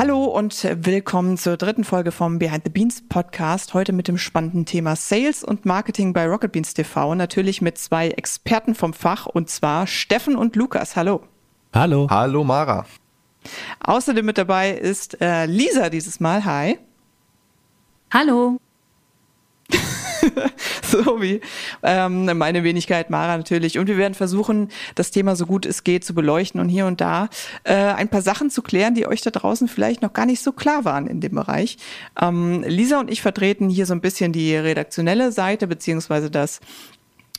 Hallo 0.00 0.24
und 0.24 0.66
willkommen 0.86 1.36
zur 1.36 1.58
dritten 1.58 1.84
Folge 1.84 2.10
vom 2.10 2.38
Behind 2.38 2.64
the 2.64 2.70
Beans 2.70 3.02
Podcast. 3.06 3.74
Heute 3.74 3.92
mit 3.92 4.08
dem 4.08 4.16
spannenden 4.16 4.64
Thema 4.64 4.96
Sales 4.96 5.44
und 5.44 5.66
Marketing 5.66 6.14
bei 6.14 6.26
Rocket 6.26 6.52
Beans 6.52 6.72
TV. 6.72 7.14
Natürlich 7.14 7.60
mit 7.60 7.76
zwei 7.76 8.08
Experten 8.08 8.74
vom 8.74 8.94
Fach 8.94 9.26
und 9.26 9.50
zwar 9.50 9.86
Steffen 9.86 10.36
und 10.36 10.56
Lukas. 10.56 10.96
Hallo. 10.96 11.24
Hallo. 11.74 12.06
Hallo 12.08 12.44
Mara. 12.44 12.86
Außerdem 13.80 14.24
mit 14.24 14.38
dabei 14.38 14.70
ist 14.70 15.20
äh, 15.20 15.44
Lisa 15.44 15.90
dieses 15.90 16.18
Mal. 16.18 16.46
Hi. 16.46 16.78
Hallo. 18.10 18.56
so 20.82 21.20
wie 21.20 21.40
ähm, 21.82 22.36
meine 22.36 22.64
Wenigkeit 22.64 23.10
Mara 23.10 23.36
natürlich. 23.36 23.78
Und 23.78 23.88
wir 23.88 23.96
werden 23.96 24.14
versuchen, 24.14 24.68
das 24.94 25.10
Thema 25.10 25.36
so 25.36 25.46
gut 25.46 25.66
es 25.66 25.84
geht 25.84 26.04
zu 26.04 26.14
beleuchten 26.14 26.60
und 26.60 26.68
hier 26.68 26.86
und 26.86 27.00
da 27.00 27.28
äh, 27.64 27.74
ein 27.74 28.08
paar 28.08 28.22
Sachen 28.22 28.50
zu 28.50 28.62
klären, 28.62 28.94
die 28.94 29.06
euch 29.06 29.20
da 29.22 29.30
draußen 29.30 29.68
vielleicht 29.68 30.02
noch 30.02 30.12
gar 30.12 30.26
nicht 30.26 30.42
so 30.42 30.52
klar 30.52 30.84
waren 30.84 31.06
in 31.06 31.20
dem 31.20 31.34
Bereich. 31.34 31.78
Ähm, 32.20 32.64
Lisa 32.66 33.00
und 33.00 33.10
ich 33.10 33.22
vertreten 33.22 33.68
hier 33.68 33.86
so 33.86 33.94
ein 33.94 34.00
bisschen 34.00 34.32
die 34.32 34.54
redaktionelle 34.56 35.32
Seite 35.32 35.66
beziehungsweise 35.66 36.30
das 36.30 36.60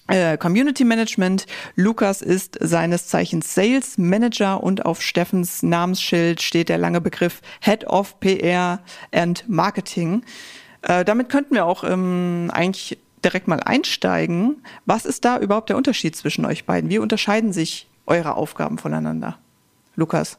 äh, 0.08 0.38
Community 0.38 0.84
Management. 0.84 1.46
Lukas 1.76 2.22
ist 2.22 2.58
seines 2.60 3.08
Zeichens 3.08 3.54
Sales 3.54 3.98
Manager 3.98 4.62
und 4.62 4.86
auf 4.86 5.02
Steffens 5.02 5.64
Namensschild 5.64 6.42
steht 6.42 6.70
der 6.70 6.78
lange 6.78 7.02
Begriff 7.02 7.42
Head 7.62 7.86
of 7.88 8.20
PR 8.20 8.82
and 9.12 9.48
Marketing. 9.48 10.24
Äh, 10.82 11.06
damit 11.06 11.30
könnten 11.30 11.56
wir 11.56 11.66
auch 11.66 11.84
ähm, 11.84 12.50
eigentlich 12.54 12.98
direkt 13.24 13.48
mal 13.48 13.60
einsteigen. 13.60 14.64
Was 14.86 15.06
ist 15.06 15.26
da 15.26 15.38
überhaupt 15.38 15.70
der 15.70 15.78
Unterschied 15.78 16.16
zwischen 16.16 16.46
euch 16.46 16.66
beiden? 16.66 16.90
Wie 16.90 17.00
unterscheiden 17.00 17.54
sich 17.54 17.88
eure 18.06 18.36
Aufgaben 18.36 18.78
voneinander? 18.78 19.38
Lukas. 19.96 20.38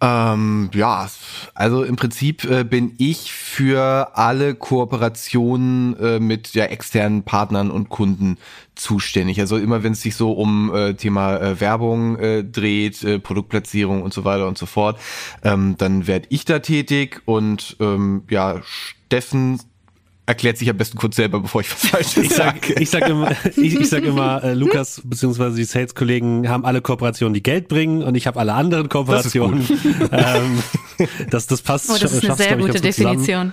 Ähm, 0.00 0.70
ja, 0.74 1.08
also 1.54 1.82
im 1.82 1.96
Prinzip 1.96 2.44
äh, 2.44 2.64
bin 2.64 2.94
ich 2.98 3.32
für 3.32 4.16
alle 4.16 4.54
Kooperationen 4.54 5.98
äh, 5.98 6.20
mit 6.20 6.54
ja, 6.54 6.64
externen 6.64 7.22
Partnern 7.22 7.70
und 7.70 7.88
Kunden 7.88 8.36
zuständig. 8.74 9.40
Also 9.40 9.56
immer 9.56 9.82
wenn 9.82 9.92
es 9.92 10.02
sich 10.02 10.14
so 10.14 10.32
um 10.32 10.74
äh, 10.74 10.94
Thema 10.94 11.38
äh, 11.38 11.60
Werbung 11.60 12.18
äh, 12.18 12.44
dreht, 12.44 13.22
Produktplatzierung 13.22 14.02
und 14.02 14.12
so 14.12 14.24
weiter 14.24 14.46
und 14.46 14.58
so 14.58 14.66
fort, 14.66 14.98
ähm, 15.42 15.76
dann 15.78 16.06
werde 16.06 16.26
ich 16.30 16.44
da 16.44 16.58
tätig 16.58 17.22
und 17.24 17.76
ähm, 17.80 18.24
ja, 18.28 18.60
Steffen 19.06 19.60
erklärt 20.26 20.58
sich 20.58 20.68
am 20.68 20.76
besten 20.76 20.98
kurz 20.98 21.16
selber, 21.16 21.40
bevor 21.40 21.60
ich 21.60 21.70
was 21.70 21.86
falsch 21.90 22.16
ich 22.16 22.30
sage. 22.30 22.74
Ich 22.80 22.90
sag 22.90 23.08
immer, 23.08 23.30
ich, 23.56 23.78
ich 23.78 23.88
sag 23.88 24.04
immer 24.04 24.42
äh, 24.42 24.54
Lukas 24.54 25.00
bzw. 25.04 25.54
die 25.54 25.64
Sales-Kollegen 25.64 26.48
haben 26.48 26.64
alle 26.64 26.80
Kooperationen, 26.82 27.34
die 27.34 27.42
Geld 27.42 27.68
bringen 27.68 28.02
und 28.02 28.16
ich 28.16 28.26
habe 28.26 28.40
alle 28.40 28.52
anderen 28.52 28.88
Kooperationen. 28.88 29.66
Das, 30.10 30.36
ähm, 30.36 30.62
das, 31.30 31.46
das 31.46 31.62
passt. 31.62 31.90
Oh, 31.90 31.96
das 31.98 32.12
ist 32.12 32.24
eine 32.24 32.34
sehr 32.34 32.56
gute 32.56 32.80
Definition. 32.80 33.24
Zusammen 33.24 33.52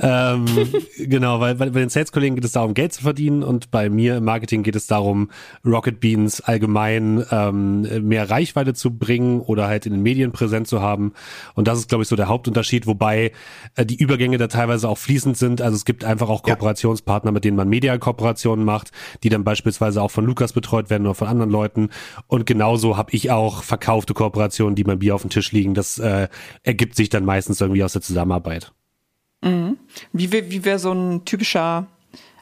ähm, 0.00 0.46
genau, 0.98 1.40
weil, 1.40 1.58
weil 1.58 1.70
bei 1.70 1.80
den 1.80 1.88
Sales-Kollegen 1.88 2.36
geht 2.36 2.44
es 2.44 2.52
darum, 2.52 2.74
Geld 2.74 2.92
zu 2.92 3.02
verdienen 3.02 3.42
und 3.42 3.70
bei 3.70 3.90
mir 3.90 4.16
im 4.18 4.24
Marketing 4.24 4.62
geht 4.62 4.76
es 4.76 4.86
darum, 4.86 5.30
Rocket 5.64 6.00
Beans 6.00 6.40
allgemein 6.40 7.24
ähm, 7.30 8.06
mehr 8.06 8.30
Reichweite 8.30 8.74
zu 8.74 8.96
bringen 8.96 9.40
oder 9.40 9.66
halt 9.66 9.86
in 9.86 9.92
den 9.92 10.02
Medien 10.02 10.32
präsent 10.32 10.68
zu 10.68 10.80
haben. 10.80 11.12
Und 11.54 11.68
das 11.68 11.78
ist, 11.78 11.88
glaube 11.88 12.02
ich, 12.02 12.08
so 12.08 12.16
der 12.16 12.28
Hauptunterschied, 12.28 12.86
wobei 12.86 13.32
äh, 13.74 13.84
die 13.84 13.96
Übergänge 13.96 14.38
da 14.38 14.46
teilweise 14.46 14.88
auch 14.88 14.98
fließend 14.98 15.36
sind. 15.36 15.60
Also 15.60 15.76
es 15.76 15.84
gibt 15.84 16.04
einfach 16.04 16.28
auch 16.28 16.42
Kooperationspartner, 16.42 17.32
mit 17.32 17.44
denen 17.44 17.56
man 17.56 17.68
Media-Kooperationen 17.68 18.64
macht, 18.64 18.92
die 19.22 19.28
dann 19.28 19.44
beispielsweise 19.44 20.00
auch 20.00 20.10
von 20.10 20.24
Lukas 20.24 20.52
betreut 20.52 20.90
werden 20.90 21.06
oder 21.06 21.14
von 21.14 21.28
anderen 21.28 21.50
Leuten. 21.50 21.90
Und 22.28 22.46
genauso 22.46 22.96
habe 22.96 23.12
ich 23.12 23.30
auch 23.30 23.62
verkaufte 23.62 24.14
Kooperationen, 24.14 24.76
die 24.76 24.84
beim 24.84 25.00
Bier 25.00 25.14
auf 25.14 25.22
dem 25.22 25.30
Tisch 25.30 25.50
liegen. 25.52 25.74
Das 25.74 25.98
äh, 25.98 26.28
ergibt 26.62 26.94
sich 26.94 27.08
dann 27.08 27.24
meistens 27.24 27.60
irgendwie 27.60 27.82
aus 27.82 27.92
der 27.92 28.02
Zusammenarbeit. 28.02 28.72
Mhm. 29.42 29.78
Wie, 30.12 30.32
wie 30.32 30.64
wäre 30.64 30.78
so 30.78 30.92
ein 30.92 31.24
typischer 31.24 31.86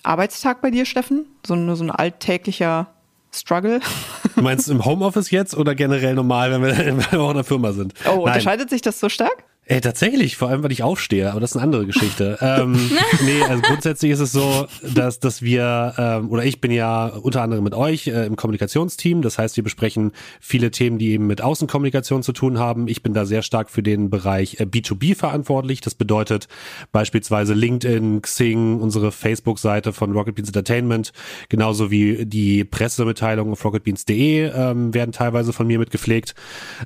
Arbeitstag 0.02 0.60
bei 0.62 0.70
dir, 0.70 0.86
Steffen? 0.86 1.26
So 1.46 1.54
ein, 1.54 1.74
so 1.74 1.84
ein 1.84 1.90
alltäglicher 1.90 2.88
Struggle? 3.32 3.80
Du 4.34 4.42
meinst 4.42 4.68
im 4.68 4.84
Homeoffice 4.84 5.30
jetzt 5.30 5.56
oder 5.56 5.74
generell 5.74 6.14
normal, 6.14 6.52
wenn 6.52 6.62
wir, 6.62 6.76
wenn 6.86 7.12
wir 7.12 7.20
auch 7.20 7.30
in 7.30 7.36
der 7.36 7.44
Firma 7.44 7.72
sind? 7.72 7.94
Oh, 8.08 8.24
unterscheidet 8.24 8.70
sich 8.70 8.82
das 8.82 9.00
so 9.00 9.08
stark? 9.08 9.44
Ey, 9.68 9.80
tatsächlich, 9.80 10.36
vor 10.36 10.48
allem, 10.48 10.62
weil 10.62 10.70
ich 10.70 10.84
aufstehe, 10.84 11.28
aber 11.28 11.40
das 11.40 11.50
ist 11.50 11.56
eine 11.56 11.64
andere 11.64 11.86
Geschichte. 11.86 12.38
ähm, 12.40 12.74
nee, 13.24 13.42
also 13.42 13.60
grundsätzlich 13.62 14.12
ist 14.12 14.20
es 14.20 14.30
so, 14.30 14.68
dass, 14.94 15.18
dass 15.18 15.42
wir, 15.42 15.92
ähm, 15.98 16.30
oder 16.30 16.44
ich 16.44 16.60
bin 16.60 16.70
ja 16.70 17.06
unter 17.06 17.42
anderem 17.42 17.64
mit 17.64 17.74
euch 17.74 18.06
äh, 18.06 18.26
im 18.26 18.36
Kommunikationsteam. 18.36 19.22
Das 19.22 19.38
heißt, 19.38 19.56
wir 19.56 19.64
besprechen 19.64 20.12
viele 20.40 20.70
Themen, 20.70 20.98
die 20.98 21.10
eben 21.10 21.26
mit 21.26 21.42
Außenkommunikation 21.42 22.22
zu 22.22 22.32
tun 22.32 22.60
haben. 22.60 22.86
Ich 22.86 23.02
bin 23.02 23.12
da 23.12 23.24
sehr 23.24 23.42
stark 23.42 23.68
für 23.68 23.82
den 23.82 24.08
Bereich 24.08 24.60
äh, 24.60 24.66
B2B 24.66 25.16
verantwortlich. 25.16 25.80
Das 25.80 25.96
bedeutet 25.96 26.46
beispielsweise 26.92 27.52
LinkedIn, 27.52 28.22
Xing, 28.22 28.78
unsere 28.78 29.10
Facebook-Seite 29.10 29.92
von 29.92 30.12
Rocket 30.12 30.36
Beans 30.36 30.48
Entertainment, 30.48 31.12
genauso 31.48 31.90
wie 31.90 32.24
die 32.24 32.62
Pressemitteilungen 32.62 33.54
auf 33.54 33.64
rocketbeans.de 33.64 34.52
ähm, 34.54 34.94
werden 34.94 35.10
teilweise 35.10 35.52
von 35.52 35.66
mir 35.66 35.80
mitgepflegt. 35.80 36.36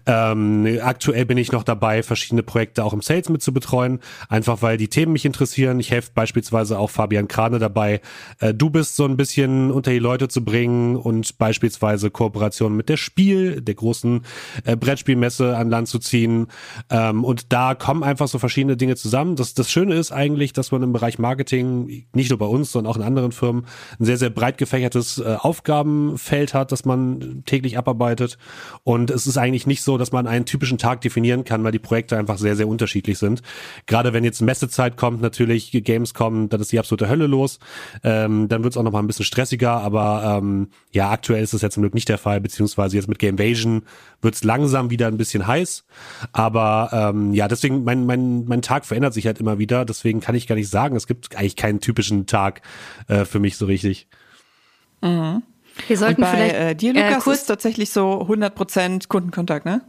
Ähm, 0.06 0.78
aktuell 0.80 1.26
bin 1.26 1.36
ich 1.36 1.52
noch 1.52 1.62
dabei, 1.62 2.02
verschiedene 2.02 2.42
Projekte 2.42 2.69
Projekte 2.70 2.84
auch 2.84 2.92
im 2.92 3.03
Sales 3.03 3.28
mit 3.28 3.42
zu 3.42 3.53
betreuen, 3.53 3.98
einfach 4.28 4.62
weil 4.62 4.76
die 4.76 4.88
Themen 4.88 5.12
mich 5.12 5.25
interessieren. 5.25 5.81
Ich 5.81 5.91
helfe 5.91 6.10
beispielsweise 6.14 6.78
auch 6.78 6.91
Fabian 6.91 7.26
Krane 7.26 7.58
dabei, 7.58 8.00
äh, 8.38 8.54
du 8.54 8.70
bist 8.70 8.97
so 8.97 9.04
ein 9.04 9.16
bisschen 9.16 9.70
unter 9.70 9.91
die 9.91 9.98
Leute 9.98 10.28
zu 10.28 10.44
bringen 10.44 10.97
und 10.97 11.38
beispielsweise 11.38 12.10
Kooperationen 12.10 12.76
mit 12.76 12.88
der 12.88 12.97
Spiel, 12.97 13.60
der 13.60 13.75
großen 13.75 14.22
äh, 14.64 14.76
Brettspielmesse 14.76 15.56
an 15.56 15.70
Land 15.70 15.88
zu 15.88 15.98
ziehen. 15.98 16.47
Ähm, 16.91 17.25
und 17.25 17.53
da 17.53 17.75
kommen 17.75 18.04
einfach 18.04 18.28
so 18.28 18.38
verschiedene 18.38 18.76
Dinge 18.76 18.97
zusammen. 18.97 19.37
Das, 19.37 19.54
das 19.54 19.70
Schöne 19.70 19.94
ist 19.97 20.12
eigentlich, 20.12 20.52
dass 20.52 20.70
man 20.70 20.82
im 20.82 20.92
Bereich 20.92 21.19
Marketing, 21.19 22.06
nicht 22.14 22.31
nur 22.31 22.38
bei 22.38 22.47
uns, 22.47 22.72
sondern 22.72 22.92
auch 22.92 22.97
in 22.97 23.02
anderen 23.02 23.32
Firmen, 23.32 23.66
ein 23.98 24.04
sehr, 24.04 24.16
sehr 24.16 24.31
breit 24.31 24.58
gefächertes 24.58 25.19
äh, 25.19 25.37
Aufgabenfeld 25.38 26.54
hat, 26.54 26.70
das 26.70 26.84
man 26.84 27.42
täglich 27.47 27.78
abarbeitet. 27.78 28.38
Und 28.84 29.10
es 29.10 29.26
ist 29.26 29.38
eigentlich 29.38 29.66
nicht 29.66 29.82
so, 29.82 29.98
dass 29.98 30.12
man 30.12 30.26
einen 30.26 30.44
typischen 30.44 30.78
Tag 30.78 31.00
definieren 31.00 31.44
kann, 31.44 31.64
weil 31.64 31.72
die 31.72 31.78
Projekte 31.81 32.16
einfach 32.16 32.38
sehr, 32.38 32.56
sehr 32.56 32.59
sehr 32.60 32.69
unterschiedlich 32.69 33.19
sind. 33.19 33.43
Gerade 33.87 34.12
wenn 34.12 34.22
jetzt 34.22 34.43
Messezeit 34.43 34.97
kommt, 34.98 35.22
natürlich 35.22 35.72
Games 35.72 36.12
kommen, 36.12 36.50
dann 36.50 36.60
ist 36.60 36.72
die 36.72 36.78
absolute 36.78 37.09
Hölle 37.09 37.26
los. 37.26 37.59
Ähm, 38.04 38.48
dann 38.48 38.62
wird 38.62 38.75
es 38.75 38.76
auch 38.76 38.82
noch 38.82 38.93
mal 38.93 38.98
ein 38.98 39.06
bisschen 39.06 39.25
stressiger, 39.25 39.72
aber 39.72 40.38
ähm, 40.38 40.69
ja, 40.93 41.10
aktuell 41.10 41.43
ist 41.43 41.54
das 41.54 41.62
ja 41.62 41.70
zum 41.70 41.82
Glück 41.82 41.94
nicht 41.94 42.09
der 42.09 42.19
Fall, 42.19 42.41
beziehungsweise 42.41 42.97
jetzt 42.97 43.09
mit 43.09 43.19
Gamevasion 43.19 43.82
wird 44.20 44.34
es 44.34 44.44
langsam 44.44 44.91
wieder 44.91 45.06
ein 45.06 45.16
bisschen 45.16 45.47
heiß. 45.47 45.84
Aber 46.32 46.91
ähm, 46.93 47.32
ja, 47.32 47.49
deswegen, 47.49 47.84
mein, 47.84 48.04
mein, 48.04 48.44
mein 48.44 48.60
Tag 48.60 48.84
verändert 48.84 49.15
sich 49.15 49.26
halt 49.26 49.41
immer 49.41 49.59
wieder. 49.59 49.84
Deswegen 49.84 50.20
kann 50.20 50.34
ich 50.34 50.47
gar 50.47 50.56
nicht 50.56 50.69
sagen, 50.69 50.97
es 50.97 51.06
gibt 51.06 51.34
eigentlich 51.37 51.56
keinen 51.56 51.81
typischen 51.81 52.26
Tag 52.26 52.60
äh, 53.09 53.25
für 53.25 53.38
mich 53.38 53.56
so 53.56 53.65
richtig. 53.65 54.06
Mhm. 55.00 55.43
Wir 55.87 55.97
sollten 55.97 56.22
Und 56.22 56.31
bei 56.31 56.37
vielleicht 56.37 56.54
äh, 56.54 56.75
dir, 56.75 56.93
Lukas, 56.93 57.19
äh, 57.19 57.20
kurz 57.20 57.38
ist 57.38 57.47
tatsächlich 57.47 57.91
so 57.91 58.22
100% 58.22 59.09
Kundenkontakt, 59.09 59.65
ne? 59.65 59.82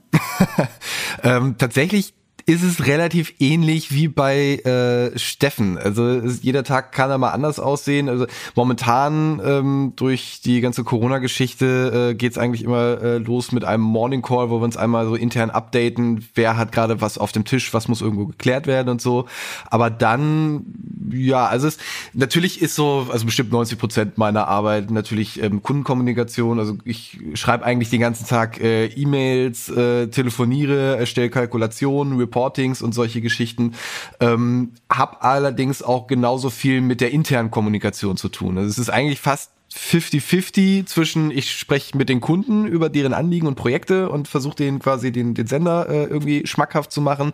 ähm, 1.23 1.55
tatsächlich 1.57 2.13
ist 2.45 2.63
es 2.63 2.85
relativ 2.87 3.33
ähnlich 3.39 3.91
wie 3.93 4.07
bei 4.07 4.55
äh, 4.57 5.17
Steffen. 5.17 5.77
Also 5.77 6.05
es, 6.05 6.43
jeder 6.43 6.63
Tag 6.63 6.91
kann 6.91 7.09
da 7.09 7.17
mal 7.17 7.29
anders 7.29 7.59
aussehen. 7.59 8.09
Also 8.09 8.25
momentan 8.55 9.41
ähm, 9.43 9.93
durch 9.95 10.41
die 10.43 10.61
ganze 10.61 10.83
Corona-Geschichte 10.83 12.09
äh, 12.11 12.15
geht 12.15 12.33
es 12.33 12.37
eigentlich 12.37 12.63
immer 12.63 13.01
äh, 13.01 13.17
los 13.17 13.51
mit 13.51 13.63
einem 13.63 13.83
Morning 13.83 14.21
Call, 14.21 14.49
wo 14.49 14.59
wir 14.59 14.65
uns 14.65 14.77
einmal 14.77 15.05
so 15.05 15.15
intern 15.15 15.49
updaten, 15.49 16.27
wer 16.35 16.57
hat 16.57 16.71
gerade 16.71 17.01
was 17.01 17.17
auf 17.17 17.31
dem 17.31 17.45
Tisch, 17.45 17.73
was 17.73 17.87
muss 17.87 18.01
irgendwo 18.01 18.25
geklärt 18.25 18.67
werden 18.67 18.89
und 18.89 19.01
so. 19.01 19.25
Aber 19.69 19.89
dann, 19.89 20.65
ja, 21.11 21.45
also 21.45 21.67
es 21.67 21.77
natürlich 22.13 22.61
ist 22.61 22.75
so, 22.75 23.07
also 23.11 23.25
bestimmt 23.25 23.51
90 23.51 23.77
Prozent 23.77 24.17
meiner 24.17 24.47
Arbeit 24.47 24.91
natürlich 24.91 25.41
ähm, 25.41 25.61
Kundenkommunikation. 25.61 26.59
Also 26.59 26.77
ich 26.83 27.19
schreibe 27.33 27.65
eigentlich 27.65 27.89
den 27.89 28.01
ganzen 28.01 28.27
Tag 28.27 28.59
äh, 28.61 28.85
E-Mails, 28.87 29.69
äh, 29.69 30.07
telefoniere, 30.07 30.97
erstelle 30.97 31.29
Kalkulationen, 31.29 32.19
Reportings 32.31 32.81
und 32.81 32.93
solche 32.93 33.21
Geschichten. 33.21 33.73
Ähm, 34.19 34.71
hab 34.89 35.23
allerdings 35.23 35.83
auch 35.83 36.07
genauso 36.07 36.49
viel 36.49 36.81
mit 36.81 37.01
der 37.01 37.11
internen 37.11 37.51
Kommunikation 37.51 38.17
zu 38.17 38.29
tun. 38.29 38.57
Also 38.57 38.69
es 38.69 38.79
ist 38.79 38.89
eigentlich 38.89 39.19
fast 39.19 39.51
50-50 39.73 40.85
zwischen, 40.85 41.31
ich 41.31 41.51
spreche 41.51 41.97
mit 41.97 42.09
den 42.09 42.19
Kunden 42.19 42.65
über 42.67 42.89
deren 42.89 43.13
Anliegen 43.13 43.47
und 43.47 43.55
Projekte 43.55 44.09
und 44.09 44.27
versuche 44.27 44.55
denen 44.55 44.79
quasi 44.79 45.11
den, 45.11 45.33
den 45.33 45.47
Sender 45.47 45.87
äh, 45.89 46.03
irgendwie 46.05 46.45
schmackhaft 46.45 46.91
zu 46.91 47.01
machen. 47.01 47.31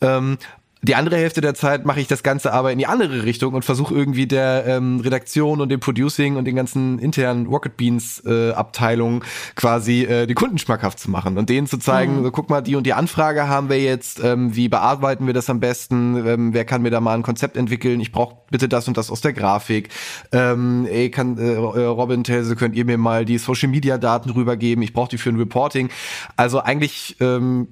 Ähm, 0.00 0.38
die 0.84 0.94
andere 0.94 1.16
Hälfte 1.16 1.40
der 1.40 1.54
Zeit 1.54 1.84
mache 1.84 2.00
ich 2.00 2.06
das 2.06 2.22
Ganze 2.22 2.52
aber 2.52 2.72
in 2.72 2.78
die 2.78 2.86
andere 2.86 3.24
Richtung 3.24 3.54
und 3.54 3.64
versuche 3.64 3.94
irgendwie 3.94 4.26
der 4.26 4.66
ähm, 4.66 5.00
Redaktion 5.00 5.60
und 5.60 5.70
dem 5.70 5.80
Producing 5.80 6.36
und 6.36 6.44
den 6.44 6.56
ganzen 6.56 6.98
internen 6.98 7.46
Rocket 7.46 7.76
Beans 7.76 8.22
äh, 8.26 8.50
Abteilungen 8.52 9.22
quasi 9.56 10.02
äh, 10.02 10.26
die 10.26 10.34
Kunden 10.34 10.58
schmackhaft 10.58 10.98
zu 10.98 11.10
machen 11.10 11.38
und 11.38 11.48
denen 11.48 11.66
zu 11.66 11.78
zeigen, 11.78 12.18
mhm. 12.18 12.24
so, 12.24 12.30
guck 12.30 12.50
mal, 12.50 12.60
die 12.60 12.76
und 12.76 12.84
die 12.84 12.92
Anfrage 12.92 13.48
haben 13.48 13.68
wir 13.68 13.80
jetzt, 13.80 14.22
ähm, 14.22 14.54
wie 14.54 14.68
bearbeiten 14.68 15.26
wir 15.26 15.34
das 15.34 15.48
am 15.48 15.60
besten, 15.60 16.16
ähm, 16.26 16.54
wer 16.54 16.64
kann 16.64 16.82
mir 16.82 16.90
da 16.90 17.00
mal 17.00 17.14
ein 17.14 17.22
Konzept 17.22 17.56
entwickeln, 17.56 18.00
ich 18.00 18.12
brauche 18.12 18.36
bitte 18.54 18.68
das 18.68 18.86
und 18.86 18.96
das 18.96 19.10
aus 19.10 19.20
der 19.20 19.32
Grafik. 19.32 19.88
Ähm, 20.30 20.86
ey, 20.88 21.10
kann 21.10 21.38
äh, 21.38 21.56
Robin 21.56 22.22
Telse, 22.22 22.54
könnt 22.54 22.76
ihr 22.76 22.84
mir 22.84 22.98
mal 22.98 23.24
die 23.24 23.38
Social 23.38 23.68
Media 23.68 23.98
Daten 23.98 24.30
rübergeben? 24.30 24.80
Ich 24.84 24.92
brauche 24.92 25.08
die 25.08 25.18
für 25.18 25.30
ein 25.30 25.36
Reporting. 25.36 25.88
Also 26.36 26.60
eigentlich 26.60 27.16
ähm, 27.18 27.66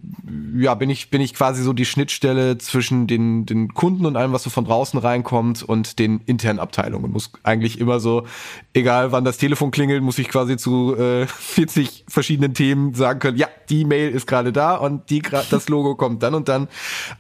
ja, 0.57 0.75
bin 0.75 0.91
ich 0.91 1.09
bin 1.11 1.21
ich 1.21 1.35
quasi 1.35 1.63
so 1.63 1.73
die 1.73 1.85
Schnittstelle 1.85 2.59
zwischen 2.59 3.07
den 3.07 3.47
den 3.47 3.75
Kunden 3.75 4.07
und 4.07 4.17
allem, 4.17 4.33
was 4.33 4.43
so 4.43 4.51
von 4.51 4.65
draußen 4.65 4.99
reinkommt 4.99 5.63
und 5.63 6.01
den 6.01 6.21
internen 6.27 6.59
Abteilungen. 6.59 7.13
Muss 7.13 7.31
eigentlich 7.45 7.79
immer 7.79 8.01
so, 8.01 8.27
egal 8.75 9.13
wann 9.13 9.25
das 9.25 9.39
Telefon 9.39 9.71
klingelt, 9.71 10.03
muss 10.03 10.19
ich 10.19 10.29
quasi 10.29 10.57
zu 10.57 10.97
äh, 10.97 11.27
40 11.29 12.07
verschiedenen 12.09 12.55
Themen 12.55 12.95
sagen 12.95 13.21
können, 13.21 13.37
ja, 13.37 13.47
die 13.71 13.85
Mail 13.85 14.11
ist 14.11 14.27
gerade 14.27 14.53
da 14.53 14.75
und 14.75 15.11
die 15.11 15.23
das 15.23 15.69
Logo 15.69 15.95
kommt 15.95 16.25
dann 16.25 16.35
und 16.35 16.49
dann. 16.49 16.67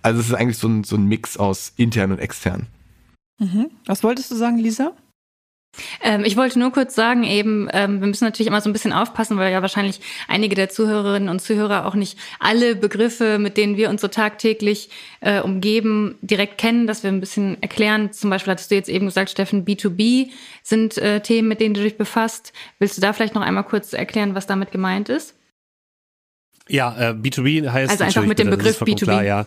Also 0.02 0.18
es 0.18 0.26
ist 0.26 0.34
eigentlich 0.34 0.58
so 0.58 0.66
ein, 0.66 0.82
so 0.82 0.96
ein 0.96 1.04
Mix 1.04 1.36
aus 1.36 1.72
intern 1.76 2.10
und 2.10 2.18
extern. 2.18 2.66
Mhm. 3.42 3.70
Was 3.86 4.04
wolltest 4.04 4.30
du 4.30 4.36
sagen, 4.36 4.58
Lisa? 4.58 4.92
Ähm, 6.02 6.22
ich 6.24 6.36
wollte 6.36 6.58
nur 6.58 6.70
kurz 6.70 6.94
sagen, 6.94 7.24
eben, 7.24 7.68
ähm, 7.72 8.00
wir 8.00 8.06
müssen 8.06 8.24
natürlich 8.24 8.46
immer 8.46 8.60
so 8.60 8.68
ein 8.68 8.74
bisschen 8.74 8.92
aufpassen, 8.92 9.38
weil 9.38 9.50
ja 9.50 9.62
wahrscheinlich 9.62 10.00
einige 10.28 10.54
der 10.54 10.68
Zuhörerinnen 10.68 11.28
und 11.28 11.40
Zuhörer 11.40 11.86
auch 11.86 11.94
nicht 11.94 12.18
alle 12.38 12.76
Begriffe, 12.76 13.38
mit 13.38 13.56
denen 13.56 13.76
wir 13.76 13.88
uns 13.88 14.02
so 14.02 14.08
tagtäglich 14.08 14.90
äh, 15.20 15.40
umgeben, 15.40 16.18
direkt 16.20 16.58
kennen, 16.58 16.86
dass 16.86 17.02
wir 17.02 17.10
ein 17.10 17.20
bisschen 17.20 17.60
erklären. 17.62 18.12
Zum 18.12 18.28
Beispiel 18.30 18.52
hattest 18.52 18.70
du 18.70 18.74
jetzt 18.74 18.90
eben 18.90 19.06
gesagt, 19.06 19.30
Steffen, 19.30 19.64
B2B 19.64 20.28
sind 20.62 20.98
äh, 20.98 21.20
Themen, 21.20 21.48
mit 21.48 21.60
denen 21.60 21.74
du 21.74 21.82
dich 21.82 21.96
befasst. 21.96 22.52
Willst 22.78 22.98
du 22.98 23.00
da 23.00 23.14
vielleicht 23.14 23.34
noch 23.34 23.42
einmal 23.42 23.64
kurz 23.64 23.92
erklären, 23.94 24.34
was 24.34 24.46
damit 24.46 24.72
gemeint 24.72 25.08
ist? 25.08 25.34
Ja, 26.68 26.94
äh, 26.98 27.12
B2B 27.12 27.70
heißt. 27.70 27.90
Also 27.90 28.04
einfach 28.04 28.26
mit 28.26 28.38
dem 28.38 28.50
Begriff 28.50 28.82
B2B. 28.82 29.04
Klar, 29.04 29.24
ja. 29.24 29.46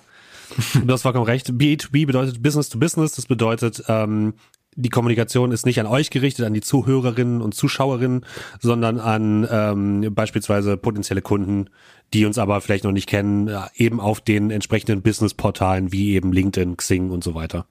Du 0.86 0.94
hast 0.94 1.02
vollkommen 1.04 1.26
recht. 1.26 1.50
B2B 1.50 2.06
bedeutet 2.06 2.42
Business 2.42 2.70
to 2.70 2.78
Business. 2.78 3.14
Das 3.14 3.26
bedeutet, 3.26 3.84
ähm, 3.88 4.34
die 4.76 4.90
Kommunikation 4.90 5.52
ist 5.52 5.66
nicht 5.66 5.80
an 5.80 5.86
euch 5.86 6.10
gerichtet, 6.10 6.46
an 6.46 6.54
die 6.54 6.62
Zuhörerinnen 6.62 7.42
und 7.42 7.56
Zuschauerinnen, 7.56 8.26
sondern 8.60 9.00
an 9.00 9.48
ähm, 9.50 10.14
beispielsweise 10.14 10.78
potenzielle 10.78 11.22
Kunden, 11.22 11.70
die 12.14 12.26
uns 12.26 12.38
aber 12.38 12.60
vielleicht 12.62 12.84
noch 12.84 12.92
nicht 12.92 13.08
kennen, 13.08 13.50
eben 13.76 14.00
auf 14.00 14.22
den 14.22 14.52
entsprechenden 14.52 15.02
Business-Portalen 15.02 15.92
wie 15.92 16.14
eben 16.14 16.34
LinkedIn, 16.34 16.78
Xing 16.78 17.10
und 17.10 17.24
so 17.24 17.36
weiter. 17.36 17.66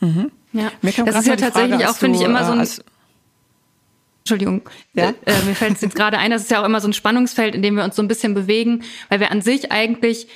Mhm. 0.00 0.30
Ja, 0.52 0.70
das 0.82 1.16
ist 1.20 1.26
ja 1.26 1.36
tatsächlich 1.36 1.76
Frage, 1.76 1.90
auch, 1.90 1.96
finde 1.96 2.18
ich, 2.18 2.24
immer 2.24 2.44
so 2.44 2.52
ein 2.52 2.60
äh, 2.60 2.66
Entschuldigung, 4.20 4.62
ja? 4.94 5.14
äh, 5.26 5.42
mir 5.44 5.56
fällt 5.56 5.74
es 5.74 5.80
jetzt 5.80 5.96
gerade 5.96 6.18
ein, 6.18 6.30
das 6.30 6.42
ist 6.42 6.50
ja 6.50 6.62
auch 6.62 6.66
immer 6.66 6.80
so 6.80 6.88
ein 6.88 6.92
Spannungsfeld, 6.92 7.56
in 7.56 7.62
dem 7.62 7.74
wir 7.74 7.82
uns 7.82 7.96
so 7.96 8.02
ein 8.02 8.08
bisschen 8.08 8.34
bewegen, 8.34 8.84
weil 9.08 9.18
wir 9.18 9.32
an 9.32 9.42
sich 9.42 9.72
eigentlich 9.72 10.28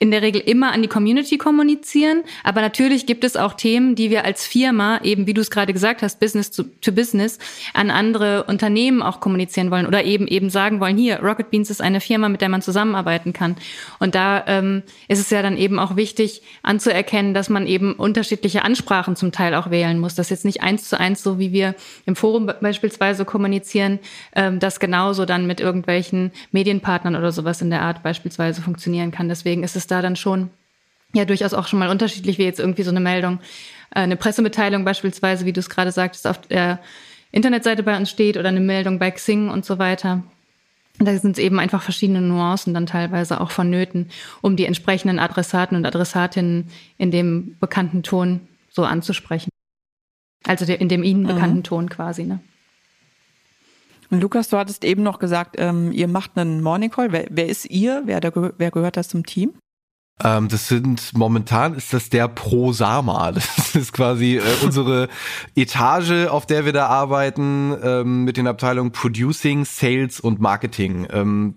in 0.00 0.12
der 0.12 0.22
Regel 0.22 0.40
immer 0.40 0.72
an 0.72 0.82
die 0.82 0.88
Community 0.88 1.38
kommunizieren. 1.38 2.22
Aber 2.44 2.60
natürlich 2.60 3.06
gibt 3.06 3.24
es 3.24 3.36
auch 3.36 3.54
Themen, 3.54 3.96
die 3.96 4.10
wir 4.10 4.24
als 4.24 4.46
Firma, 4.46 5.00
eben 5.02 5.26
wie 5.26 5.34
du 5.34 5.40
es 5.40 5.50
gerade 5.50 5.72
gesagt 5.72 6.02
hast, 6.02 6.20
Business 6.20 6.52
to, 6.52 6.62
to, 6.80 6.92
Business, 6.92 7.38
an 7.74 7.90
andere 7.90 8.44
Unternehmen 8.44 9.02
auch 9.02 9.18
kommunizieren 9.18 9.72
wollen 9.72 9.86
oder 9.86 10.04
eben 10.04 10.28
eben 10.28 10.50
sagen 10.50 10.78
wollen, 10.78 10.96
hier, 10.96 11.20
Rocket 11.20 11.50
Beans 11.50 11.68
ist 11.68 11.82
eine 11.82 12.00
Firma, 12.00 12.28
mit 12.28 12.40
der 12.40 12.48
man 12.48 12.62
zusammenarbeiten 12.62 13.32
kann. 13.32 13.56
Und 13.98 14.14
da 14.14 14.44
ähm, 14.46 14.84
ist 15.08 15.18
es 15.18 15.30
ja 15.30 15.42
dann 15.42 15.56
eben 15.56 15.80
auch 15.80 15.96
wichtig 15.96 16.42
anzuerkennen, 16.62 17.34
dass 17.34 17.48
man 17.48 17.66
eben 17.66 17.94
unterschiedliche 17.94 18.64
Ansprachen 18.64 19.16
zum 19.16 19.32
Teil 19.32 19.54
auch 19.54 19.70
wählen 19.70 19.98
muss. 19.98 20.14
Das 20.14 20.30
jetzt 20.30 20.44
nicht 20.44 20.62
eins 20.62 20.88
zu 20.88 20.98
eins, 20.98 21.24
so 21.24 21.40
wie 21.40 21.52
wir 21.52 21.74
im 22.06 22.14
Forum 22.14 22.46
beispielsweise 22.60 23.24
kommunizieren, 23.24 23.98
ähm, 24.36 24.60
das 24.60 24.78
genauso 24.78 25.24
dann 25.24 25.48
mit 25.48 25.58
irgendwelchen 25.58 26.30
Medienpartnern 26.52 27.16
oder 27.16 27.32
sowas 27.32 27.60
in 27.62 27.70
der 27.70 27.82
Art 27.82 28.04
beispielsweise 28.04 28.62
funktionieren 28.62 29.10
kann. 29.10 29.28
Deswegen 29.28 29.64
ist 29.64 29.74
es 29.74 29.87
da 29.90 30.02
dann 30.02 30.16
schon 30.16 30.50
ja 31.14 31.24
durchaus 31.24 31.54
auch 31.54 31.66
schon 31.66 31.78
mal 31.78 31.88
unterschiedlich, 31.88 32.38
wie 32.38 32.44
jetzt 32.44 32.60
irgendwie 32.60 32.82
so 32.82 32.90
eine 32.90 33.00
Meldung, 33.00 33.40
äh, 33.90 34.00
eine 34.00 34.16
Pressemitteilung 34.16 34.84
beispielsweise, 34.84 35.44
wie 35.44 35.52
du 35.52 35.60
es 35.60 35.70
gerade 35.70 35.92
sagtest, 35.92 36.26
auf 36.26 36.40
der 36.40 36.80
Internetseite 37.32 37.82
bei 37.82 37.96
uns 37.96 38.10
steht 38.10 38.36
oder 38.36 38.48
eine 38.48 38.60
Meldung 38.60 38.98
bei 38.98 39.10
Xing 39.10 39.48
und 39.48 39.64
so 39.64 39.78
weiter. 39.78 40.22
Da 40.98 41.16
sind 41.16 41.38
eben 41.38 41.60
einfach 41.60 41.82
verschiedene 41.82 42.20
Nuancen 42.20 42.74
dann 42.74 42.86
teilweise 42.86 43.40
auch 43.40 43.50
vonnöten, 43.50 44.10
um 44.40 44.56
die 44.56 44.64
entsprechenden 44.64 45.18
Adressaten 45.18 45.76
und 45.76 45.86
Adressatinnen 45.86 46.70
in 46.96 47.10
dem 47.10 47.56
bekannten 47.60 48.02
Ton 48.02 48.40
so 48.70 48.84
anzusprechen. 48.84 49.50
Also 50.44 50.70
in 50.72 50.88
dem 50.88 51.04
ihnen 51.04 51.22
mhm. 51.22 51.28
bekannten 51.28 51.58
mhm. 51.58 51.64
Ton 51.64 51.88
quasi, 51.88 52.24
ne? 52.24 52.40
Und 54.10 54.22
Lukas, 54.22 54.48
du 54.48 54.56
hattest 54.56 54.84
eben 54.84 55.02
noch 55.02 55.18
gesagt, 55.18 55.56
ähm, 55.58 55.92
ihr 55.92 56.08
macht 56.08 56.38
einen 56.38 56.62
Morning 56.62 56.90
Call. 56.90 57.12
Wer, 57.12 57.26
wer 57.28 57.46
ist 57.46 57.66
ihr? 57.66 58.02
Wer, 58.06 58.20
der, 58.20 58.32
wer 58.56 58.70
gehört 58.70 58.96
das 58.96 59.08
zum 59.08 59.26
Team? 59.26 59.52
Ähm, 60.24 60.48
das 60.48 60.66
sind 60.66 61.16
momentan 61.16 61.74
ist 61.74 61.92
das 61.92 62.10
der 62.10 62.28
Prosama. 62.28 63.32
Das 63.68 63.74
ist 63.74 63.92
quasi 63.92 64.38
äh, 64.38 64.42
unsere 64.64 65.08
Etage, 65.54 66.26
auf 66.28 66.46
der 66.46 66.64
wir 66.64 66.72
da 66.72 66.86
arbeiten, 66.86 67.76
ähm, 67.82 68.24
mit 68.24 68.38
den 68.38 68.46
Abteilungen 68.46 68.92
Producing, 68.92 69.66
Sales 69.66 70.20
und 70.20 70.40
Marketing. 70.40 71.06
Ähm, 71.12 71.54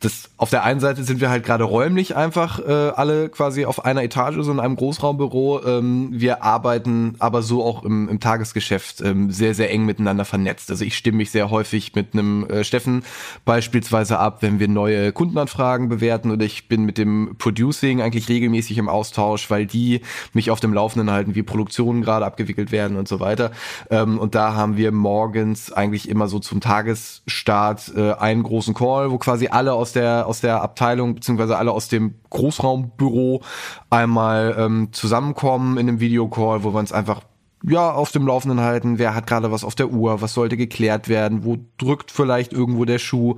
das 0.00 0.30
auf 0.36 0.50
der 0.50 0.62
einen 0.62 0.78
Seite 0.78 1.04
sind 1.04 1.22
wir 1.22 1.30
halt 1.30 1.44
gerade 1.44 1.64
räumlich 1.64 2.16
einfach 2.16 2.58
äh, 2.58 2.70
alle 2.70 3.30
quasi 3.30 3.64
auf 3.64 3.84
einer 3.84 4.02
Etage, 4.02 4.36
so 4.40 4.52
in 4.52 4.60
einem 4.60 4.76
Großraumbüro. 4.76 5.64
Ähm, 5.64 6.10
wir 6.12 6.42
arbeiten 6.42 7.16
aber 7.18 7.40
so 7.42 7.64
auch 7.64 7.82
im, 7.82 8.08
im 8.10 8.20
Tagesgeschäft 8.20 9.00
ähm, 9.00 9.30
sehr, 9.30 9.54
sehr 9.54 9.70
eng 9.70 9.86
miteinander 9.86 10.26
vernetzt. 10.26 10.70
Also 10.70 10.84
ich 10.84 10.96
stimme 10.96 11.18
mich 11.18 11.30
sehr 11.30 11.50
häufig 11.50 11.94
mit 11.94 12.12
einem 12.12 12.44
äh, 12.44 12.62
Steffen 12.62 13.04
beispielsweise 13.46 14.18
ab, 14.18 14.38
wenn 14.42 14.60
wir 14.60 14.68
neue 14.68 15.12
Kundenanfragen 15.12 15.88
bewerten 15.88 16.30
oder 16.30 16.44
ich 16.44 16.68
bin 16.68 16.84
mit 16.84 16.98
dem 16.98 17.36
Producing 17.38 18.02
eigentlich 18.04 18.28
regelmäßig 18.28 18.78
im 18.78 18.88
Austausch, 18.88 19.50
weil 19.50 19.66
die 19.66 20.00
mich 20.32 20.50
auf 20.50 20.60
dem 20.60 20.72
Laufenden 20.72 21.10
halten, 21.10 21.34
wie 21.34 21.42
Produktionen 21.42 22.02
gerade 22.02 22.24
abgewickelt 22.24 22.70
werden 22.70 22.96
und 22.96 23.08
so 23.08 23.20
weiter. 23.20 23.50
Ähm, 23.90 24.18
und 24.18 24.34
da 24.34 24.54
haben 24.54 24.76
wir 24.76 24.92
morgens 24.92 25.72
eigentlich 25.72 26.08
immer 26.08 26.28
so 26.28 26.38
zum 26.38 26.60
Tagesstart 26.60 27.92
äh, 27.96 28.12
einen 28.12 28.42
großen 28.42 28.74
Call, 28.74 29.10
wo 29.10 29.18
quasi 29.18 29.48
alle 29.48 29.72
aus 29.72 29.92
der 29.92 30.26
aus 30.26 30.40
der 30.40 30.62
Abteilung 30.62 31.14
beziehungsweise 31.14 31.56
alle 31.56 31.72
aus 31.72 31.88
dem 31.88 32.14
Großraumbüro 32.30 33.42
einmal 33.90 34.54
ähm, 34.58 34.88
zusammenkommen 34.92 35.78
in 35.78 35.88
einem 35.88 36.00
Videocall, 36.00 36.64
wo 36.64 36.72
wir 36.72 36.78
uns 36.78 36.92
einfach 36.92 37.22
ja, 37.66 37.90
auf 37.90 38.12
dem 38.12 38.26
Laufenden 38.26 38.60
halten, 38.60 38.98
wer 38.98 39.14
hat 39.14 39.26
gerade 39.26 39.50
was 39.50 39.64
auf 39.64 39.74
der 39.74 39.90
Uhr, 39.90 40.20
was 40.20 40.34
sollte 40.34 40.56
geklärt 40.56 41.08
werden, 41.08 41.44
wo 41.44 41.56
drückt 41.78 42.10
vielleicht 42.10 42.52
irgendwo 42.52 42.84
der 42.84 42.98
Schuh? 42.98 43.36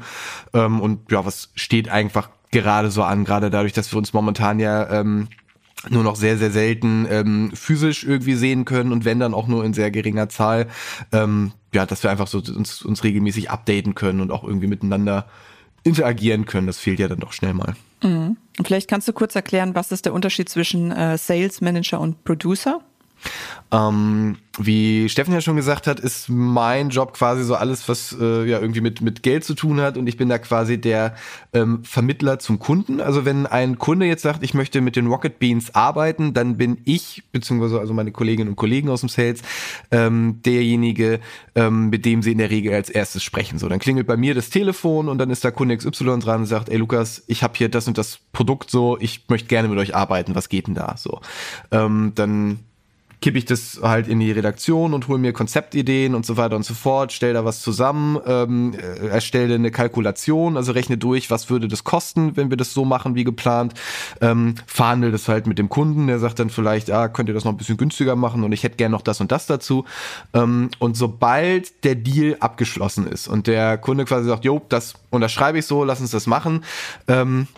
Ähm, 0.53 0.81
und 0.81 1.11
ja, 1.13 1.25
was 1.25 1.51
steht 1.55 1.89
einfach 1.89 2.31
gerade 2.63 2.91
so 2.91 3.03
an, 3.03 3.25
gerade 3.25 3.51
dadurch, 3.51 3.73
dass 3.73 3.93
wir 3.93 3.99
uns 3.99 4.13
momentan 4.13 4.59
ja 4.61 4.91
ähm, 4.91 5.29
nur 5.91 6.03
noch 6.03 6.17
sehr, 6.17 6.39
sehr 6.39 6.51
selten 6.51 7.07
ähm, 7.11 7.51
physisch 7.55 8.05
irgendwie 8.05 8.35
sehen 8.35 8.65
können 8.65 8.93
und 8.93 9.05
wenn 9.05 9.21
dann 9.21 9.35
auch 9.35 9.47
nur 9.47 9.65
in 9.65 9.75
sehr 9.75 9.91
geringer 9.91 10.29
Zahl, 10.29 10.69
ähm, 11.13 11.53
ja, 11.75 11.87
dass 11.87 12.03
wir 12.03 12.11
einfach 12.11 12.27
so 12.27 12.39
uns, 12.39 12.83
uns 12.83 13.05
regelmäßig 13.05 13.51
updaten 13.51 13.95
können 13.95 14.21
und 14.21 14.31
auch 14.31 14.43
irgendwie 14.43 14.67
miteinander 14.67 15.27
interagieren 15.85 16.47
können. 16.47 16.67
Das 16.67 16.79
fehlt 16.79 16.99
ja 16.99 17.09
dann 17.09 17.21
doch 17.21 17.33
schnell 17.33 17.55
mal. 17.55 17.77
Mhm. 18.03 18.37
Vielleicht 18.65 18.89
kannst 18.89 19.07
du 19.07 19.13
kurz 19.13 19.35
erklären, 19.35 19.75
was 19.75 19.93
ist 19.93 20.07
der 20.07 20.15
Unterschied 20.15 20.49
zwischen 20.49 20.91
äh, 20.91 21.19
Sales 21.19 21.61
Manager 21.61 22.01
und 22.01 22.25
Producer? 22.25 22.81
Ähm, 23.73 24.37
wie 24.59 25.09
Steffen 25.09 25.35
ja 25.35 25.41
schon 25.41 25.57
gesagt 25.57 25.87
hat, 25.87 25.99
ist 25.99 26.29
mein 26.29 26.91
Job 26.91 27.13
quasi 27.15 27.43
so 27.43 27.57
alles, 27.57 27.89
was 27.89 28.17
äh, 28.19 28.45
ja 28.45 28.61
irgendwie 28.61 28.81
mit, 28.81 29.01
mit 29.01 29.23
Geld 29.25 29.45
zu 29.45 29.55
tun 29.55 29.81
hat 29.81 29.99
und 29.99 30.07
ich 30.07 30.17
bin 30.17 30.29
da 30.29 30.39
quasi 30.39 30.81
der 30.81 31.15
ähm, 31.53 31.83
Vermittler 31.83 32.39
zum 32.39 32.61
Kunden. 32.61 33.01
Also 33.01 33.25
wenn 33.25 33.47
ein 33.47 33.77
Kunde 33.79 34.07
jetzt 34.07 34.23
sagt, 34.23 34.45
ich 34.45 34.55
möchte 34.55 34.81
mit 34.81 34.95
den 34.95 35.09
Rocket 35.09 35.41
Beans 35.41 35.75
arbeiten, 35.75 36.33
dann 36.33 36.57
bin 36.57 36.79
ich, 36.85 37.25
beziehungsweise 37.33 37.81
also 37.81 37.93
meine 37.93 38.13
Kolleginnen 38.13 38.51
und 38.51 38.57
Kollegen 38.57 38.89
aus 38.89 39.01
dem 39.01 39.09
Sales, 39.09 39.43
ähm, 39.91 40.41
derjenige, 40.45 41.21
ähm, 41.57 41.91
mit 41.91 42.05
dem 42.05 42.23
sie 42.23 42.33
in 42.33 42.39
der 42.39 42.51
Regel 42.51 42.73
als 42.73 42.89
erstes 42.89 43.25
sprechen. 43.25 43.59
So, 43.59 43.69
dann 43.69 43.81
klingelt 43.81 44.07
bei 44.07 44.17
mir 44.17 44.35
das 44.35 44.49
Telefon 44.49 45.09
und 45.09 45.19
dann 45.19 45.31
ist 45.31 45.45
da 45.45 45.51
Kunde 45.51 45.77
XY 45.77 46.21
dran 46.21 46.43
und 46.43 46.47
sagt, 46.47 46.69
ey 46.69 46.77
Lukas, 46.77 47.25
ich 47.27 47.43
habe 47.43 47.55
hier 47.57 47.69
das 47.69 47.89
und 47.89 47.99
das 47.99 48.21
Produkt 48.33 48.71
so, 48.71 48.97
ich 49.01 49.25
möchte 49.29 49.49
gerne 49.49 49.69
mit 49.69 49.79
euch 49.79 49.95
arbeiten, 49.95 50.37
was 50.37 50.49
geht 50.49 50.69
denn 50.69 50.75
da? 50.75 50.95
So, 50.97 51.21
ähm, 51.73 52.13
dann 52.15 52.61
kippe 53.21 53.39
ich 53.39 53.45
das 53.45 53.81
halt 53.83 54.09
in 54.09 54.21
die 54.21 54.31
Redaktion 54.31 54.95
und 54.95 55.09
hole 55.09 55.19
mir 55.19 55.33
Konzeptideen 55.33 56.15
und 56.15 56.27
so 56.27 56.37
weiter 56.37 56.57
und 56.57 56.65
so 56.65 56.75
fort, 56.75 57.13
stelle 57.13 57.35
da 57.35 57.45
was 57.45 57.61
zusammen, 57.61 58.19
ähm, 58.27 58.75
äh, 58.75 59.09
erstelle 59.09 59.55
eine 59.55 59.71
Kalkulation, 59.71 60.57
also 60.57 60.73
rechne 60.73 60.99
durch, 60.99 61.31
was 61.31 61.49
würde 61.49 61.69
das 61.69 61.85
kosten, 61.85 62.37
wenn 62.37 62.51
wir 62.51 62.57
das 62.57 62.75
so 62.75 62.85
machen 62.85 63.15
wie 63.15 63.25
geplant, 63.25 63.75
ähm, 64.21 64.55
verhandle 64.67 65.11
das 65.11 65.29
halt 65.29 65.47
mit 65.47 65.59
dem 65.59 65.69
Kunden, 65.69 66.07
der 66.07 66.19
sagt 66.19 66.39
dann 66.39 66.51
vielleicht, 66.51 66.91
ah, 66.91 67.09
könnt 67.09 67.29
ihr 67.29 67.35
das 67.35 67.45
noch 67.45 67.53
ein 67.53 67.57
bisschen 67.57 67.77
günstiger 67.77 68.17
machen 68.17 68.45
und 68.45 68.53
ich 68.53 68.63
hätte 68.63 68.77
gern 68.77 68.93
noch 68.93 69.03
das 69.03 69.21
und 69.21 69.33
das 69.33 69.47
dazu. 69.47 69.85
Ähm, 70.35 70.71
und 70.79 70.97
sobald 70.97 71.85
der 71.85 71.95
Deal 71.95 72.37
abgeschlossen 72.41 73.07
ist 73.07 73.29
und 73.29 73.47
der 73.47 73.79
Kunde 73.79 74.05
quasi 74.05 74.29
sagt, 74.29 74.45
jo, 74.45 74.63
das 74.69 74.95
unterschreibe 75.11 75.59
ich 75.59 75.67
so, 75.67 75.85
lass 75.85 76.01
uns 76.01 76.11
das 76.11 76.27
machen, 76.27 76.65
ähm, 77.09 77.49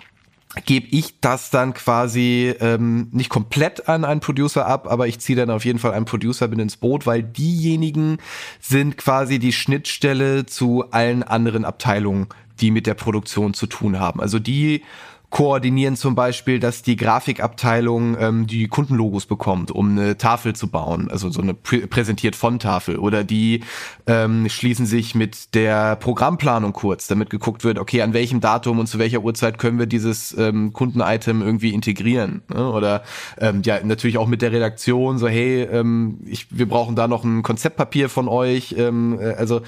gebe 0.64 0.87
ich 0.90 1.21
das 1.21 1.50
dann 1.50 1.75
quasi 1.75 2.55
ähm, 2.61 3.09
nicht 3.12 3.28
komplett 3.28 3.88
an 3.88 4.05
einen 4.05 4.21
Producer 4.21 4.67
ab, 4.67 4.90
aber 4.90 5.07
ich 5.07 5.19
ziehe 5.19 5.37
dann 5.37 5.50
auf 5.50 5.64
jeden 5.64 5.78
Fall 5.78 5.93
einen 5.93 6.07
Producer 6.07 6.49
mit 6.49 6.59
ins 6.59 6.76
Boot, 6.76 7.07
weil 7.07 7.23
diejenigen 7.23 8.19
sind 8.61 8.97
quasi 8.97 9.38
die 9.38 9.52
Schnittstelle 9.52 10.47
zu 10.47 10.90
allen 10.90 11.23
anderen 11.23 11.64
Abteilungen, 11.64 12.28
die 12.61 12.71
mit 12.71 12.87
der 12.87 12.95
Produktion 12.95 13.55
zu 13.55 13.67
tun 13.67 14.00
haben. 14.00 14.21
Also 14.21 14.38
die 14.38 14.83
koordinieren 15.31 15.95
zum 15.95 16.15
Beispiel, 16.15 16.59
dass 16.59 16.83
die 16.83 16.97
Grafikabteilung 16.97 18.17
ähm, 18.19 18.47
die 18.47 18.67
Kundenlogos 18.67 19.27
bekommt, 19.27 19.71
um 19.71 19.91
eine 19.91 20.17
Tafel 20.17 20.57
zu 20.57 20.69
bauen, 20.69 21.11
also 21.11 21.29
so 21.29 21.43
eine 21.43 21.53
prä 21.53 21.87
präsentiert 21.87 22.35
von 22.35 22.59
Tafel. 22.59 22.97
Oder 22.97 23.25
die 23.25 23.63
ähm, 24.07 24.49
schließen 24.49 24.87
sich 24.87 25.15
mit 25.15 25.55
der 25.55 25.97
Programmplanung 25.97 26.73
kurz, 26.73 27.09
damit 27.09 27.29
geguckt 27.29 27.63
wird, 27.63 27.79
okay, 27.79 28.01
an 28.01 28.15
welchem 28.15 28.41
Datum 28.41 28.79
und 28.79 28.87
zu 28.87 28.99
welcher 28.99 29.21
Uhrzeit 29.21 29.59
können 29.59 29.79
wir 29.79 29.87
dieses 29.87 30.37
ähm, 30.39 30.73
Kundenitem 30.73 31.43
irgendwie 31.43 31.75
integrieren. 31.75 32.43
Ne? 32.49 32.71
Oder 32.71 33.03
ähm, 33.39 33.61
ja, 33.65 33.81
natürlich 33.85 34.17
auch 34.17 34.29
mit 34.29 34.41
der 34.41 34.53
Redaktion, 34.53 35.19
so 35.19 35.29
hey, 35.29 35.63
ähm, 35.63 36.21
ich, 36.25 36.47
wir 36.51 36.67
brauchen 36.67 36.97
da 36.97 37.07
noch 37.07 37.25
ein 37.25 37.43
Konzeptpapier 37.43 38.09
von 38.09 38.29
euch. 38.29 38.75
Ähm, 38.79 39.19
äh, 39.21 39.35
also 39.35 39.61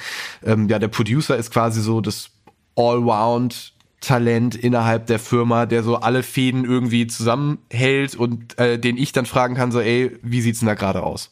ähm, 0.43 0.69
ja, 0.69 0.79
der 0.79 0.89
Producer 0.89 1.37
ist 1.37 1.51
quasi 1.51 1.83
so 1.83 2.01
das 2.01 2.31
Allround 2.77 3.75
Talent 4.01 4.55
innerhalb 4.55 5.07
der 5.07 5.19
Firma, 5.19 5.67
der 5.67 5.83
so 5.83 5.97
alle 5.97 6.23
Fäden 6.23 6.65
irgendwie 6.65 7.07
zusammenhält 7.07 8.15
und 8.15 8.59
äh, 8.59 8.79
den 8.79 8.97
ich 8.97 9.13
dann 9.13 9.27
fragen 9.27 9.55
kann, 9.55 9.73
so, 9.73 9.81
ey, 9.81 10.19
wie 10.23 10.41
sieht's 10.41 10.61
denn 10.61 10.69
da 10.69 10.75
gerade 10.75 11.03
aus? 11.03 11.31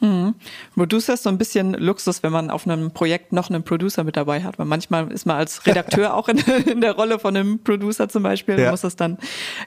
Mhm. 0.00 0.34
Producer 0.74 1.12
ist 1.14 1.24
so 1.24 1.28
ein 1.28 1.36
bisschen 1.36 1.74
Luxus, 1.74 2.22
wenn 2.22 2.32
man 2.32 2.50
auf 2.50 2.66
einem 2.66 2.90
Projekt 2.90 3.32
noch 3.32 3.50
einen 3.50 3.62
Producer 3.62 4.02
mit 4.02 4.16
dabei 4.16 4.42
hat, 4.42 4.58
weil 4.58 4.64
manchmal 4.64 5.12
ist 5.12 5.26
man 5.26 5.36
als 5.36 5.66
Redakteur 5.66 6.14
auch 6.16 6.28
in, 6.28 6.38
in, 6.38 6.80
der 6.80 6.92
Rolle 6.92 7.18
von 7.18 7.36
einem 7.36 7.58
Producer 7.58 8.08
zum 8.08 8.22
Beispiel, 8.22 8.58
ja. 8.58 8.70
muss 8.70 8.80
das 8.80 8.96
dann 8.96 9.18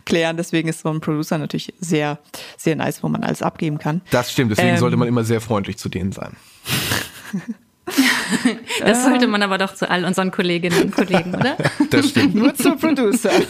klären. 0.06 0.38
Deswegen 0.38 0.68
ist 0.68 0.82
so 0.82 0.90
ein 0.90 1.02
Producer 1.02 1.38
natürlich 1.38 1.74
sehr, 1.80 2.18
sehr 2.58 2.76
nice, 2.76 3.04
wo 3.04 3.10
man 3.10 3.24
alles 3.24 3.44
abgeben 3.44 3.78
kann. 3.78 4.02
Das 4.10 4.32
stimmt, 4.32 4.52
deswegen 4.52 4.70
ähm, 4.70 4.78
sollte 4.78 4.98
man 4.98 5.08
immer 5.08 5.24
sehr 5.24 5.42
freundlich 5.42 5.78
zu 5.78 5.90
denen 5.90 6.12
sein. 6.12 6.36
Das 8.80 9.04
sollte 9.04 9.28
man 9.28 9.42
aber 9.44 9.58
doch 9.58 9.74
zu 9.76 9.90
all 9.90 10.06
unseren 10.06 10.32
Kolleginnen 10.32 10.84
und 10.84 10.96
Kollegen, 10.96 11.36
oder? 11.36 11.58
Das 11.90 12.10
stimmt. 12.10 12.36
Nur 12.36 12.56
zur 12.56 12.78
Producer. 12.78 13.32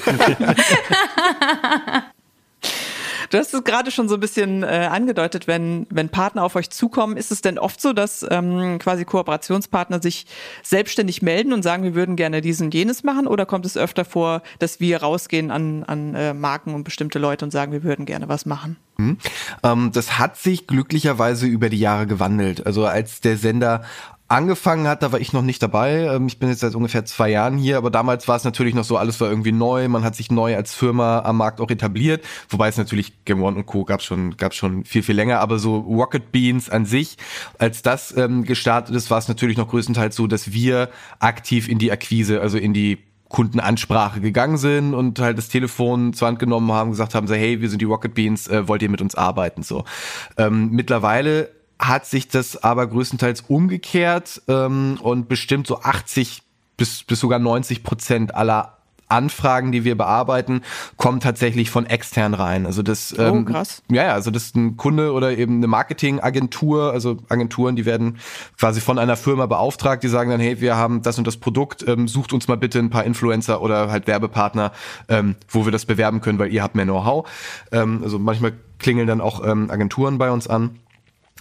Du 3.34 3.40
hast 3.40 3.52
es 3.52 3.63
gerade 3.63 3.90
schon 3.90 4.08
so 4.08 4.13
ein 4.13 4.20
bisschen 4.20 4.62
äh, 4.62 4.88
angedeutet, 4.92 5.48
wenn, 5.48 5.88
wenn 5.90 6.10
Partner 6.10 6.44
auf 6.44 6.56
euch 6.56 6.70
zukommen, 6.70 7.18
ist 7.18 7.32
es 7.32 7.42
denn 7.42 7.58
oft 7.58 7.82
so, 7.82 7.92
dass 7.92 8.24
ähm, 8.30 8.78
quasi 8.78 9.06
Kooperationspartner 9.06 10.04
sich 10.04 10.28
selbstständig 10.62 11.24
melden 11.24 11.52
und 11.52 11.63
sagen, 11.63 11.82
wir 11.84 11.96
würden 11.96 12.16
gerne 12.16 12.42
dies 12.42 12.62
und 12.62 12.75
jenes 12.75 13.02
machen? 13.04 13.25
Oder 13.25 13.48
kommt 13.48 13.66
es 13.66 13.75
öfter 13.75 14.06
vor, 14.06 14.44
dass 14.60 14.80
wir 14.80 15.02
rausgehen 15.02 15.50
an, 15.50 15.84
an 15.84 16.13
äh, 16.13 16.36
Marken 16.36 16.75
und 16.75 16.84
bestimmte 16.84 17.18
Leute 17.18 17.44
und 17.44 17.50
sagen, 17.50 17.72
wir 17.72 17.82
würden 17.82 18.06
gerne 18.06 18.30
was 18.30 18.46
machen? 18.46 18.78
Mhm. 18.98 19.18
Ähm, 19.63 19.92
das 19.92 20.20
hat 20.20 20.38
sich 20.38 20.68
glücklicherweise 20.68 21.48
über 21.48 21.70
die 21.70 21.80
Jahre 21.80 22.06
gewandelt. 22.06 22.68
Also 22.68 22.86
als 22.86 23.20
der 23.22 23.38
Sender 23.38 23.84
angefangen 24.34 24.88
hat, 24.88 25.04
da 25.04 25.12
war 25.12 25.20
ich 25.20 25.32
noch 25.32 25.44
nicht 25.44 25.62
dabei. 25.62 26.08
Ähm, 26.08 26.28
ich 26.28 26.40
bin 26.40 26.50
jetzt 26.50 26.62
seit 26.62 26.75
ungefähr 26.75 27.06
zwei 27.06 27.30
Jahren 27.30 27.58
hier, 27.58 27.78
aber 27.78 27.92
damals 27.92 28.28
war 28.28 28.36
es 28.36 28.44
natürlich 28.44 28.74
noch 28.74 28.84
so, 28.84 28.98
alles 28.98 29.22
war 29.22 29.30
irgendwie 29.30 29.52
neu. 29.52 29.88
Man 29.88 30.04
hat 30.04 30.16
sich 30.16 30.32
neu 30.32 30.56
als 30.56 30.74
Firma 30.74 31.20
am 31.20 31.38
Markt 31.38 31.62
auch 31.62 31.70
etabliert. 31.70 32.25
Wobei 32.50 32.68
es 32.68 32.78
natürlich 32.78 33.25
Game 33.25 33.44
One 33.44 33.58
und 33.58 33.66
Co. 33.66 33.86
gab 33.86 34.02
schon, 34.02 34.36
gab 34.36 34.54
schon 34.54 34.86
viel, 34.86 35.04
viel 35.04 35.16
länger. 35.16 35.40
Aber 35.40 35.60
so 35.60 35.78
Rocket 35.78 36.32
Beans 36.32 36.70
an 36.70 36.86
sich, 36.86 37.18
als 37.60 37.84
das 37.84 38.16
ähm, 38.18 38.44
gestartet 38.44 38.96
ist, 38.96 39.12
war 39.12 39.20
es 39.20 39.28
natürlich 39.28 39.58
noch 39.58 39.70
größtenteils 39.70 40.16
so, 40.16 40.25
dass 40.25 40.52
wir 40.52 40.90
aktiv 41.20 41.70
in 41.70 41.78
die 41.78 41.92
Akquise, 41.92 42.42
also 42.42 42.58
in 42.58 42.74
die 42.74 42.98
Kundenansprache 43.30 44.22
gegangen 44.22 44.58
sind 44.58 44.94
und 44.94 45.20
halt 45.20 45.38
das 45.38 45.50
Telefon 45.50 46.13
zur 46.13 46.28
Hand 46.28 46.40
genommen 46.40 46.72
haben, 46.72 46.92
gesagt 46.92 47.16
haben, 47.16 47.28
so, 47.28 47.34
hey, 47.34 47.62
wir 47.62 47.70
sind 47.70 47.82
die 47.82 47.86
Rocket 47.86 48.13
Beans, 48.13 48.48
äh, 48.48 48.68
wollt 48.68 48.82
ihr 48.82 48.90
mit 48.90 49.02
uns 49.02 49.16
arbeiten? 49.16 49.63
So. 49.63 49.86
Ähm, 50.38 50.70
mittlerweile 50.72 51.50
hat 51.80 52.06
sich 52.06 52.27
das 52.27 52.63
aber 52.63 52.88
größtenteils 52.88 53.42
umgekehrt 53.48 54.42
ähm, 54.48 54.98
und 55.01 55.27
bestimmt 55.27 55.68
so 55.68 55.82
80 55.82 56.44
bis, 56.77 57.03
bis 57.03 57.20
sogar 57.20 57.39
90 57.39 57.84
Prozent 57.84 58.36
aller 58.36 58.77
Anfragen, 59.13 59.72
die 59.72 59.84
wir 59.84 59.96
bearbeiten, 59.96 60.62
kommen 60.98 61.20
tatsächlich 61.20 61.70
von 61.70 61.86
extern 61.86 62.34
rein. 62.34 62.65
Also 62.65 62.82
das, 62.82 63.13
oh, 63.18 63.22
ähm, 63.22 63.46
krass. 63.46 63.84
ja, 63.89 64.03
ja, 64.03 64.13
also 64.13 64.32
das 64.32 64.46
ist 64.46 64.56
ein 64.56 64.75
Kunde 64.75 65.13
oder 65.13 65.38
eben 65.38 65.58
eine 65.58 65.68
Marketingagentur, 65.68 66.92
also 66.92 67.18
Agenturen, 67.30 67.75
die 67.75 67.86
werden 67.86 68.18
quasi 68.58 68.82
von 68.82 68.98
einer 68.98 69.15
Firma 69.15 69.46
beauftragt, 69.46 70.03
die 70.03 70.08
sagen 70.08 70.32
dann, 70.32 70.39
hey, 70.39 70.60
wir 70.62 70.75
haben 70.75 71.01
das 71.03 71.18
und 71.18 71.27
das 71.27 71.38
Produkt, 71.38 71.88
ähm, 71.88 72.08
sucht 72.08 72.34
uns 72.34 72.48
mal 72.48 72.58
bitte 72.58 72.80
ein 72.80 72.89
paar 72.89 73.03
Influencer 73.03 73.62
oder 73.62 73.92
halt 73.92 74.08
Werbepartner, 74.08 74.72
ähm, 75.10 75.36
wo 75.48 75.65
wir 75.65 75.72
das 75.72 75.86
bewerben 75.86 76.22
können, 76.22 76.39
weil 76.39 76.51
ihr 76.51 76.63
habt 76.63 76.75
mehr 76.75 76.86
Know-how. 76.86 77.30
Ähm, 77.72 78.01
also 78.03 78.18
manchmal 78.18 78.53
klingeln 78.80 79.08
dann 79.08 79.22
auch 79.22 79.46
ähm, 79.46 79.70
Agenturen 79.70 80.18
bei 80.18 80.32
uns 80.32 80.48
an 80.48 80.80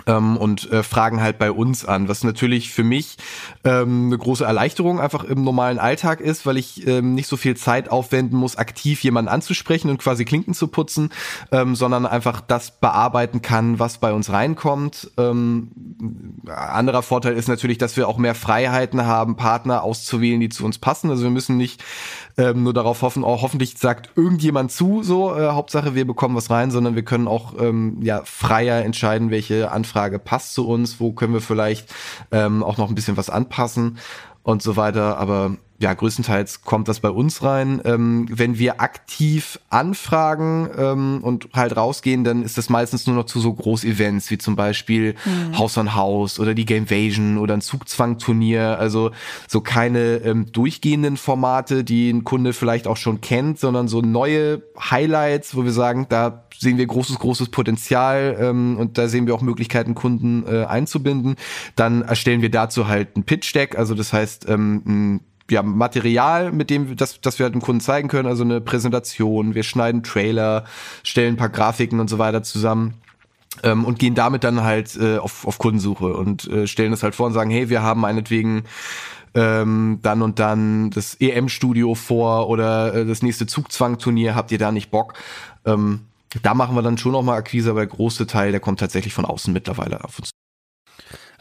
ähm, 0.06 0.36
und 0.36 0.70
äh, 0.72 0.82
fragen 0.82 1.20
halt 1.20 1.38
bei 1.38 1.52
uns 1.52 1.84
an, 1.84 2.08
was 2.08 2.24
natürlich 2.24 2.70
für 2.70 2.82
mich 2.82 3.18
ähm, 3.64 4.06
eine 4.06 4.18
große 4.18 4.44
Erleichterung 4.44 5.00
einfach 5.00 5.24
im 5.24 5.44
normalen 5.44 5.78
Alltag 5.78 6.20
ist, 6.20 6.46
weil 6.46 6.56
ich 6.56 6.86
ähm, 6.86 7.14
nicht 7.14 7.28
so 7.28 7.36
viel 7.36 7.56
Zeit 7.56 7.90
aufwenden 7.90 8.38
muss, 8.38 8.56
aktiv 8.56 9.02
jemanden 9.04 9.28
anzusprechen 9.28 9.90
und 9.90 9.98
quasi 9.98 10.24
Klinken 10.24 10.54
zu 10.54 10.68
putzen, 10.68 11.10
ähm, 11.50 11.76
sondern 11.76 12.06
einfach 12.06 12.40
das 12.40 12.80
bearbeiten 12.80 13.42
kann, 13.42 13.78
was 13.78 13.98
bei 13.98 14.12
uns 14.12 14.32
reinkommt. 14.32 15.10
Ähm, 15.18 15.70
anderer 16.46 17.02
Vorteil 17.02 17.34
ist 17.34 17.48
natürlich, 17.48 17.78
dass 17.78 17.96
wir 17.96 18.08
auch 18.08 18.18
mehr 18.18 18.34
Freiheiten 18.34 19.04
haben, 19.04 19.36
Partner 19.36 19.82
auszuwählen, 19.82 20.40
die 20.40 20.48
zu 20.48 20.64
uns 20.64 20.78
passen. 20.78 21.10
Also 21.10 21.24
wir 21.24 21.30
müssen 21.30 21.58
nicht 21.58 21.84
ähm, 22.36 22.62
nur 22.62 22.72
darauf 22.72 23.02
hoffen, 23.02 23.24
auch 23.24 23.42
hoffentlich 23.42 23.78
sagt 23.78 24.10
irgendjemand 24.16 24.72
zu, 24.72 25.02
so 25.02 25.34
äh, 25.36 25.48
Hauptsache 25.48 25.94
wir 25.94 26.06
bekommen 26.06 26.34
was 26.36 26.50
rein, 26.50 26.70
sondern 26.70 26.94
wir 26.94 27.04
können 27.04 27.28
auch 27.28 27.54
ähm, 27.58 27.98
ja 28.02 28.22
freier 28.24 28.84
entscheiden, 28.84 29.30
welche 29.30 29.70
Anfrage 29.70 30.18
passt 30.18 30.54
zu 30.54 30.66
uns, 30.66 31.00
wo 31.00 31.12
können 31.12 31.34
wir 31.34 31.40
vielleicht 31.40 31.92
ähm, 32.30 32.62
auch 32.62 32.78
noch 32.78 32.88
ein 32.88 32.94
bisschen 32.94 33.16
was 33.16 33.30
anpassen 33.30 33.98
und 34.42 34.62
so 34.62 34.76
weiter. 34.76 35.18
Aber 35.18 35.56
ja, 35.82 35.92
größtenteils 35.92 36.62
kommt 36.62 36.86
das 36.86 37.00
bei 37.00 37.10
uns 37.10 37.42
rein. 37.42 37.82
Ähm, 37.84 38.26
wenn 38.30 38.56
wir 38.56 38.80
aktiv 38.80 39.58
anfragen 39.68 40.70
ähm, 40.78 41.18
und 41.22 41.48
halt 41.52 41.76
rausgehen, 41.76 42.22
dann 42.22 42.42
ist 42.42 42.56
das 42.56 42.70
meistens 42.70 43.06
nur 43.08 43.16
noch 43.16 43.26
zu 43.26 43.40
so 43.40 43.52
Großevents 43.52 44.30
wie 44.30 44.38
zum 44.38 44.54
Beispiel 44.54 45.16
mhm. 45.24 45.58
Haus 45.58 45.76
an 45.76 45.94
Haus 45.94 46.38
oder 46.38 46.54
die 46.54 46.66
Gamevasion 46.66 47.36
oder 47.36 47.54
ein 47.54 47.60
Zugzwangturnier. 47.60 48.78
Also 48.78 49.10
so 49.48 49.60
keine 49.60 50.18
ähm, 50.18 50.52
durchgehenden 50.52 51.16
Formate, 51.16 51.82
die 51.82 52.10
ein 52.10 52.22
Kunde 52.22 52.52
vielleicht 52.52 52.86
auch 52.86 52.96
schon 52.96 53.20
kennt, 53.20 53.58
sondern 53.58 53.88
so 53.88 54.00
neue 54.00 54.62
Highlights, 54.78 55.56
wo 55.56 55.64
wir 55.64 55.72
sagen, 55.72 56.06
da 56.08 56.44
sehen 56.56 56.78
wir 56.78 56.86
großes, 56.86 57.18
großes 57.18 57.48
Potenzial 57.48 58.36
ähm, 58.38 58.76
und 58.78 58.98
da 58.98 59.08
sehen 59.08 59.26
wir 59.26 59.34
auch 59.34 59.42
Möglichkeiten, 59.42 59.96
Kunden 59.96 60.44
äh, 60.46 60.64
einzubinden. 60.64 61.34
Dann 61.74 62.02
erstellen 62.02 62.40
wir 62.40 62.52
dazu 62.52 62.86
halt 62.86 63.16
ein 63.16 63.24
Pitch-Deck, 63.24 63.76
also 63.76 63.94
das 63.94 64.12
heißt 64.12 64.48
ähm, 64.48 64.82
ein 64.86 65.20
ja, 65.50 65.62
Material, 65.62 66.52
mit 66.52 66.70
dem 66.70 66.96
das, 66.96 67.20
das 67.20 67.38
wir 67.38 67.44
halt 67.44 67.54
dem 67.54 67.60
Kunden 67.60 67.80
zeigen 67.80 68.08
können, 68.08 68.28
also 68.28 68.44
eine 68.44 68.60
Präsentation, 68.60 69.54
wir 69.54 69.62
schneiden 69.62 70.02
Trailer, 70.02 70.64
stellen 71.02 71.34
ein 71.34 71.38
paar 71.38 71.48
Grafiken 71.48 72.00
und 72.00 72.08
so 72.08 72.18
weiter 72.18 72.42
zusammen. 72.42 72.94
Ähm, 73.62 73.84
und 73.84 73.98
gehen 73.98 74.14
damit 74.14 74.44
dann 74.44 74.62
halt 74.62 74.96
äh, 74.96 75.18
auf, 75.18 75.46
auf 75.46 75.58
Kundensuche 75.58 76.14
und 76.14 76.48
äh, 76.48 76.66
stellen 76.66 76.90
das 76.90 77.02
halt 77.02 77.14
vor 77.14 77.26
und 77.26 77.34
sagen, 77.34 77.50
hey, 77.50 77.68
wir 77.68 77.82
haben 77.82 78.00
meinetwegen 78.00 78.64
ähm, 79.34 79.98
dann 80.02 80.22
und 80.22 80.38
dann 80.38 80.90
das 80.90 81.16
EM-Studio 81.20 81.94
vor 81.94 82.48
oder 82.48 82.94
äh, 82.94 83.04
das 83.04 83.22
nächste 83.22 83.46
Zugzwang-Turnier, 83.46 84.34
habt 84.34 84.52
ihr 84.52 84.58
da 84.58 84.72
nicht 84.72 84.90
Bock? 84.90 85.12
Ähm, 85.66 86.06
da 86.42 86.54
machen 86.54 86.74
wir 86.74 86.82
dann 86.82 86.98
schon 86.98 87.12
nochmal 87.12 87.38
Akquise, 87.38 87.70
aber 87.70 87.80
der 87.80 87.88
große 87.88 88.26
Teil, 88.26 88.52
der 88.52 88.60
kommt 88.60 88.80
tatsächlich 88.80 89.12
von 89.12 89.26
außen 89.26 89.52
mittlerweile 89.52 90.02
auf 90.02 90.18
uns 90.18 90.31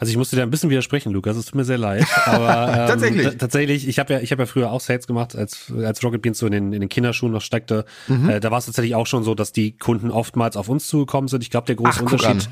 also 0.02 0.10
ich 0.10 0.16
musste 0.16 0.34
dir 0.34 0.42
ein 0.42 0.50
bisschen 0.50 0.68
widersprechen, 0.68 1.12
Lukas. 1.12 1.36
Es 1.36 1.46
tut 1.46 1.54
mir 1.54 1.64
sehr 1.64 1.78
leid. 1.78 2.04
Aber 2.26 2.68
ähm, 2.68 2.88
tatsächlich, 2.88 3.36
tatsächlich. 3.38 3.86
Ich 3.86 4.00
habe 4.00 4.14
ja, 4.14 4.18
ich 4.18 4.32
habe 4.32 4.42
ja 4.42 4.46
früher 4.46 4.72
auch 4.72 4.80
Sales 4.80 5.06
gemacht, 5.06 5.36
als 5.36 5.72
als 5.72 6.02
Rocket 6.02 6.20
Beans 6.20 6.38
so 6.38 6.46
in 6.46 6.50
den, 6.50 6.72
in 6.72 6.80
den 6.80 6.88
Kinderschuhen 6.88 7.30
noch 7.30 7.40
steckte. 7.40 7.84
Mhm. 8.08 8.28
Äh, 8.28 8.40
da 8.40 8.50
war 8.50 8.58
es 8.58 8.66
tatsächlich 8.66 8.96
auch 8.96 9.06
schon 9.06 9.22
so, 9.22 9.36
dass 9.36 9.52
die 9.52 9.78
Kunden 9.78 10.10
oftmals 10.10 10.56
auf 10.56 10.68
uns 10.68 10.88
zugekommen 10.88 11.28
sind. 11.28 11.44
Ich 11.44 11.50
glaube, 11.50 11.66
der 11.66 11.76
große 11.76 12.00
Ach, 12.00 12.12
Unterschied 12.12 12.48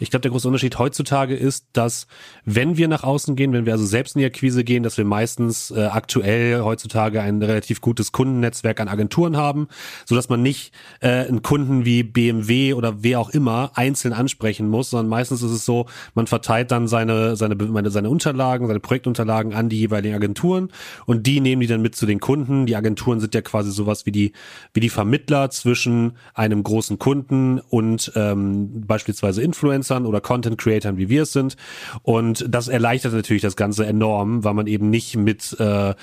ich 0.00 0.10
glaube, 0.10 0.22
der 0.22 0.30
große 0.30 0.48
Unterschied 0.48 0.78
heutzutage 0.78 1.36
ist, 1.36 1.66
dass 1.74 2.06
wenn 2.46 2.78
wir 2.78 2.88
nach 2.88 3.04
außen 3.04 3.36
gehen, 3.36 3.52
wenn 3.52 3.66
wir 3.66 3.74
also 3.74 3.84
selbst 3.84 4.16
in 4.16 4.20
die 4.20 4.26
Akquise 4.26 4.64
gehen, 4.64 4.82
dass 4.82 4.96
wir 4.96 5.04
meistens 5.04 5.70
äh, 5.70 5.84
aktuell 5.84 6.62
heutzutage 6.62 7.20
ein 7.20 7.42
relativ 7.42 7.82
gutes 7.82 8.10
Kundennetzwerk 8.10 8.80
an 8.80 8.88
Agenturen 8.88 9.36
haben, 9.36 9.68
so 10.06 10.14
dass 10.14 10.30
man 10.30 10.42
nicht 10.42 10.72
äh, 11.00 11.26
einen 11.28 11.42
Kunden 11.42 11.84
wie 11.84 12.02
BMW 12.02 12.72
oder 12.72 13.02
wer 13.02 13.20
auch 13.20 13.28
immer 13.28 13.72
einzeln 13.74 14.14
ansprechen 14.14 14.68
muss, 14.68 14.88
sondern 14.90 15.08
meistens 15.08 15.42
ist 15.42 15.50
es 15.50 15.66
so, 15.66 15.84
man 16.14 16.26
verteilt 16.26 16.70
dann 16.70 16.88
seine 16.88 17.36
seine 17.36 17.90
seine 17.90 18.08
Unterlagen, 18.08 18.66
seine 18.66 18.80
Projektunterlagen 18.80 19.52
an 19.52 19.68
die 19.68 19.80
jeweiligen 19.80 20.14
Agenturen 20.14 20.70
und 21.04 21.26
die 21.26 21.40
nehmen 21.40 21.60
die 21.60 21.66
dann 21.66 21.82
mit 21.82 21.94
zu 21.94 22.06
den 22.06 22.20
Kunden. 22.20 22.64
Die 22.64 22.74
Agenturen 22.74 23.20
sind 23.20 23.34
ja 23.34 23.42
quasi 23.42 23.70
sowas 23.70 24.06
wie 24.06 24.12
die 24.12 24.32
wie 24.72 24.80
die 24.80 24.88
Vermittler 24.88 25.50
zwischen 25.50 26.12
einem 26.32 26.62
großen 26.62 26.98
Kunden 26.98 27.58
und 27.58 28.12
ähm, 28.16 28.86
beispielsweise 28.86 29.42
Influencer 29.42 29.89
Influencern 29.90 30.06
oder 30.06 30.20
Content 30.20 30.58
Creatern, 30.58 30.96
wie 30.96 31.08
wir 31.08 31.22
es 31.22 31.32
sind. 31.32 31.56
Und 32.02 32.44
das 32.48 32.68
erleichtert 32.68 33.12
natürlich 33.12 33.42
das 33.42 33.56
Ganze 33.56 33.86
enorm, 33.86 34.44
weil 34.44 34.54
man 34.54 34.66
eben 34.66 34.90
nicht 34.90 35.16
mit 35.16 35.56
äh, 35.58 35.94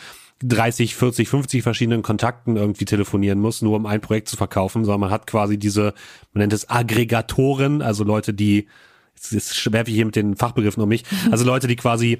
30, 0.43 0.95
40, 0.95 1.29
50 1.29 1.63
verschiedenen 1.63 2.03
Kontakten 2.03 2.57
irgendwie 2.57 2.85
telefonieren 2.85 3.39
muss, 3.39 3.61
nur 3.61 3.75
um 3.75 3.85
ein 3.85 4.01
Projekt 4.01 4.27
zu 4.27 4.37
verkaufen, 4.37 4.85
sondern 4.85 5.01
man 5.01 5.11
hat 5.11 5.25
quasi 5.25 5.57
diese, 5.57 5.93
man 6.33 6.41
nennt 6.41 6.53
es 6.53 6.69
Aggregatoren, 6.69 7.81
also 7.81 8.03
Leute, 8.03 8.33
die, 8.33 8.67
jetzt, 9.15 9.31
jetzt 9.31 9.71
werfe 9.71 9.89
ich 9.89 9.95
hier 9.95 10.05
mit 10.05 10.15
den 10.15 10.35
Fachbegriffen 10.35 10.83
um 10.83 10.89
mich, 10.89 11.03
also 11.31 11.43
Leute, 11.43 11.67
die 11.67 11.75
quasi 11.75 12.19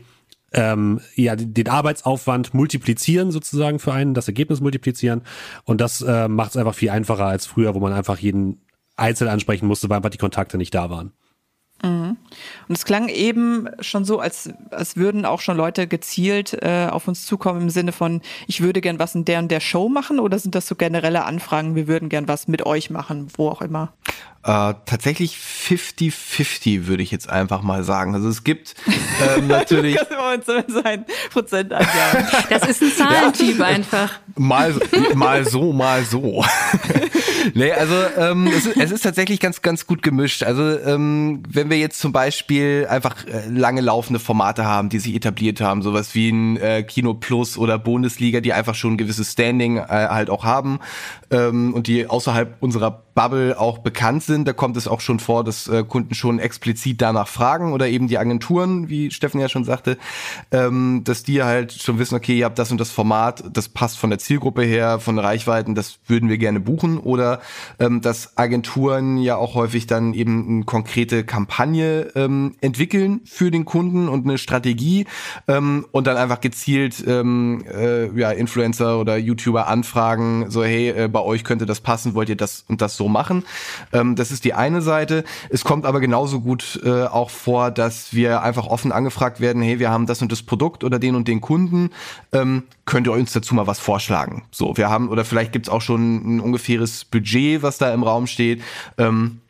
ähm, 0.54 1.02
ja, 1.16 1.36
den 1.36 1.68
Arbeitsaufwand 1.68 2.54
multiplizieren 2.54 3.32
sozusagen 3.32 3.80
für 3.80 3.94
einen, 3.94 4.14
das 4.14 4.30
Ergebnis 4.30 4.62
multiplizieren. 4.62 5.22
Und 5.66 5.82
das 5.82 6.02
äh, 6.02 6.30
macht 6.30 6.52
es 6.52 6.58
einfach 6.58 6.74
viel 6.74 6.90
einfacher 6.90 7.26
als 7.26 7.46
früher, 7.46 7.76
wo 7.76 7.80
man 7.82 7.92
einfach 7.92 8.18
jeden 8.18 8.62
einzeln 8.98 9.30
ansprechen 9.30 9.68
musste, 9.68 9.90
weil 9.90 9.98
einfach 9.98 10.10
die 10.10 10.18
Kontakte 10.18 10.58
nicht 10.58 10.74
da 10.74 10.90
waren. 10.90 11.14
Und 12.68 12.76
es 12.76 12.86
klang 12.86 13.08
eben 13.08 13.68
schon 13.80 14.04
so, 14.04 14.20
als, 14.20 14.50
als 14.72 14.98
würden 14.98 15.26
auch 15.26 15.42
schon 15.42 15.58
Leute 15.58 15.88
gezielt 15.88 16.58
äh, 16.62 16.88
auf 16.90 17.08
uns 17.08 17.26
zukommen 17.26 17.62
im 17.62 17.70
Sinne 17.70 17.92
von, 17.92 18.22
ich 18.48 18.62
würde 18.62 18.82
gern 18.82 19.00
was 19.00 19.16
in 19.16 19.26
der 19.26 19.40
und 19.40 19.50
der 19.50 19.60
Show 19.60 19.90
machen 19.90 20.20
oder 20.20 20.40
sind 20.40 20.56
das 20.56 20.68
so 20.68 20.76
generelle 20.76 21.26
Anfragen, 21.26 21.76
wir 21.76 21.88
würden 21.88 22.10
gern 22.10 22.28
was 22.28 22.48
mit 22.48 22.66
euch 22.66 22.90
machen, 22.90 23.28
wo 23.36 23.50
auch 23.50 23.62
immer? 23.62 23.94
Äh, 24.48 24.76
tatsächlich 24.86 25.36
50-50 25.36 26.88
würde 26.88 27.04
ich 27.04 27.12
jetzt 27.12 27.30
einfach 27.30 27.64
mal 27.64 27.84
sagen. 27.84 28.16
Also 28.16 28.30
es 28.30 28.46
gibt 28.46 28.76
ähm, 29.36 29.48
natürlich. 29.48 30.00
sein 30.70 31.06
Prozent 31.32 31.74
Das 32.50 32.70
ist 32.70 32.82
ein 32.82 32.92
Zahlentyp 32.94 33.60
ja. 33.60 33.66
einfach. 33.66 34.10
Mal, 34.38 34.74
mal 35.16 35.44
so, 35.44 35.74
mal 35.74 36.06
so. 36.06 36.46
nee, 37.56 37.74
also 37.74 37.96
ähm, 38.18 38.48
es, 38.48 38.66
ist, 38.66 38.78
es 38.78 38.92
ist 38.92 39.02
tatsächlich 39.02 39.42
ganz, 39.42 39.62
ganz 39.62 39.86
gut 39.86 40.02
gemischt. 40.02 40.44
Also 40.44 40.80
ähm, 40.80 41.44
wenn 41.50 41.70
wir 41.70 41.78
jetzt 41.78 42.00
zum 42.00 42.14
Beispiel 42.14 42.88
einfach 42.90 43.26
äh, 43.26 43.50
lange 43.50 43.82
laufende 43.82 44.22
Formate 44.22 44.64
haben, 44.64 44.88
die 44.88 45.00
sich 45.00 45.14
etabliert 45.14 45.60
haben, 45.60 45.82
sowas 45.82 46.16
wie 46.16 46.30
ein 46.30 46.56
äh, 46.56 46.84
Kino 46.84 47.16
Plus 47.16 47.58
oder 47.58 47.78
Bundesliga, 47.78 48.40
die 48.40 48.54
einfach 48.54 48.76
schon 48.76 48.94
ein 48.94 48.98
gewisses 48.98 49.34
Standing 49.34 49.76
äh, 49.76 49.88
halt 49.88 50.30
auch 50.30 50.46
haben 50.46 50.80
ähm, 51.32 51.74
und 51.74 51.88
die 51.88 52.08
außerhalb 52.08 52.56
unserer 52.62 53.04
Bubble 53.18 53.60
auch 53.60 53.80
bekannt 53.80 54.22
sind. 54.22 54.37
Da 54.46 54.54
kommt 54.54 54.78
es 54.78 54.88
auch 54.88 55.02
schon 55.02 55.20
vor, 55.20 55.44
dass 55.44 55.68
äh, 55.68 55.84
Kunden 55.84 56.14
schon 56.14 56.40
explizit 56.40 57.02
danach 57.02 57.28
fragen 57.28 57.74
oder 57.74 57.88
eben 57.88 58.08
die 58.08 58.18
Agenturen, 58.18 58.90
wie 58.90 59.12
Steffen 59.12 59.40
ja 59.40 59.50
schon 59.50 59.64
sagte, 59.64 59.98
ähm, 60.52 61.02
dass 61.04 61.24
die 61.24 61.44
halt 61.44 61.72
schon 61.74 62.00
wissen, 62.00 62.16
okay, 62.16 62.38
ihr 62.38 62.46
habt 62.46 62.60
das 62.60 62.72
und 62.72 62.80
das 62.80 62.92
Format, 62.92 63.44
das 63.52 63.70
passt 63.70 63.98
von 63.98 64.10
der 64.10 64.20
Zielgruppe 64.20 64.64
her, 64.64 65.00
von 65.00 65.20
Reichweiten, 65.20 65.76
das 65.76 66.00
würden 66.08 66.30
wir 66.30 66.38
gerne 66.38 66.60
buchen. 66.60 66.98
Oder 66.98 67.42
ähm, 67.80 68.02
dass 68.02 68.38
Agenturen 68.38 69.18
ja 69.18 69.36
auch 69.36 69.56
häufig 69.56 69.88
dann 69.88 70.14
eben 70.14 70.48
eine 70.48 70.64
konkrete 70.66 71.24
Kampagne 71.24 72.12
ähm, 72.16 72.56
entwickeln 72.62 73.22
für 73.26 73.52
den 73.52 73.66
Kunden 73.66 74.10
und 74.10 74.26
eine 74.26 74.38
Strategie 74.38 75.06
ähm, 75.48 75.86
und 75.92 76.08
dann 76.08 76.18
einfach 76.18 76.42
gezielt 76.42 77.04
ähm, 77.06 77.64
äh, 77.72 78.08
ja, 78.18 78.32
Influencer 78.32 79.00
oder 79.00 79.18
YouTuber 79.18 79.68
anfragen, 79.68 80.50
so 80.50 80.64
hey, 80.64 80.90
äh, 80.90 81.08
bei 81.08 81.22
euch 81.22 81.44
könnte 81.44 81.66
das 81.66 81.82
passen, 81.82 82.14
wollt 82.14 82.30
ihr 82.30 82.36
das 82.36 82.66
und 82.68 82.82
das 82.82 82.98
so 82.98 83.08
machen. 83.08 83.44
Ähm, 83.94 84.16
das 84.16 84.27
ist 84.32 84.44
die 84.46 84.54
eine 84.54 84.82
Seite. 84.82 85.24
Es 85.50 85.64
kommt 85.64 85.86
aber 85.86 86.00
genauso 86.00 86.42
gut 86.42 86.80
äh, 86.84 87.04
auch 87.04 87.30
vor, 87.30 87.72
dass 87.72 88.14
wir 88.14 88.42
einfach 88.42 88.68
offen 88.68 88.92
angefragt 88.92 89.40
werden, 89.40 89.62
hey, 89.62 89.80
wir 89.80 89.90
haben 89.90 90.06
das 90.06 90.22
und 90.22 90.32
das 90.32 90.44
Produkt 90.44 90.84
oder 90.84 91.00
den 91.00 91.16
und 91.16 91.28
den 91.28 91.42
Kunden, 91.42 91.92
ähm, 92.32 92.64
könnt 92.86 93.08
ihr 93.08 93.14
uns 93.14 93.34
dazu 93.34 93.56
mal 93.56 93.68
was 93.68 93.80
vorschlagen? 93.80 94.44
So, 94.52 94.78
wir 94.78 94.90
haben, 94.90 95.10
oder 95.10 95.26
vielleicht 95.26 95.52
gibt's 95.52 95.70
auch 95.70 95.82
schon 95.82 96.38
ein 96.38 96.40
ungefähres 96.40 97.06
Budget, 97.06 97.62
was 97.62 97.78
da 97.78 97.94
im 97.94 98.04
Raum 98.04 98.28
steht. 98.28 98.62
Ähm, 98.98 99.42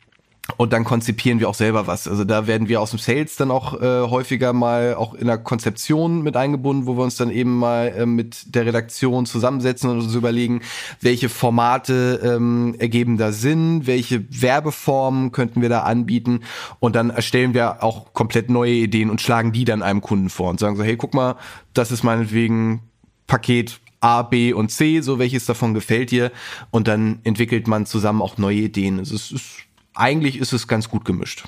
und 0.56 0.72
dann 0.72 0.84
konzipieren 0.84 1.40
wir 1.40 1.48
auch 1.48 1.54
selber 1.54 1.86
was. 1.86 2.08
Also 2.08 2.24
da 2.24 2.46
werden 2.46 2.68
wir 2.68 2.80
aus 2.80 2.90
dem 2.90 2.98
Sales 2.98 3.36
dann 3.36 3.50
auch 3.50 3.80
äh, 3.80 4.02
häufiger 4.08 4.52
mal 4.52 4.94
auch 4.94 5.14
in 5.14 5.26
der 5.26 5.38
Konzeption 5.38 6.22
mit 6.22 6.36
eingebunden, 6.36 6.86
wo 6.86 6.96
wir 6.96 7.04
uns 7.04 7.16
dann 7.16 7.30
eben 7.30 7.58
mal 7.58 7.88
äh, 7.88 8.06
mit 8.06 8.54
der 8.54 8.66
Redaktion 8.66 9.26
zusammensetzen 9.26 9.90
und 9.90 10.00
uns 10.00 10.14
überlegen, 10.14 10.62
welche 11.00 11.28
Formate 11.28 12.20
ähm, 12.24 12.74
ergeben 12.78 13.18
da 13.18 13.30
Sinn, 13.32 13.86
welche 13.86 14.24
Werbeformen 14.30 15.32
könnten 15.32 15.60
wir 15.60 15.68
da 15.68 15.80
anbieten. 15.80 16.40
Und 16.80 16.96
dann 16.96 17.10
erstellen 17.10 17.54
wir 17.54 17.82
auch 17.82 18.12
komplett 18.14 18.48
neue 18.48 18.72
Ideen 18.72 19.10
und 19.10 19.20
schlagen 19.20 19.52
die 19.52 19.64
dann 19.64 19.82
einem 19.82 20.00
Kunden 20.00 20.30
vor 20.30 20.50
und 20.50 20.58
sagen 20.58 20.76
so, 20.76 20.82
hey, 20.82 20.96
guck 20.96 21.14
mal, 21.14 21.36
das 21.74 21.92
ist 21.92 22.02
meinetwegen 22.02 22.80
Paket 23.26 23.80
A, 24.00 24.22
B 24.22 24.52
und 24.52 24.70
C, 24.70 25.00
so 25.00 25.18
welches 25.18 25.44
davon 25.44 25.74
gefällt 25.74 26.10
dir. 26.10 26.32
Und 26.70 26.88
dann 26.88 27.20
entwickelt 27.24 27.68
man 27.68 27.84
zusammen 27.84 28.22
auch 28.22 28.38
neue 28.38 28.58
Ideen. 28.58 28.98
Also 28.98 29.14
es 29.14 29.30
ist 29.30 29.67
eigentlich 29.98 30.38
ist 30.38 30.52
es 30.52 30.68
ganz 30.68 30.88
gut 30.88 31.04
gemischt. 31.04 31.44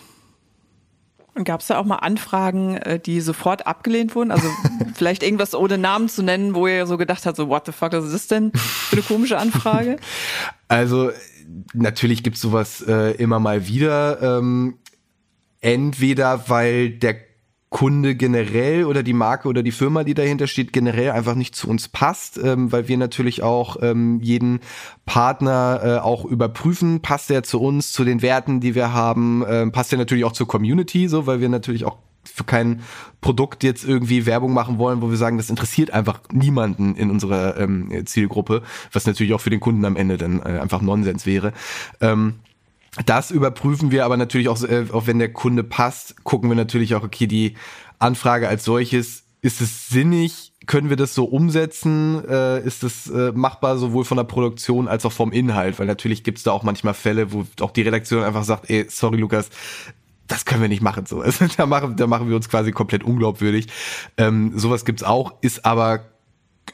Und 1.35 1.45
gab 1.45 1.61
es 1.61 1.69
da 1.69 1.79
auch 1.79 1.85
mal 1.85 1.97
Anfragen, 1.97 2.77
äh, 2.77 2.99
die 2.99 3.21
sofort 3.21 3.67
abgelehnt 3.67 4.15
wurden? 4.15 4.31
Also 4.31 4.49
vielleicht 4.95 5.23
irgendwas 5.23 5.55
ohne 5.55 5.79
Namen 5.79 6.09
zu 6.09 6.23
nennen, 6.23 6.55
wo 6.55 6.67
ihr 6.67 6.87
so 6.87 6.99
gedacht 6.99 7.25
habt, 7.25 7.37
so 7.37 7.49
what 7.49 7.67
the 7.67 7.73
fuck 7.73 7.93
ist 7.93 8.13
das 8.13 8.27
denn 8.27 8.53
für 8.55 8.97
eine 8.97 9.03
komische 9.03 9.39
Anfrage? 9.39 9.97
Also 10.69 11.11
natürlich 11.73 12.23
gibt 12.23 12.37
es 12.37 12.43
sowas 12.43 12.81
äh, 12.87 13.17
immer 13.17 13.41
mal 13.41 13.67
wieder. 13.67 14.39
Ähm, 14.39 14.79
entweder 15.61 16.49
weil 16.49 16.91
der 16.91 17.17
Kunde 17.71 18.17
generell 18.17 18.85
oder 18.85 19.05
die 19.05 19.13
Marke 19.13 19.49
oder 19.49 19.63
die 19.63 19.71
Firma, 19.71 20.03
die 20.03 20.15
dahinter 20.15 20.49
steht, 20.49 20.73
generell 20.73 21.13
einfach 21.13 21.37
nicht 21.37 21.55
zu 21.55 21.69
uns 21.69 21.89
passt, 21.89 22.37
ähm, 22.37 22.73
weil 22.73 22.89
wir 22.89 22.99
natürlich 22.99 23.45
auch 23.45 23.77
ähm, 23.81 24.21
jeden 24.21 24.59
Partner 25.07 25.81
äh, 25.83 25.99
auch 25.99 26.25
überprüfen, 26.25 27.01
passt 27.01 27.31
er 27.31 27.45
zu 27.45 27.61
uns, 27.61 27.93
zu 27.93 28.05
den 28.05 28.23
Werten, 28.23 28.61
die 28.61 28.75
wir 28.75 28.93
haben, 28.93 29.45
ähm, 29.49 29.71
passt 29.71 29.93
er 29.93 29.99
natürlich 29.99 30.25
auch 30.25 30.33
zur 30.33 30.49
Community, 30.49 31.09
so, 31.09 31.27
weil 31.27 31.41
wir 31.41 31.49
natürlich 31.49 31.85
auch 31.85 31.99
für 32.25 32.45
kein 32.45 32.81
Produkt 33.21 33.63
jetzt 33.63 33.85
irgendwie 33.85 34.27
Werbung 34.27 34.53
machen 34.53 34.79
wollen, 34.79 35.01
wo 35.01 35.09
wir 35.09 35.17
sagen, 35.17 35.37
das 35.37 35.49
interessiert 35.49 35.93
einfach 35.93 36.21
niemanden 36.33 36.97
in 36.97 37.11
unserer 37.11 37.57
ähm, 37.59 38.05
Zielgruppe, 38.05 38.63
was 38.93 39.07
natürlich 39.07 39.33
auch 39.33 39.41
für 39.41 39.51
den 39.51 39.61
Kunden 39.61 39.85
am 39.85 39.97
Ende 39.97 40.19
dann 40.19 40.41
äh, 40.41 40.59
einfach 40.59 40.83
Nonsens 40.83 41.25
wäre. 41.25 41.53
Ähm, 42.01 42.35
das 43.07 43.31
überprüfen 43.31 43.91
wir 43.91 44.05
aber 44.05 44.17
natürlich 44.17 44.49
auch, 44.49 44.63
äh, 44.63 44.87
auch 44.93 45.07
wenn 45.07 45.19
der 45.19 45.33
Kunde 45.33 45.65
passt, 45.65 46.25
gucken 46.25 46.51
wir 46.51 46.57
natürlich 46.57 46.95
auch, 46.95 47.03
okay, 47.03 47.27
die 47.27 47.55
Anfrage 47.99 48.49
als 48.49 48.65
solches, 48.65 49.25
ist 49.43 49.61
es 49.61 49.89
sinnig? 49.89 50.53
Können 50.67 50.91
wir 50.91 50.97
das 50.97 51.15
so 51.15 51.25
umsetzen? 51.25 52.23
Äh, 52.29 52.61
ist 52.61 52.83
das 52.83 53.09
äh, 53.09 53.33
machbar 53.33 53.79
sowohl 53.79 54.05
von 54.05 54.17
der 54.17 54.25
Produktion 54.25 54.89
als 54.89 55.07
auch 55.07 55.13
vom 55.13 55.33
Inhalt? 55.33 55.79
Weil 55.79 55.87
natürlich 55.87 56.25
gibt 56.25 56.39
es 56.39 56.45
da 56.45 56.53
auch 56.53 56.63
manchmal 56.63 56.95
Fälle, 56.95 57.33
wo 57.33 57.47
auch 57.61 57.71
die 57.71 57.83
Redaktion 57.83 58.23
einfach 58.23 58.45
sagt, 58.45 58.69
ey, 58.69 58.87
sorry 58.89 59.17
Lukas, 59.17 59.51
das 60.27 60.45
können 60.45 60.63
wir 60.63 60.69
nicht 60.69 60.83
machen. 60.83 61.07
So, 61.07 61.21
also, 61.23 61.47
da 61.57 61.67
machen, 61.67 61.97
da 61.97 62.07
machen 62.07 62.29
wir 62.29 62.37
uns 62.37 62.49
quasi 62.49 62.73
komplett 62.73 63.05
unglaubwürdig. 63.05 63.69
Ähm, 64.17 64.53
sowas 64.59 64.85
gibt's 64.85 65.03
auch, 65.03 65.35
ist 65.41 65.65
aber 65.65 66.05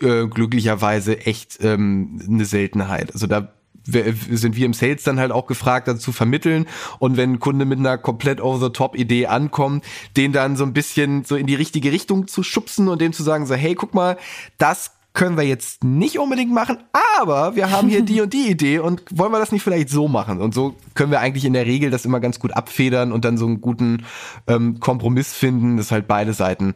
äh, 0.00 0.26
glücklicherweise 0.26 1.24
echt 1.24 1.58
ähm, 1.62 2.20
eine 2.28 2.44
Seltenheit. 2.44 3.12
Also 3.12 3.26
da 3.26 3.52
sind 3.86 4.56
wir 4.56 4.66
im 4.66 4.74
Sales 4.74 5.04
dann 5.04 5.18
halt 5.18 5.32
auch 5.32 5.46
gefragt, 5.46 5.88
dazu 5.88 6.12
vermitteln. 6.12 6.66
Und 6.98 7.16
wenn 7.16 7.34
ein 7.34 7.40
Kunde 7.40 7.64
mit 7.64 7.78
einer 7.78 7.98
komplett 7.98 8.40
over-the-top-Idee 8.40 9.26
ankommt, 9.26 9.84
den 10.16 10.32
dann 10.32 10.56
so 10.56 10.64
ein 10.64 10.72
bisschen 10.72 11.24
so 11.24 11.36
in 11.36 11.46
die 11.46 11.54
richtige 11.54 11.92
Richtung 11.92 12.26
zu 12.26 12.42
schubsen 12.42 12.88
und 12.88 13.00
dem 13.00 13.12
zu 13.12 13.22
sagen, 13.22 13.46
so, 13.46 13.54
hey, 13.54 13.74
guck 13.74 13.94
mal, 13.94 14.16
das 14.58 14.92
können 15.16 15.36
wir 15.38 15.44
jetzt 15.44 15.82
nicht 15.82 16.18
unbedingt 16.18 16.52
machen, 16.52 16.78
aber 17.18 17.56
wir 17.56 17.70
haben 17.70 17.88
hier 17.88 18.02
die 18.04 18.20
und 18.20 18.32
die 18.32 18.50
Idee 18.50 18.78
und 18.78 19.02
wollen 19.10 19.32
wir 19.32 19.38
das 19.38 19.50
nicht 19.50 19.62
vielleicht 19.62 19.88
so 19.88 20.08
machen? 20.08 20.40
Und 20.40 20.54
so 20.54 20.76
können 20.94 21.10
wir 21.10 21.20
eigentlich 21.20 21.46
in 21.46 21.54
der 21.54 21.66
Regel 21.66 21.90
das 21.90 22.04
immer 22.04 22.20
ganz 22.20 22.38
gut 22.38 22.52
abfedern 22.52 23.12
und 23.12 23.24
dann 23.24 23.38
so 23.38 23.46
einen 23.46 23.60
guten 23.60 24.04
ähm, 24.46 24.78
Kompromiss 24.78 25.32
finden, 25.32 25.78
dass 25.78 25.90
halt 25.90 26.06
beide 26.06 26.34
Seiten 26.34 26.74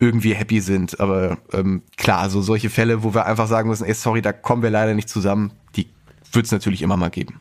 irgendwie 0.00 0.34
happy 0.34 0.60
sind. 0.60 0.98
Aber 0.98 1.38
ähm, 1.52 1.82
klar, 1.96 2.30
so 2.30 2.40
solche 2.40 2.70
Fälle, 2.70 3.04
wo 3.04 3.14
wir 3.14 3.26
einfach 3.26 3.46
sagen 3.46 3.68
müssen, 3.68 3.84
ey, 3.84 3.94
sorry, 3.94 4.22
da 4.22 4.32
kommen 4.32 4.62
wir 4.62 4.70
leider 4.70 4.94
nicht 4.94 5.08
zusammen, 5.08 5.52
die 5.76 5.86
wird 6.34 6.46
es 6.46 6.52
natürlich 6.52 6.82
immer 6.82 6.96
mal 6.96 7.10
geben. 7.10 7.40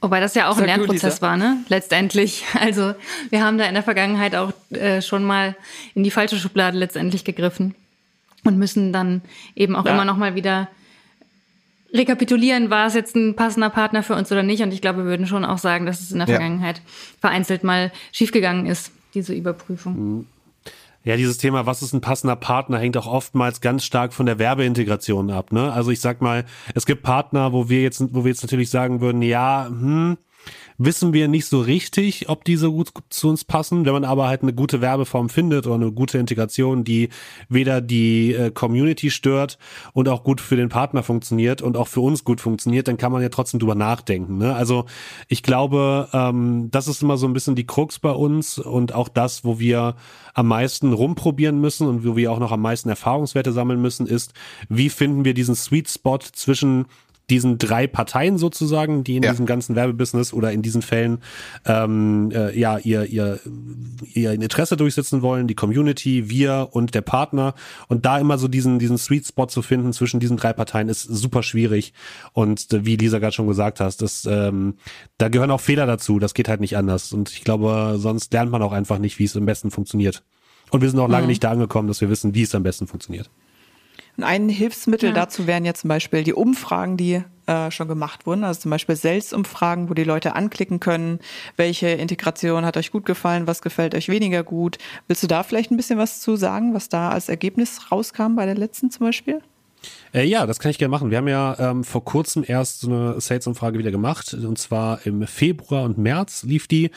Wobei 0.00 0.20
das 0.20 0.34
ja 0.34 0.48
auch 0.48 0.54
Sag 0.54 0.62
ein 0.62 0.66
Lernprozess 0.66 1.14
gut, 1.14 1.22
war, 1.22 1.36
ne? 1.36 1.58
Letztendlich. 1.68 2.44
Also 2.60 2.94
wir 3.30 3.44
haben 3.44 3.58
da 3.58 3.64
in 3.64 3.74
der 3.74 3.82
Vergangenheit 3.82 4.34
auch 4.34 4.52
äh, 4.70 5.02
schon 5.02 5.24
mal 5.24 5.56
in 5.94 6.04
die 6.04 6.10
falsche 6.10 6.36
Schublade 6.36 6.78
letztendlich 6.78 7.24
gegriffen 7.24 7.74
und 8.44 8.58
müssen 8.58 8.92
dann 8.92 9.22
eben 9.56 9.74
auch 9.74 9.84
ja. 9.84 9.92
immer 9.92 10.04
noch 10.04 10.16
mal 10.16 10.34
wieder 10.34 10.68
rekapitulieren, 11.92 12.70
war 12.70 12.86
es 12.86 12.94
jetzt 12.94 13.16
ein 13.16 13.34
passender 13.34 13.70
Partner 13.70 14.02
für 14.02 14.14
uns 14.14 14.30
oder 14.30 14.42
nicht. 14.42 14.62
Und 14.62 14.72
ich 14.72 14.80
glaube, 14.80 14.98
wir 14.98 15.04
würden 15.06 15.26
schon 15.26 15.44
auch 15.44 15.58
sagen, 15.58 15.86
dass 15.86 16.00
es 16.00 16.12
in 16.12 16.18
der 16.18 16.28
Vergangenheit 16.28 16.78
ja. 16.78 16.84
vereinzelt 17.20 17.64
mal 17.64 17.90
schiefgegangen 18.12 18.66
ist, 18.66 18.92
diese 19.14 19.34
Überprüfung. 19.34 19.94
Mhm. 19.94 20.26
Ja, 21.08 21.16
dieses 21.16 21.38
Thema, 21.38 21.64
was 21.64 21.80
ist 21.80 21.94
ein 21.94 22.02
passender 22.02 22.36
Partner, 22.36 22.78
hängt 22.78 22.94
auch 22.98 23.06
oftmals 23.06 23.62
ganz 23.62 23.82
stark 23.82 24.12
von 24.12 24.26
der 24.26 24.38
Werbeintegration 24.38 25.30
ab. 25.30 25.52
Ne? 25.52 25.72
Also 25.72 25.90
ich 25.90 26.02
sag 26.02 26.20
mal, 26.20 26.44
es 26.74 26.84
gibt 26.84 27.02
Partner, 27.02 27.54
wo 27.54 27.70
wir 27.70 27.80
jetzt, 27.80 28.04
wo 28.12 28.24
wir 28.24 28.28
jetzt 28.28 28.42
natürlich 28.42 28.68
sagen 28.68 29.00
würden, 29.00 29.22
ja, 29.22 29.68
hm, 29.70 30.18
wissen 30.78 31.12
wir 31.12 31.26
nicht 31.26 31.46
so 31.46 31.60
richtig, 31.60 32.28
ob 32.28 32.44
die 32.44 32.56
so 32.56 32.72
gut 32.72 32.90
zu 33.10 33.28
uns 33.28 33.44
passen. 33.44 33.84
Wenn 33.84 33.92
man 33.92 34.04
aber 34.04 34.28
halt 34.28 34.42
eine 34.42 34.54
gute 34.54 34.80
Werbeform 34.80 35.28
findet 35.28 35.66
oder 35.66 35.74
eine 35.74 35.92
gute 35.92 36.18
Integration, 36.18 36.84
die 36.84 37.08
weder 37.48 37.80
die 37.80 38.32
äh, 38.32 38.50
Community 38.52 39.10
stört 39.10 39.58
und 39.92 40.08
auch 40.08 40.22
gut 40.22 40.40
für 40.40 40.56
den 40.56 40.68
Partner 40.68 41.02
funktioniert 41.02 41.62
und 41.62 41.76
auch 41.76 41.88
für 41.88 42.00
uns 42.00 42.22
gut 42.22 42.40
funktioniert, 42.40 42.86
dann 42.86 42.96
kann 42.96 43.10
man 43.10 43.22
ja 43.22 43.28
trotzdem 43.28 43.58
drüber 43.58 43.74
nachdenken. 43.74 44.38
Ne? 44.38 44.54
Also 44.54 44.86
ich 45.26 45.42
glaube, 45.42 46.08
ähm, 46.12 46.68
das 46.70 46.86
ist 46.86 47.02
immer 47.02 47.16
so 47.16 47.26
ein 47.26 47.32
bisschen 47.32 47.56
die 47.56 47.66
Krux 47.66 47.98
bei 47.98 48.12
uns 48.12 48.58
und 48.58 48.94
auch 48.94 49.08
das, 49.08 49.44
wo 49.44 49.58
wir 49.58 49.96
am 50.34 50.46
meisten 50.46 50.92
rumprobieren 50.92 51.60
müssen 51.60 51.88
und 51.88 52.06
wo 52.06 52.14
wir 52.14 52.30
auch 52.30 52.38
noch 52.38 52.52
am 52.52 52.62
meisten 52.62 52.88
Erfahrungswerte 52.88 53.50
sammeln 53.50 53.82
müssen, 53.82 54.06
ist, 54.06 54.32
wie 54.68 54.88
finden 54.88 55.24
wir 55.24 55.34
diesen 55.34 55.56
Sweet 55.56 55.88
Spot 55.88 56.18
zwischen 56.18 56.86
diesen 57.30 57.58
drei 57.58 57.86
Parteien 57.86 58.38
sozusagen, 58.38 59.04
die 59.04 59.16
in 59.16 59.22
ja. 59.22 59.30
diesem 59.30 59.46
ganzen 59.46 59.76
Werbebusiness 59.76 60.32
oder 60.32 60.52
in 60.52 60.62
diesen 60.62 60.82
Fällen 60.82 61.18
ähm, 61.66 62.30
äh, 62.32 62.58
ja 62.58 62.78
ihr, 62.78 63.04
ihr, 63.04 63.38
ihr 64.14 64.32
Interesse 64.32 64.76
durchsetzen 64.76 65.22
wollen, 65.22 65.46
die 65.46 65.54
Community, 65.54 66.30
wir 66.30 66.68
und 66.72 66.94
der 66.94 67.02
Partner. 67.02 67.54
Und 67.88 68.06
da 68.06 68.18
immer 68.18 68.38
so 68.38 68.48
diesen, 68.48 68.78
diesen 68.78 68.98
Sweet 68.98 69.26
Spot 69.26 69.46
zu 69.46 69.62
finden 69.62 69.92
zwischen 69.92 70.20
diesen 70.20 70.36
drei 70.36 70.52
Parteien 70.52 70.88
ist 70.88 71.02
super 71.02 71.42
schwierig. 71.42 71.92
Und 72.32 72.72
äh, 72.72 72.84
wie 72.84 72.96
Lisa 72.96 73.18
gerade 73.18 73.34
schon 73.34 73.46
gesagt 73.46 73.80
hast, 73.80 74.02
das, 74.02 74.26
ähm, 74.26 74.74
da 75.18 75.28
gehören 75.28 75.50
auch 75.50 75.60
Fehler 75.60 75.86
dazu. 75.86 76.18
Das 76.18 76.34
geht 76.34 76.48
halt 76.48 76.60
nicht 76.60 76.76
anders. 76.76 77.12
Und 77.12 77.30
ich 77.30 77.44
glaube, 77.44 77.96
sonst 77.98 78.32
lernt 78.32 78.50
man 78.50 78.62
auch 78.62 78.72
einfach 78.72 78.98
nicht, 78.98 79.18
wie 79.18 79.24
es 79.24 79.36
am 79.36 79.46
besten 79.46 79.70
funktioniert. 79.70 80.22
Und 80.70 80.82
wir 80.82 80.90
sind 80.90 80.98
auch 80.98 81.08
lange 81.08 81.24
mhm. 81.24 81.28
nicht 81.28 81.44
da 81.44 81.50
angekommen, 81.50 81.88
dass 81.88 82.00
wir 82.00 82.10
wissen, 82.10 82.34
wie 82.34 82.42
es 82.42 82.54
am 82.54 82.62
besten 82.62 82.86
funktioniert. 82.86 83.30
Ein 84.20 84.48
Hilfsmittel 84.48 85.10
ja. 85.10 85.14
dazu 85.14 85.46
wären 85.46 85.64
ja 85.64 85.74
zum 85.74 85.88
Beispiel 85.88 86.24
die 86.24 86.34
Umfragen, 86.34 86.96
die 86.96 87.22
äh, 87.46 87.70
schon 87.70 87.88
gemacht 87.88 88.26
wurden. 88.26 88.44
Also 88.44 88.60
zum 88.60 88.70
Beispiel 88.70 88.96
Selbstumfragen, 88.96 89.88
wo 89.88 89.94
die 89.94 90.04
Leute 90.04 90.34
anklicken 90.34 90.80
können, 90.80 91.20
welche 91.56 91.88
Integration 91.88 92.64
hat 92.64 92.76
euch 92.76 92.92
gut 92.92 93.06
gefallen, 93.06 93.46
was 93.46 93.62
gefällt 93.62 93.94
euch 93.94 94.08
weniger 94.08 94.44
gut. 94.44 94.78
Willst 95.06 95.22
du 95.22 95.26
da 95.26 95.42
vielleicht 95.42 95.70
ein 95.70 95.76
bisschen 95.76 95.98
was 95.98 96.20
zu 96.20 96.36
sagen, 96.36 96.74
was 96.74 96.88
da 96.88 97.10
als 97.10 97.28
Ergebnis 97.28 97.90
rauskam 97.90 98.34
bei 98.34 98.44
der 98.44 98.54
letzten 98.54 98.90
zum 98.90 99.06
Beispiel? 99.06 99.40
Äh, 100.14 100.24
ja, 100.24 100.46
das 100.46 100.58
kann 100.58 100.70
ich 100.70 100.78
gerne 100.78 100.90
machen. 100.90 101.10
Wir 101.10 101.18
haben 101.18 101.28
ja 101.28 101.56
ähm, 101.58 101.84
vor 101.84 102.04
kurzem 102.04 102.44
erst 102.46 102.80
so 102.80 102.88
eine 102.88 103.20
Sales-Umfrage 103.20 103.78
wieder 103.78 103.90
gemacht. 103.90 104.34
Und 104.34 104.58
zwar 104.58 105.04
im 105.06 105.26
Februar 105.26 105.84
und 105.84 105.98
März 105.98 106.42
lief 106.42 106.66
die 106.66 106.90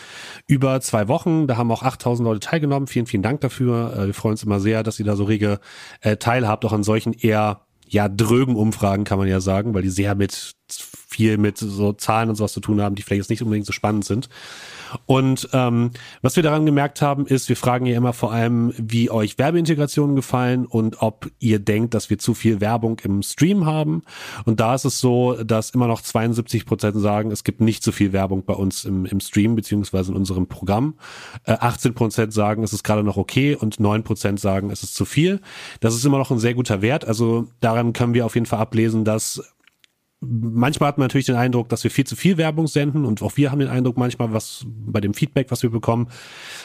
über 0.48 0.80
zwei 0.82 1.08
Wochen. 1.08 1.48
Da 1.48 1.58
haben 1.58 1.72
auch 1.72 1.84
8000 1.84 2.26
Leute 2.26 2.40
teilgenommen. 2.40 2.88
Vielen, 2.88 3.06
vielen 3.06 3.24
Dank 3.24 3.42
dafür. 3.42 3.94
Äh, 3.98 4.06
wir 4.08 4.14
freuen 4.14 4.34
uns 4.34 4.44
immer 4.44 4.60
sehr, 4.60 4.84
dass 4.84 5.00
ihr 5.00 5.06
da 5.06 5.16
so 5.16 5.26
rege 5.26 5.60
äh, 6.02 6.18
teilhabt, 6.18 6.66
auch 6.66 6.74
an 6.74 6.84
solchen 6.84 7.14
eher 7.14 7.62
ja, 7.88 8.08
drögen 8.08 8.56
Umfragen 8.56 9.04
kann 9.04 9.18
man 9.18 9.28
ja 9.28 9.42
sagen, 9.42 9.74
weil 9.74 9.82
die 9.82 9.90
sehr 9.90 10.16
mit 10.16 10.54
viel 11.12 11.38
mit 11.38 11.58
so 11.58 11.94
Zahlen 11.94 12.30
und 12.30 12.36
sowas 12.36 12.54
zu 12.54 12.62
tun 12.62 12.82
haben, 12.82 12.96
die 12.96 13.02
vielleicht 13.02 13.20
jetzt 13.20 13.30
nicht 13.30 13.44
unbedingt 13.44 13.66
so 13.66 13.74
spannend 13.74 14.06
sind. 14.06 14.30
Und 15.06 15.50
ähm, 15.54 15.92
was 16.22 16.36
wir 16.36 16.44
daran 16.44 16.66
gemerkt 16.66 17.02
haben, 17.02 17.26
ist, 17.26 17.50
wir 17.50 17.56
fragen 17.56 17.86
ja 17.86 17.98
immer 17.98 18.14
vor 18.14 18.32
allem, 18.32 18.74
wie 18.78 19.10
euch 19.10 19.38
Werbeintegrationen 19.38 20.16
gefallen 20.16 20.66
und 20.66 21.02
ob 21.02 21.30
ihr 21.40 21.60
denkt, 21.60 21.94
dass 21.94 22.10
wir 22.10 22.18
zu 22.18 22.34
viel 22.34 22.62
Werbung 22.62 23.00
im 23.04 23.24
Stream 23.24 23.66
haben. 23.66 24.04
Und 24.46 24.60
da 24.60 24.76
ist 24.76 24.86
es 24.86 25.00
so, 25.00 25.42
dass 25.44 25.72
immer 25.72 25.88
noch 25.88 26.02
72 26.02 26.66
Prozent 26.66 26.98
sagen, 26.98 27.32
es 27.32 27.44
gibt 27.44 27.62
nicht 27.62 27.84
so 27.84 27.92
viel 27.92 28.14
Werbung 28.14 28.44
bei 28.44 28.54
uns 28.54 28.86
im, 28.86 29.06
im 29.06 29.20
Stream 29.20 29.56
beziehungsweise 29.56 30.12
in 30.12 30.18
unserem 30.18 30.48
Programm. 30.48 30.96
Äh, 31.46 31.54
18 31.54 31.94
Prozent 31.94 32.34
sagen, 32.34 32.64
es 32.64 32.74
ist 32.74 32.84
gerade 32.84 33.04
noch 33.04 33.18
okay 33.18 33.56
und 33.56 33.80
9 33.80 34.04
Prozent 34.04 34.40
sagen, 34.40 34.70
es 34.72 34.84
ist 34.84 34.96
zu 34.96 35.06
viel. 35.06 35.42
Das 35.80 35.96
ist 35.96 36.06
immer 36.06 36.18
noch 36.18 36.32
ein 36.32 36.40
sehr 36.40 36.54
guter 36.54 36.82
Wert. 36.82 37.06
Also 37.06 37.48
daran 37.60 37.94
können 37.94 38.14
wir 38.14 38.26
auf 38.26 38.36
jeden 38.36 38.46
Fall 38.46 38.60
ablesen, 38.60 39.06
dass 39.06 39.42
manchmal 40.22 40.90
hat 40.90 41.00
man 41.00 41.06
natürlich 41.06 41.26
den 41.26 41.36
Eindruck, 41.36 41.68
dass 41.70 41.84
wir 41.84 41.90
viel 41.90 42.06
zu 42.06 42.16
viel 42.16 42.38
Werbung 42.38 42.68
senden 42.68 43.06
und 43.06 43.22
auch 43.24 43.38
wir 43.38 43.52
haben 43.52 43.60
den 43.60 43.70
Eindruck 43.70 43.98
manchmal, 43.98 44.32
was 44.32 44.66
bei 44.68 45.02
dem 45.02 45.16
Feedback, 45.16 45.50
was 45.50 45.64
wir 45.64 45.72
bekommen. 45.72 46.10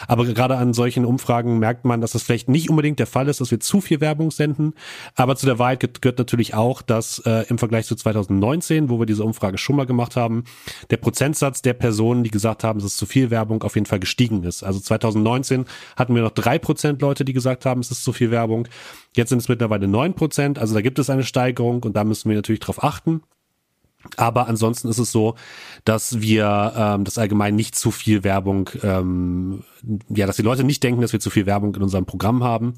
Aber 0.07 0.27
gerade 0.27 0.59
an 0.59 0.75
solchen 0.75 1.07
Umfragen 1.07 1.59
merkt 1.59 1.87
man, 1.87 2.03
dass 2.03 2.12
das 2.12 2.23
vielleicht 2.23 2.51
nicht 2.51 2.69
unbedingt 2.69 2.99
der 2.99 3.07
Fall 3.07 3.29
ist, 3.29 3.40
dass 3.40 3.51
wir 3.51 3.59
zu 3.59 3.81
viel 3.81 4.01
Werbung 4.01 4.31
senden. 4.31 4.75
Aber 5.14 5.37
zu 5.37 5.47
der 5.47 5.59
Wahrheit 5.59 6.03
gehört 6.03 6.19
natürlich 6.19 6.55
auch, 6.55 6.83
dass 6.83 7.19
äh, 7.21 7.47
im 7.49 7.57
Vergleich 7.57 7.87
zu 7.87 7.97
2019, 7.97 8.90
wo 8.90 8.99
wir 8.99 9.07
diese 9.07 9.25
Umfrage 9.25 9.57
schon 9.57 9.77
mal 9.77 9.87
gemacht 9.87 10.16
haben, 10.16 10.45
der 10.90 10.99
Prozentsatz 10.99 11.62
der 11.62 11.75
Personen, 11.75 12.25
die 12.25 12.31
gesagt 12.31 12.62
haben, 12.62 12.79
es 12.79 12.85
ist 12.85 12.99
zu 12.99 13.07
viel 13.07 13.31
Werbung, 13.31 13.62
auf 13.62 13.75
jeden 13.75 13.87
Fall 13.87 14.01
gestiegen 14.01 14.45
ist. 14.45 14.64
Also 14.64 14.81
2019 14.81 15.64
hatten 15.97 16.14
wir 16.14 16.23
noch 16.23 16.31
drei 16.33 16.59
Prozent 16.59 17.01
Leute, 17.01 17.25
die 17.25 17.33
gesagt 17.33 17.64
haben, 17.64 17.81
es 17.81 17.90
ist 17.90 18.05
zu 18.05 18.12
viel 18.12 18.31
Werbung. 18.31 18.69
Jetzt 19.16 19.31
sind 19.31 19.38
es 19.38 19.49
mittlerweile 19.49 19.88
neun 19.88 20.12
Prozent. 20.12 20.59
Also 20.59 20.75
da 20.75 20.83
gibt 20.83 20.99
es 20.99 21.09
eine 21.09 21.25
Steigerung 21.25 21.83
und 21.85 21.97
da 21.97 22.05
müssen 22.05 22.29
wir 22.29 22.37
natürlich 22.37 22.61
drauf 22.61 22.85
achten. 22.85 23.23
Aber 24.16 24.49
ansonsten 24.49 24.88
ist 24.88 24.99
es 24.99 25.12
so, 25.12 25.35
dass 25.85 26.21
wir 26.21 26.73
ähm, 26.77 27.05
das 27.05 27.19
allgemein 27.19 27.57
nicht 27.57 27.75
zu 27.75 27.90
viel 27.90 28.25
Werbung, 28.25 28.71
ähm, 28.83 29.64
ja, 30.09 30.27
dass 30.27 30.37
die 30.37 30.42
Leute 30.42 30.64
nicht 30.64 30.83
denken, 30.83 31.01
dass 31.01 31.12
wir 31.12 31.21
zu 31.21 31.31
viel 31.31 31.47
Werbung 31.47 31.75
in 31.75 31.83
unserem 31.83 32.07
Programm 32.07 32.42
haben. 32.42 32.75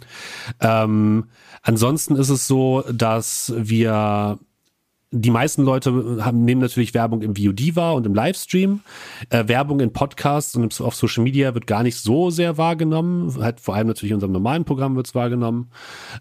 Ähm, 0.60 1.26
ansonsten 1.62 2.16
ist 2.16 2.28
es 2.28 2.46
so, 2.46 2.84
dass 2.92 3.52
wir 3.56 4.38
die 5.10 5.30
meisten 5.30 5.62
Leute 5.62 6.18
haben, 6.22 6.44
nehmen 6.44 6.60
natürlich 6.60 6.92
Werbung 6.92 7.22
im 7.22 7.34
VOD 7.34 7.76
wahr 7.76 7.94
und 7.94 8.04
im 8.04 8.12
Livestream. 8.12 8.80
Äh, 9.30 9.48
Werbung 9.48 9.80
in 9.80 9.90
Podcasts 9.90 10.54
und 10.54 10.78
auf 10.82 10.94
Social 10.94 11.24
Media 11.24 11.54
wird 11.54 11.66
gar 11.66 11.82
nicht 11.82 11.96
so 11.96 12.28
sehr 12.28 12.58
wahrgenommen. 12.58 13.34
Halt 13.40 13.60
vor 13.60 13.74
allem 13.74 13.86
natürlich 13.86 14.10
in 14.10 14.16
unserem 14.16 14.32
normalen 14.32 14.66
Programm 14.66 14.96
wird 14.96 15.06
es 15.06 15.14
wahrgenommen. 15.14 15.70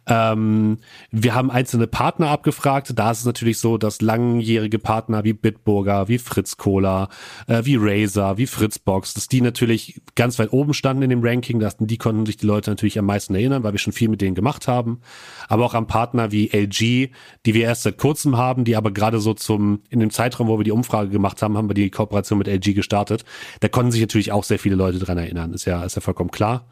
Ähm, 0.07 0.77
wir 1.11 1.35
haben 1.35 1.51
einzelne 1.51 1.87
Partner 1.87 2.29
abgefragt. 2.29 2.93
Da 2.95 3.11
ist 3.11 3.19
es 3.19 3.25
natürlich 3.25 3.57
so, 3.57 3.77
dass 3.77 4.01
langjährige 4.01 4.79
Partner 4.79 5.25
wie 5.25 5.33
Bitburger, 5.33 6.07
wie 6.07 6.17
Fritz 6.17 6.55
Cola, 6.55 7.09
äh, 7.47 7.65
wie 7.65 7.75
Razer, 7.77 8.37
wie 8.37 8.47
Fritzbox, 8.47 9.13
dass 9.15 9.27
die 9.27 9.41
natürlich 9.41 10.01
ganz 10.15 10.39
weit 10.39 10.53
oben 10.53 10.73
standen 10.73 11.03
in 11.03 11.09
dem 11.09 11.23
Ranking. 11.25 11.59
Das, 11.59 11.75
die 11.77 11.97
konnten 11.97 12.25
sich 12.25 12.37
die 12.37 12.45
Leute 12.45 12.69
natürlich 12.69 12.97
am 12.97 13.05
meisten 13.05 13.35
erinnern, 13.35 13.63
weil 13.63 13.73
wir 13.73 13.79
schon 13.79 13.91
viel 13.91 14.07
mit 14.07 14.21
denen 14.21 14.35
gemacht 14.35 14.69
haben. 14.69 15.01
Aber 15.49 15.65
auch 15.65 15.73
am 15.73 15.87
Partner 15.87 16.31
wie 16.31 16.49
LG, 16.53 17.11
die 17.45 17.53
wir 17.53 17.65
erst 17.65 17.83
seit 17.83 17.97
kurzem 17.97 18.37
haben, 18.37 18.63
die 18.63 18.76
aber 18.77 18.91
gerade 18.91 19.19
so 19.19 19.33
zum, 19.33 19.81
in 19.89 19.99
dem 19.99 20.11
Zeitraum, 20.11 20.47
wo 20.47 20.59
wir 20.59 20.63
die 20.63 20.71
Umfrage 20.71 21.09
gemacht 21.09 21.41
haben, 21.41 21.57
haben 21.57 21.69
wir 21.69 21.73
die 21.73 21.89
Kooperation 21.89 22.37
mit 22.37 22.47
LG 22.47 22.73
gestartet. 22.73 23.25
Da 23.59 23.67
konnten 23.67 23.91
sich 23.91 24.01
natürlich 24.01 24.31
auch 24.31 24.43
sehr 24.43 24.59
viele 24.59 24.75
Leute 24.75 24.99
dran 24.99 25.17
erinnern, 25.17 25.53
ist 25.53 25.65
ja, 25.65 25.83
ist 25.83 25.95
ja 25.95 26.01
vollkommen 26.01 26.31
klar. 26.31 26.65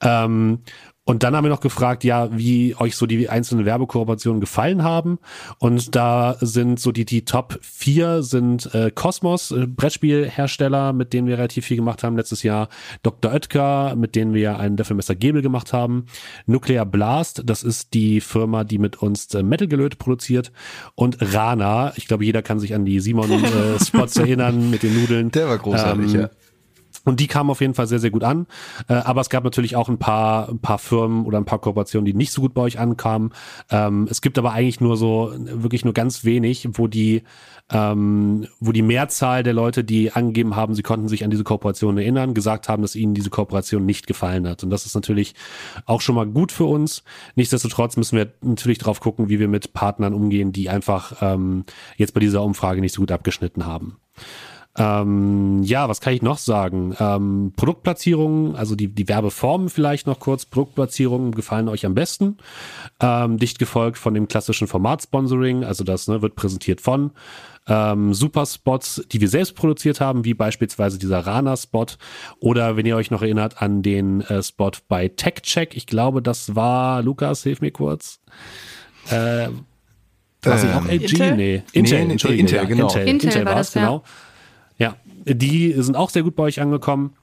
Ähm, 0.00 0.60
und 1.04 1.24
dann 1.24 1.34
haben 1.34 1.44
wir 1.44 1.50
noch 1.50 1.60
gefragt, 1.60 2.04
ja, 2.04 2.28
wie 2.30 2.76
euch 2.76 2.94
so 2.94 3.06
die 3.06 3.28
einzelnen 3.28 3.64
Werbekooperationen 3.64 4.40
gefallen 4.40 4.84
haben. 4.84 5.18
Und 5.58 5.96
da 5.96 6.36
sind 6.40 6.78
so 6.78 6.92
die, 6.92 7.04
die 7.04 7.24
Top 7.24 7.58
4 7.60 8.22
sind 8.22 8.72
äh, 8.72 8.92
Cosmos, 8.94 9.50
äh, 9.50 9.66
Brettspielhersteller, 9.66 10.92
mit 10.92 11.12
denen 11.12 11.26
wir 11.26 11.38
relativ 11.38 11.66
viel 11.66 11.76
gemacht 11.76 12.04
haben 12.04 12.16
letztes 12.16 12.44
Jahr. 12.44 12.68
Dr. 13.02 13.32
Oetker, 13.32 13.96
mit 13.96 14.14
denen 14.14 14.32
wir 14.32 14.60
einen 14.60 14.76
Löffelmesser 14.76 15.16
Gebel 15.16 15.42
gemacht 15.42 15.72
haben. 15.72 16.06
Nuclear 16.46 16.86
Blast, 16.86 17.42
das 17.46 17.64
ist 17.64 17.94
die 17.94 18.20
Firma, 18.20 18.62
die 18.62 18.78
mit 18.78 19.02
uns 19.02 19.34
äh, 19.34 19.42
Metal 19.42 19.66
Gelöt 19.66 19.98
produziert. 19.98 20.52
Und 20.94 21.16
Rana, 21.20 21.94
ich 21.96 22.06
glaube, 22.06 22.24
jeder 22.24 22.42
kann 22.42 22.60
sich 22.60 22.76
an 22.76 22.84
die 22.84 23.00
Simon-Spots 23.00 24.18
äh, 24.18 24.20
erinnern 24.22 24.70
mit 24.70 24.84
den 24.84 24.94
Nudeln. 25.00 25.32
Der 25.32 25.48
war 25.48 25.58
großartig, 25.58 26.14
ähm, 26.14 26.20
ja. 26.20 26.30
Und 27.04 27.20
die 27.20 27.26
kamen 27.26 27.50
auf 27.50 27.60
jeden 27.60 27.74
Fall 27.74 27.86
sehr, 27.86 27.98
sehr 27.98 28.10
gut 28.10 28.24
an. 28.24 28.46
Äh, 28.88 28.94
aber 28.94 29.20
es 29.20 29.30
gab 29.30 29.44
natürlich 29.44 29.76
auch 29.76 29.88
ein 29.88 29.98
paar, 29.98 30.48
ein 30.48 30.60
paar 30.60 30.78
Firmen 30.78 31.24
oder 31.24 31.38
ein 31.38 31.44
paar 31.44 31.58
Kooperationen, 31.58 32.04
die 32.04 32.14
nicht 32.14 32.32
so 32.32 32.40
gut 32.40 32.54
bei 32.54 32.62
euch 32.62 32.78
ankamen. 32.78 33.32
Ähm, 33.70 34.06
es 34.10 34.20
gibt 34.22 34.38
aber 34.38 34.52
eigentlich 34.52 34.80
nur 34.80 34.96
so, 34.96 35.32
wirklich 35.36 35.84
nur 35.84 35.94
ganz 35.94 36.24
wenig, 36.24 36.68
wo 36.72 36.86
die, 36.86 37.22
ähm, 37.70 38.46
wo 38.60 38.72
die 38.72 38.82
Mehrzahl 38.82 39.42
der 39.42 39.52
Leute, 39.52 39.82
die 39.84 40.12
angegeben 40.12 40.54
haben, 40.56 40.74
sie 40.74 40.82
konnten 40.82 41.08
sich 41.08 41.24
an 41.24 41.30
diese 41.30 41.44
Kooperation 41.44 41.98
erinnern, 41.98 42.34
gesagt 42.34 42.68
haben, 42.68 42.82
dass 42.82 42.94
ihnen 42.94 43.14
diese 43.14 43.30
Kooperation 43.30 43.84
nicht 43.84 44.06
gefallen 44.06 44.46
hat. 44.46 44.62
Und 44.62 44.70
das 44.70 44.86
ist 44.86 44.94
natürlich 44.94 45.34
auch 45.86 46.00
schon 46.00 46.14
mal 46.14 46.26
gut 46.26 46.52
für 46.52 46.64
uns. 46.64 47.02
Nichtsdestotrotz 47.34 47.96
müssen 47.96 48.16
wir 48.16 48.32
natürlich 48.42 48.78
drauf 48.78 49.00
gucken, 49.00 49.28
wie 49.28 49.40
wir 49.40 49.48
mit 49.48 49.72
Partnern 49.72 50.14
umgehen, 50.14 50.52
die 50.52 50.68
einfach 50.68 51.16
ähm, 51.20 51.64
jetzt 51.96 52.14
bei 52.14 52.20
dieser 52.20 52.42
Umfrage 52.42 52.80
nicht 52.80 52.94
so 52.94 53.02
gut 53.02 53.12
abgeschnitten 53.12 53.66
haben. 53.66 53.96
Ähm, 54.76 55.62
ja, 55.62 55.88
was 55.88 56.00
kann 56.00 56.14
ich 56.14 56.22
noch 56.22 56.38
sagen? 56.38 56.96
Ähm, 56.98 57.52
Produktplatzierungen, 57.56 58.56
also 58.56 58.74
die, 58.74 58.88
die 58.88 59.08
Werbeformen 59.08 59.68
vielleicht 59.68 60.06
noch 60.06 60.18
kurz. 60.18 60.46
Produktplatzierungen 60.46 61.32
gefallen 61.32 61.68
euch 61.68 61.84
am 61.84 61.94
besten. 61.94 62.38
Ähm, 63.00 63.38
dicht 63.38 63.58
gefolgt 63.58 63.98
von 63.98 64.14
dem 64.14 64.28
klassischen 64.28 64.68
Format-Sponsoring, 64.68 65.64
also 65.64 65.84
das 65.84 66.08
ne, 66.08 66.22
wird 66.22 66.36
präsentiert 66.36 66.80
von 66.80 67.12
ähm, 67.68 68.12
Superspots, 68.12 69.04
die 69.12 69.20
wir 69.20 69.28
selbst 69.28 69.54
produziert 69.54 70.00
haben, 70.00 70.24
wie 70.24 70.34
beispielsweise 70.34 70.98
dieser 70.98 71.20
Rana-Spot. 71.20 71.86
Oder 72.40 72.76
wenn 72.76 72.86
ihr 72.86 72.96
euch 72.96 73.10
noch 73.10 73.22
erinnert 73.22 73.62
an 73.62 73.82
den 73.82 74.22
äh, 74.22 74.42
Spot 74.42 74.72
bei 74.88 75.08
TechCheck, 75.08 75.76
ich 75.76 75.86
glaube, 75.86 76.22
das 76.22 76.56
war, 76.56 77.02
Lukas, 77.02 77.42
hilf 77.42 77.60
mir 77.60 77.70
kurz. 77.70 78.20
Äh, 79.10 79.48
was 80.42 80.64
ähm, 80.64 80.70
ich 80.70 80.76
auch 80.76 80.84
LG? 80.86 81.02
Intel? 81.12 81.36
Nee, 81.36 81.62
Intel, 81.72 82.04
nee, 82.06 82.12
Intel, 82.12 82.38
Intel, 82.38 82.66
genau. 82.66 82.86
Intel, 82.88 83.08
Intel, 83.08 83.28
Intel 83.28 83.44
war 83.44 83.60
es, 83.60 83.72
genau. 83.72 83.96
Ja. 83.98 84.02
Die 85.24 85.72
sind 85.76 85.96
auch 85.96 86.10
sehr 86.10 86.22
gut 86.22 86.36
bei 86.36 86.44
euch 86.44 86.60
angekommen. 86.60 87.14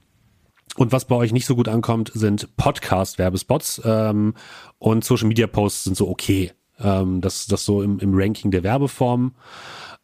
Und 0.76 0.92
was 0.92 1.04
bei 1.04 1.16
euch 1.16 1.32
nicht 1.32 1.46
so 1.46 1.56
gut 1.56 1.68
ankommt, 1.68 2.12
sind 2.14 2.56
Podcast-Werbespots 2.56 3.82
ähm, 3.84 4.34
und 4.78 5.04
Social-Media-Posts 5.04 5.84
sind 5.84 5.96
so 5.96 6.08
okay. 6.08 6.52
Ähm, 6.78 7.20
das, 7.20 7.46
das 7.46 7.64
so 7.64 7.82
im, 7.82 7.98
im 7.98 8.12
Ranking 8.14 8.50
der 8.50 8.62
Werbeformen. 8.62 9.34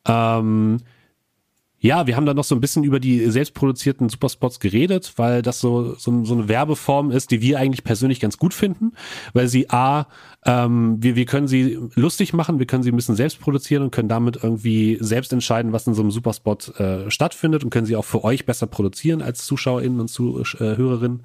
Ähm, 0.07 0.79
ja, 1.87 2.07
wir 2.09 2.17
haben 2.17 2.27
da 2.27 2.35
noch 2.35 2.45
so 2.45 2.55
ein 2.55 2.61
bisschen 2.61 2.83
über 2.83 2.99
die 2.99 3.31
selbstproduzierten 3.31 4.09
Superspots 4.09 4.59
geredet, 4.59 5.13
weil 5.17 5.41
das 5.41 5.61
so, 5.61 5.95
so, 5.95 6.25
so 6.25 6.35
eine 6.35 6.49
Werbeform 6.49 7.13
ist, 7.13 7.31
die 7.31 7.41
wir 7.41 7.59
eigentlich 7.61 7.85
persönlich 7.85 8.19
ganz 8.19 8.39
gut 8.39 8.55
finden, 8.55 8.93
weil 9.33 9.47
sie 9.47 9.71
A, 9.71 10.07
ähm, 10.45 10.97
wir, 11.01 11.15
wir 11.15 11.27
können 11.27 11.47
sie 11.47 11.79
lustig 11.95 12.33
machen, 12.33 12.59
wir 12.59 12.67
können 12.67 12.83
sie 12.83 12.91
ein 12.91 12.97
bisschen 12.97 13.15
selbst 13.15 13.41
produzieren 13.41 13.85
und 13.85 13.93
können 13.93 14.09
damit 14.09 14.43
irgendwie 14.43 14.99
selbst 15.01 15.33
entscheiden, 15.33 15.73
was 15.73 15.87
in 15.87 15.95
so 15.95 16.03
einem 16.03 16.11
Superspot 16.11 16.79
äh, 16.81 17.09
stattfindet 17.11 17.63
und 17.63 17.71
können 17.71 17.87
sie 17.87 17.95
auch 17.95 18.05
für 18.05 18.25
euch 18.25 18.47
besser 18.47 18.67
produzieren 18.67 19.23
als 19.23 19.47
ZuschauerInnen 19.47 20.01
und 20.01 20.09
Zuhörerinnen. 20.09 21.23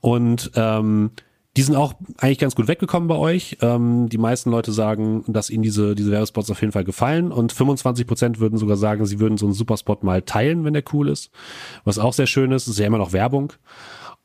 Und 0.00 0.52
ähm, 0.54 1.10
die 1.56 1.62
sind 1.62 1.74
auch 1.74 1.94
eigentlich 2.18 2.38
ganz 2.38 2.54
gut 2.54 2.68
weggekommen 2.68 3.08
bei 3.08 3.16
euch. 3.16 3.58
Ähm, 3.60 4.08
die 4.08 4.18
meisten 4.18 4.50
Leute 4.50 4.70
sagen, 4.72 5.24
dass 5.26 5.50
ihnen 5.50 5.62
diese, 5.64 5.94
diese 5.94 6.12
Werbespots 6.12 6.50
auf 6.50 6.60
jeden 6.60 6.72
Fall 6.72 6.84
gefallen 6.84 7.32
und 7.32 7.52
25 7.52 8.06
Prozent 8.06 8.38
würden 8.38 8.58
sogar 8.58 8.76
sagen, 8.76 9.04
sie 9.04 9.18
würden 9.18 9.36
so 9.36 9.46
einen 9.46 9.54
Superspot 9.54 10.04
mal 10.04 10.22
teilen, 10.22 10.64
wenn 10.64 10.74
der 10.74 10.84
cool 10.92 11.08
ist. 11.08 11.30
Was 11.84 11.98
auch 11.98 12.12
sehr 12.12 12.28
schön 12.28 12.52
ist, 12.52 12.68
ist 12.68 12.78
ja 12.78 12.86
immer 12.86 12.98
noch 12.98 13.12
Werbung. 13.12 13.52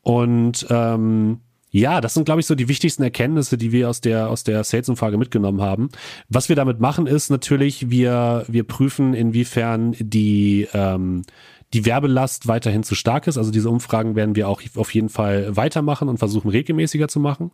Und 0.02 0.66
ähm, 0.70 1.40
ja, 1.70 2.00
das 2.00 2.14
sind, 2.14 2.24
glaube 2.24 2.40
ich, 2.40 2.46
so 2.46 2.54
die 2.54 2.68
wichtigsten 2.68 3.02
Erkenntnisse, 3.02 3.58
die 3.58 3.72
wir 3.72 3.90
aus 3.90 4.00
der, 4.00 4.30
aus 4.30 4.44
der 4.44 4.62
Sales-Umfrage 4.62 5.18
mitgenommen 5.18 5.60
haben. 5.60 5.90
Was 6.28 6.48
wir 6.48 6.56
damit 6.56 6.80
machen, 6.80 7.06
ist 7.06 7.28
natürlich, 7.28 7.90
wir, 7.90 8.44
wir 8.48 8.64
prüfen, 8.64 9.14
inwiefern 9.14 9.94
die, 9.98 10.68
ähm, 10.72 11.22
die 11.72 11.84
Werbelast 11.84 12.46
weiterhin 12.48 12.82
zu 12.82 12.94
stark 12.94 13.26
ist. 13.26 13.38
Also 13.38 13.50
diese 13.50 13.70
Umfragen 13.70 14.14
werden 14.14 14.36
wir 14.36 14.48
auch 14.48 14.62
auf 14.76 14.94
jeden 14.94 15.08
Fall 15.08 15.56
weitermachen 15.56 16.08
und 16.08 16.18
versuchen 16.18 16.48
regelmäßiger 16.50 17.08
zu 17.08 17.20
machen. 17.20 17.50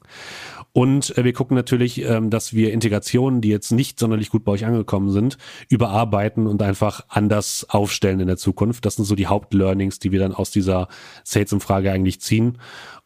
Und 0.72 1.16
äh, 1.18 1.24
wir 1.24 1.32
gucken 1.32 1.54
natürlich, 1.54 2.02
ähm, 2.02 2.30
dass 2.30 2.54
wir 2.54 2.72
Integrationen, 2.72 3.40
die 3.40 3.48
jetzt 3.48 3.72
nicht 3.72 3.98
sonderlich 3.98 4.30
gut 4.30 4.44
bei 4.44 4.52
euch 4.52 4.64
angekommen 4.64 5.10
sind, 5.10 5.36
überarbeiten 5.68 6.46
und 6.46 6.62
einfach 6.62 7.04
anders 7.08 7.66
aufstellen 7.68 8.20
in 8.20 8.26
der 8.26 8.38
Zukunft. 8.38 8.86
Das 8.86 8.96
sind 8.96 9.04
so 9.04 9.14
die 9.14 9.26
Hauptlearnings, 9.26 9.98
die 9.98 10.12
wir 10.12 10.20
dann 10.20 10.32
aus 10.32 10.50
dieser 10.50 10.88
Sales-Umfrage 11.24 11.92
eigentlich 11.92 12.20
ziehen. 12.20 12.58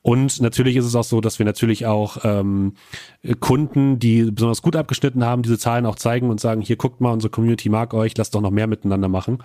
Und 0.07 0.41
natürlich 0.41 0.77
ist 0.77 0.85
es 0.85 0.95
auch 0.95 1.03
so, 1.03 1.21
dass 1.21 1.41
wir 1.41 1.47
natürlich 1.47 1.85
auch 1.87 2.19
ähm, 2.23 2.75
Kunden, 3.41 3.99
die 3.99 4.31
besonders 4.31 4.63
gut 4.63 4.77
abgeschnitten 4.77 5.25
haben, 5.25 5.43
diese 5.43 5.59
Zahlen 5.59 5.85
auch 5.85 5.97
zeigen 5.97 6.31
und 6.31 6.39
sagen, 6.39 6.61
hier 6.61 6.77
guckt 6.77 7.01
mal, 7.01 7.11
unsere 7.11 7.33
Community 7.33 7.69
mag 7.69 7.93
euch, 7.93 8.17
lasst 8.17 8.33
doch 8.37 8.41
noch 8.41 8.53
mehr 8.53 8.69
miteinander 8.69 9.09
machen. 9.09 9.39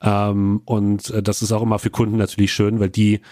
Ähm, 0.00 0.62
und 0.66 1.10
äh, 1.10 1.20
das 1.20 1.42
ist 1.42 1.50
auch 1.50 1.62
immer 1.62 1.80
für 1.80 1.90
Kunden 1.90 2.16
natürlich 2.16 2.52
schön, 2.52 2.78
weil 2.78 2.90
die 2.90 3.22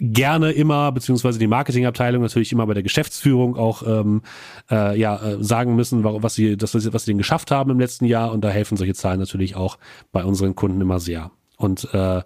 gerne 0.00 0.52
immer, 0.52 0.90
beziehungsweise 0.92 1.38
die 1.38 1.46
Marketingabteilung 1.46 2.22
natürlich 2.22 2.52
immer 2.52 2.66
bei 2.66 2.74
der 2.74 2.82
Geschäftsführung 2.82 3.56
auch 3.56 3.82
ähm, 3.86 4.22
äh, 4.70 4.98
ja, 4.98 5.16
äh, 5.16 5.42
sagen 5.42 5.76
müssen, 5.76 6.02
was 6.04 6.34
sie, 6.34 6.56
das, 6.56 6.74
was 6.74 7.04
sie 7.04 7.10
denn 7.10 7.18
geschafft 7.18 7.50
haben 7.50 7.70
im 7.70 7.80
letzten 7.80 8.06
Jahr. 8.06 8.32
Und 8.32 8.42
da 8.42 8.48
helfen 8.48 8.76
solche 8.76 8.94
Zahlen 8.94 9.20
natürlich 9.20 9.54
auch 9.54 9.78
bei 10.10 10.24
unseren 10.24 10.54
Kunden 10.54 10.80
immer 10.80 10.98
sehr. 10.98 11.30
Und 11.56 11.92
äh, 11.94 12.22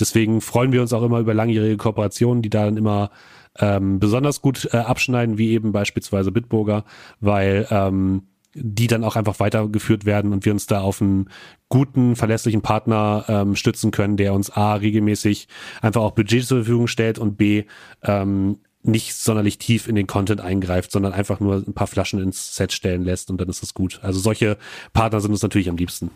deswegen 0.00 0.40
freuen 0.40 0.72
wir 0.72 0.80
uns 0.80 0.92
auch 0.92 1.02
immer 1.02 1.20
über 1.20 1.34
langjährige 1.34 1.76
Kooperationen, 1.76 2.42
die 2.42 2.50
da 2.50 2.64
dann 2.64 2.76
immer 2.76 3.10
ähm, 3.58 4.00
besonders 4.00 4.40
gut 4.40 4.68
äh, 4.72 4.78
abschneiden, 4.78 5.38
wie 5.38 5.50
eben 5.50 5.72
beispielsweise 5.72 6.32
Bitburger, 6.32 6.84
weil 7.20 7.66
ähm, 7.70 8.22
die 8.54 8.86
dann 8.86 9.04
auch 9.04 9.16
einfach 9.16 9.40
weitergeführt 9.40 10.04
werden 10.04 10.32
und 10.32 10.44
wir 10.44 10.52
uns 10.52 10.66
da 10.66 10.80
auf 10.80 11.00
einen 11.00 11.30
guten, 11.68 12.16
verlässlichen 12.16 12.62
Partner 12.62 13.24
ähm, 13.28 13.56
stützen 13.56 13.90
können, 13.90 14.16
der 14.16 14.34
uns 14.34 14.50
A 14.50 14.74
regelmäßig 14.74 15.48
einfach 15.80 16.02
auch 16.02 16.12
Budget 16.12 16.44
zur 16.44 16.58
Verfügung 16.58 16.86
stellt 16.86 17.18
und 17.18 17.36
B 17.36 17.64
ähm, 18.02 18.58
nicht 18.82 19.14
sonderlich 19.14 19.58
tief 19.58 19.88
in 19.88 19.94
den 19.94 20.06
Content 20.06 20.40
eingreift, 20.40 20.90
sondern 20.90 21.12
einfach 21.12 21.40
nur 21.40 21.56
ein 21.56 21.72
paar 21.72 21.86
Flaschen 21.86 22.20
ins 22.20 22.56
Set 22.56 22.72
stellen 22.72 23.04
lässt 23.04 23.30
und 23.30 23.40
dann 23.40 23.48
ist 23.48 23.62
es 23.62 23.74
gut. 23.74 24.00
Also 24.02 24.18
solche 24.18 24.58
Partner 24.92 25.20
sind 25.20 25.30
uns 25.30 25.42
natürlich 25.42 25.68
am 25.68 25.76
liebsten. 25.76 26.10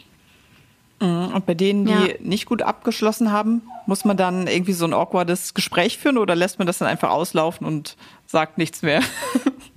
Mhm. 1.01 1.29
Und 1.35 1.46
bei 1.46 1.55
denen, 1.55 1.87
die 1.87 1.92
ja. 1.92 2.14
nicht 2.20 2.46
gut 2.46 2.62
abgeschlossen 2.62 3.31
haben, 3.31 3.62
muss 3.87 4.05
man 4.05 4.16
dann 4.16 4.46
irgendwie 4.46 4.72
so 4.72 4.85
ein 4.85 4.94
awkwardes 4.94 5.55
Gespräch 5.55 5.99
führen 5.99 6.18
oder 6.18 6.35
lässt 6.35 6.59
man 6.59 6.66
das 6.66 6.79
dann 6.79 6.88
einfach 6.88 7.11
auslaufen 7.11 7.66
und 7.66 7.96
sagt 8.27 8.59
nichts 8.59 8.83
mehr? 8.83 9.01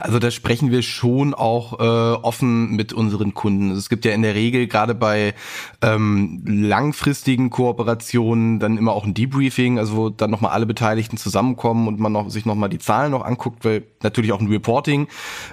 Also 0.00 0.18
da 0.18 0.30
sprechen 0.30 0.70
wir 0.70 0.82
schon 0.82 1.34
auch 1.34 1.78
äh, 1.78 2.16
offen 2.22 2.70
mit 2.76 2.92
unseren 2.92 3.34
Kunden. 3.34 3.70
Es 3.70 3.88
gibt 3.88 4.04
ja 4.04 4.12
in 4.12 4.22
der 4.22 4.34
Regel 4.34 4.66
gerade 4.66 4.94
bei 4.94 5.34
ähm, 5.82 6.42
langfristigen 6.46 7.50
Kooperationen 7.50 8.58
dann 8.58 8.78
immer 8.78 8.92
auch 8.92 9.04
ein 9.04 9.14
Debriefing, 9.14 9.78
also 9.78 9.96
wo 9.96 10.08
dann 10.10 10.30
nochmal 10.30 10.52
alle 10.52 10.66
Beteiligten 10.66 11.16
zusammenkommen 11.16 11.88
und 11.88 12.00
man 12.00 12.12
noch, 12.12 12.30
sich 12.30 12.46
nochmal 12.46 12.68
die 12.68 12.78
Zahlen 12.78 13.12
noch 13.12 13.24
anguckt, 13.24 13.64
weil 13.64 13.84
natürlich 14.02 14.32
auch 14.32 14.40
ein 14.40 14.48
Reporting 14.48 15.08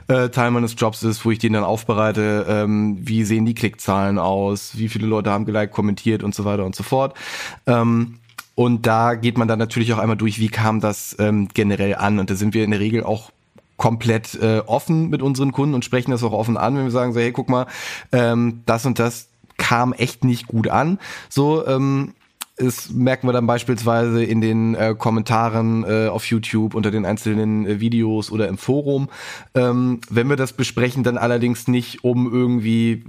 äh, 0.08 0.30
Teil 0.30 0.52
meines 0.52 0.76
Jobs 0.78 1.04
ist, 1.04 1.26
wo 1.26 1.32
ich 1.32 1.40
den 1.40 1.54
dann 1.54 1.64
aufbereite, 1.64 2.46
ähm, 2.48 2.98
wie 3.02 3.24
sehen 3.24 3.46
die 3.46 3.56
Klickzahlen 3.56 4.20
aus, 4.20 4.78
wie 4.78 4.90
viele 4.90 5.08
Leute 5.08 5.32
haben 5.32 5.46
geliked, 5.46 5.74
kommentiert 5.74 6.24
und 6.24 6.36
so 6.36 6.46
weiter 6.46 6.66
und 6.66 6.76
so 6.76 6.84
fort. 6.84 7.16
Ähm, 7.66 8.20
und 8.56 8.86
da 8.86 9.16
geht 9.16 9.38
man 9.38 9.48
dann 9.48 9.58
natürlich 9.58 9.94
auch 9.94 9.98
einmal 9.98 10.18
durch, 10.18 10.40
wie 10.40 10.50
kam 10.50 10.80
das 10.80 11.16
ähm, 11.20 11.48
generell 11.54 11.96
an. 11.96 12.20
Und 12.20 12.30
da 12.30 12.36
sind 12.36 12.54
wir 12.54 12.64
in 12.64 12.72
der 12.72 12.80
Regel 12.80 13.04
auch 13.04 13.32
komplett 13.78 14.36
äh, 14.36 14.60
offen 14.66 15.10
mit 15.10 15.22
unseren 15.22 15.52
Kunden 15.52 15.76
und 15.76 15.86
sprechen 15.86 16.12
das 16.12 16.24
auch 16.24 16.32
offen 16.32 16.58
an, 16.58 16.76
wenn 16.76 16.84
wir 16.84 16.92
sagen 16.92 17.14
so, 17.14 17.20
hey, 17.20 17.32
guck 17.32 17.50
mal, 17.50 17.68
ähm, 18.12 18.62
das 18.66 18.86
und 18.86 19.00
das 19.00 19.30
kam 19.58 19.94
echt 19.94 20.24
nicht 20.24 20.48
gut 20.48 20.68
an. 20.68 21.00
So, 21.30 21.66
ähm, 21.68 22.14
das 22.56 22.92
merken 22.92 23.28
wir 23.28 23.34
dann 23.34 23.48
beispielsweise 23.48 24.24
in 24.24 24.40
den 24.40 24.76
äh, 24.76 24.96
Kommentaren 24.98 25.84
äh, 25.84 26.08
auf 26.08 26.26
YouTube 26.26 26.76
unter 26.76 26.92
den 26.92 27.06
einzelnen 27.06 27.66
äh, 27.66 27.80
Videos 27.80 28.32
oder 28.32 28.48
im 28.48 28.58
Forum. 28.58 29.10
Ähm, 29.56 30.02
wenn 30.10 30.30
wir 30.30 30.36
das 30.36 30.54
besprechen, 30.54 31.04
dann 31.04 31.18
allerdings 31.18 31.68
nicht 31.68 32.04
um 32.04 32.32
irgendwie 32.32 33.06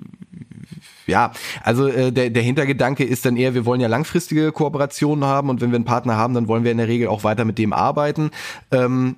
ja, 1.07 1.33
also 1.63 1.87
äh, 1.87 2.11
der, 2.11 2.31
der 2.31 2.43
Hintergedanke 2.43 3.05
ist 3.05 3.27
dann 3.27 3.37
eher, 3.37 3.55
wir 3.55 3.67
wollen 3.67 3.81
ja 3.81 3.89
langfristige 3.89 4.53
Kooperationen 4.53 5.25
haben 5.25 5.51
und 5.51 5.61
wenn 5.61 5.71
wir 5.71 5.77
einen 5.77 5.85
Partner 5.85 6.17
haben, 6.17 6.33
dann 6.33 6.49
wollen 6.49 6.65
wir 6.65 6.73
in 6.73 6.79
der 6.79 6.89
Regel 6.89 7.09
auch 7.09 7.25
weiter 7.25 7.45
mit 7.45 7.59
dem 7.59 7.75
arbeiten. 7.75 8.31
Ähm, 8.71 9.17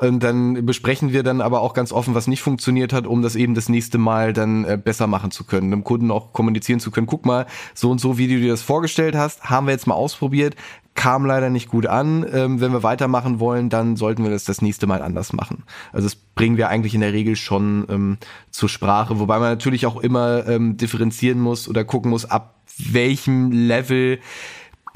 und 0.00 0.22
dann 0.22 0.64
besprechen 0.64 1.12
wir 1.12 1.22
dann 1.22 1.40
aber 1.40 1.60
auch 1.60 1.74
ganz 1.74 1.92
offen, 1.92 2.14
was 2.14 2.26
nicht 2.26 2.42
funktioniert 2.42 2.92
hat, 2.92 3.06
um 3.06 3.22
das 3.22 3.34
eben 3.36 3.54
das 3.54 3.68
nächste 3.68 3.98
Mal 3.98 4.32
dann 4.32 4.64
äh, 4.64 4.78
besser 4.82 5.06
machen 5.06 5.30
zu 5.30 5.44
können, 5.44 5.70
dem 5.70 5.84
Kunden 5.84 6.10
auch 6.10 6.32
kommunizieren 6.32 6.80
zu 6.80 6.90
können. 6.90 7.06
Guck 7.06 7.26
mal, 7.26 7.46
so 7.74 7.90
und 7.90 8.00
so, 8.00 8.18
wie 8.18 8.28
du 8.28 8.38
dir 8.38 8.50
das 8.50 8.62
vorgestellt 8.62 9.16
hast, 9.16 9.44
haben 9.44 9.66
wir 9.66 9.72
jetzt 9.72 9.86
mal 9.86 9.94
ausprobiert, 9.94 10.54
kam 10.94 11.26
leider 11.26 11.50
nicht 11.50 11.68
gut 11.68 11.86
an. 11.86 12.26
Ähm, 12.32 12.60
wenn 12.60 12.72
wir 12.72 12.82
weitermachen 12.82 13.38
wollen, 13.40 13.70
dann 13.70 13.96
sollten 13.96 14.24
wir 14.24 14.30
das 14.30 14.44
das 14.44 14.62
nächste 14.62 14.86
Mal 14.86 15.02
anders 15.02 15.32
machen. 15.32 15.64
Also 15.92 16.06
das 16.06 16.16
bringen 16.16 16.56
wir 16.56 16.68
eigentlich 16.68 16.94
in 16.94 17.00
der 17.00 17.12
Regel 17.12 17.36
schon 17.36 17.86
ähm, 17.88 18.18
zur 18.50 18.68
Sprache, 18.68 19.18
wobei 19.18 19.38
man 19.38 19.50
natürlich 19.50 19.86
auch 19.86 20.00
immer 20.00 20.46
ähm, 20.46 20.76
differenzieren 20.76 21.40
muss 21.40 21.68
oder 21.68 21.84
gucken 21.84 22.10
muss, 22.10 22.24
ab 22.24 22.56
welchem 22.78 23.50
Level 23.50 24.18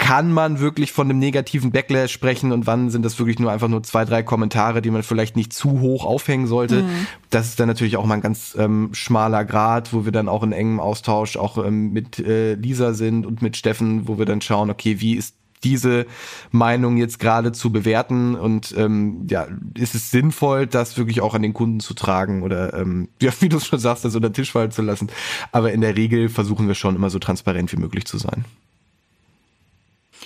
kann 0.03 0.33
man 0.33 0.59
wirklich 0.59 0.91
von 0.91 1.09
einem 1.09 1.17
negativen 1.17 1.71
Backlash 1.71 2.11
sprechen 2.11 2.51
und 2.51 2.67
wann 2.67 2.89
sind 2.89 3.05
das 3.05 3.17
wirklich 3.19 3.39
nur 3.39 3.49
einfach 3.53 3.69
nur 3.69 3.83
zwei, 3.83 4.03
drei 4.03 4.21
Kommentare, 4.21 4.81
die 4.81 4.91
man 4.91 5.01
vielleicht 5.01 5.37
nicht 5.37 5.53
zu 5.53 5.79
hoch 5.79 6.03
aufhängen 6.03 6.45
sollte. 6.45 6.81
Mhm. 6.81 7.07
Das 7.29 7.47
ist 7.47 7.57
dann 7.57 7.69
natürlich 7.69 7.95
auch 7.95 8.05
mal 8.05 8.15
ein 8.15 8.21
ganz 8.21 8.53
ähm, 8.59 8.89
schmaler 8.91 9.45
Grad, 9.45 9.93
wo 9.93 10.03
wir 10.03 10.11
dann 10.11 10.27
auch 10.27 10.43
in 10.43 10.51
engem 10.51 10.81
Austausch 10.81 11.37
auch 11.37 11.57
ähm, 11.57 11.93
mit 11.93 12.19
äh, 12.19 12.55
Lisa 12.55 12.93
sind 12.93 13.25
und 13.25 13.41
mit 13.41 13.55
Steffen, 13.55 14.05
wo 14.05 14.17
wir 14.17 14.25
dann 14.25 14.41
schauen, 14.41 14.69
okay, 14.69 14.99
wie 14.99 15.13
ist 15.13 15.35
diese 15.63 16.05
Meinung 16.51 16.97
jetzt 16.97 17.17
gerade 17.17 17.53
zu 17.53 17.71
bewerten 17.71 18.35
und 18.35 18.75
ähm, 18.77 19.25
ja, 19.29 19.47
ist 19.73 19.95
es 19.95 20.11
sinnvoll, 20.11 20.67
das 20.67 20.97
wirklich 20.97 21.21
auch 21.21 21.33
an 21.33 21.43
den 21.43 21.53
Kunden 21.53 21.79
zu 21.79 21.93
tragen 21.93 22.43
oder 22.43 22.73
ähm, 22.73 23.07
ja, 23.21 23.31
wie 23.39 23.47
du 23.47 23.57
schon 23.61 23.79
sagst, 23.79 24.03
das 24.03 24.15
unter 24.15 24.29
den 24.29 24.33
Tisch 24.33 24.51
fallen 24.51 24.71
zu 24.71 24.81
lassen. 24.81 25.09
Aber 25.53 25.71
in 25.71 25.79
der 25.79 25.95
Regel 25.95 26.27
versuchen 26.27 26.67
wir 26.67 26.75
schon 26.75 26.97
immer 26.97 27.09
so 27.09 27.19
transparent 27.19 27.71
wie 27.71 27.77
möglich 27.77 28.03
zu 28.03 28.17
sein. 28.17 28.43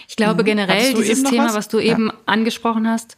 Ich 0.08 0.16
glaube 0.16 0.44
mhm. 0.44 0.46
generell 0.46 0.94
dieses 0.94 1.24
Thema, 1.24 1.46
was? 1.46 1.56
was? 1.56 1.68
du 1.68 1.80
eben 1.80 2.12
angesprochen 2.26 2.88
hast, 2.88 3.18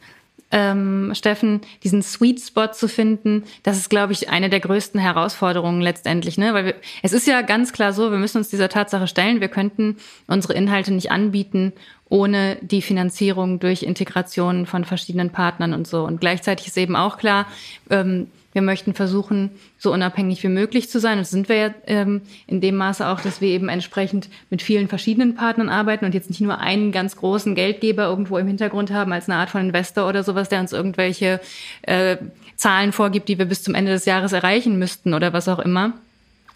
ähm, 0.51 1.11
Steffen, 1.13 1.61
diesen 1.83 2.01
Sweet 2.01 2.41
Spot 2.41 2.71
zu 2.71 2.87
finden, 2.87 3.43
das 3.61 3.77
ist, 3.77 3.89
glaube 3.89 4.13
ich, 4.13 4.29
eine 4.29 4.49
der 4.49 4.59
größten 4.59 4.99
Herausforderungen 4.99 5.81
letztendlich, 5.81 6.39
ne? 6.39 6.55
Weil 6.55 6.65
wir, 6.65 6.75
es 7.03 7.13
ist 7.13 7.27
ja 7.27 7.43
ganz 7.43 7.71
klar 7.71 7.93
so, 7.93 8.09
wir 8.09 8.17
müssen 8.17 8.39
uns 8.39 8.49
dieser 8.49 8.67
Tatsache 8.67 9.07
stellen, 9.07 9.41
wir 9.41 9.47
könnten 9.47 9.97
unsere 10.25 10.53
Inhalte 10.53 10.91
nicht 10.91 11.11
anbieten 11.11 11.73
ohne 12.09 12.57
die 12.61 12.81
Finanzierung 12.81 13.59
durch 13.59 13.83
Integration 13.83 14.65
von 14.65 14.83
verschiedenen 14.83 15.29
Partnern 15.29 15.73
und 15.73 15.87
so. 15.87 16.03
Und 16.03 16.19
gleichzeitig 16.19 16.67
ist 16.67 16.77
eben 16.77 16.95
auch 16.95 17.17
klar, 17.17 17.45
ähm, 17.89 18.27
wir 18.59 18.65
möchten 18.65 18.93
versuchen, 18.93 19.51
so 19.77 19.93
unabhängig 19.93 20.43
wie 20.43 20.49
möglich 20.49 20.89
zu 20.89 20.99
sein. 20.99 21.17
Das 21.17 21.31
sind 21.31 21.47
wir 21.47 21.55
ja 21.55 21.73
ähm, 21.87 22.21
in 22.45 22.59
dem 22.59 22.75
Maße 22.75 23.07
auch, 23.07 23.21
dass 23.21 23.39
wir 23.39 23.47
eben 23.47 23.69
entsprechend 23.69 24.27
mit 24.49 24.61
vielen 24.61 24.89
verschiedenen 24.89 25.35
Partnern 25.35 25.69
arbeiten 25.69 26.03
und 26.03 26.13
jetzt 26.13 26.29
nicht 26.29 26.41
nur 26.41 26.59
einen 26.59 26.91
ganz 26.91 27.15
großen 27.15 27.55
Geldgeber 27.55 28.03
irgendwo 28.03 28.37
im 28.37 28.47
Hintergrund 28.47 28.91
haben 28.91 29.13
als 29.13 29.29
eine 29.29 29.39
Art 29.39 29.49
von 29.49 29.61
Investor 29.61 30.09
oder 30.09 30.23
sowas, 30.23 30.49
der 30.49 30.59
uns 30.59 30.73
irgendwelche 30.73 31.39
äh, 31.83 32.17
Zahlen 32.57 32.91
vorgibt, 32.91 33.29
die 33.29 33.37
wir 33.37 33.45
bis 33.45 33.63
zum 33.63 33.75
Ende 33.75 33.93
des 33.93 34.03
Jahres 34.03 34.33
erreichen 34.33 34.77
müssten 34.77 35.13
oder 35.13 35.31
was 35.31 35.47
auch 35.47 35.59
immer. 35.59 35.93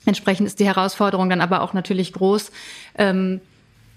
Entsprechend 0.06 0.48
ist 0.48 0.60
die 0.60 0.66
Herausforderung 0.66 1.30
dann 1.30 1.40
aber 1.40 1.62
auch 1.62 1.74
natürlich 1.74 2.12
groß, 2.12 2.52
ähm, 2.98 3.40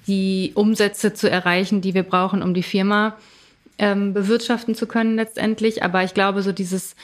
die 0.07 0.53
Umsätze 0.55 1.13
zu 1.13 1.29
erreichen, 1.29 1.81
die 1.81 1.95
wir 1.95 2.05
brauchen, 2.05 2.43
um 2.43 2.55
die 2.55 2.63
Firma 2.63 3.17
ähm, 3.79 4.15
bewirtschaften 4.15 4.77
zu 4.77 4.87
können 4.87 5.17
letztendlich. 5.17 5.83
Aber 5.83 6.05
ich 6.05 6.15
glaube, 6.15 6.43
so 6.43 6.53
dieses 6.53 6.95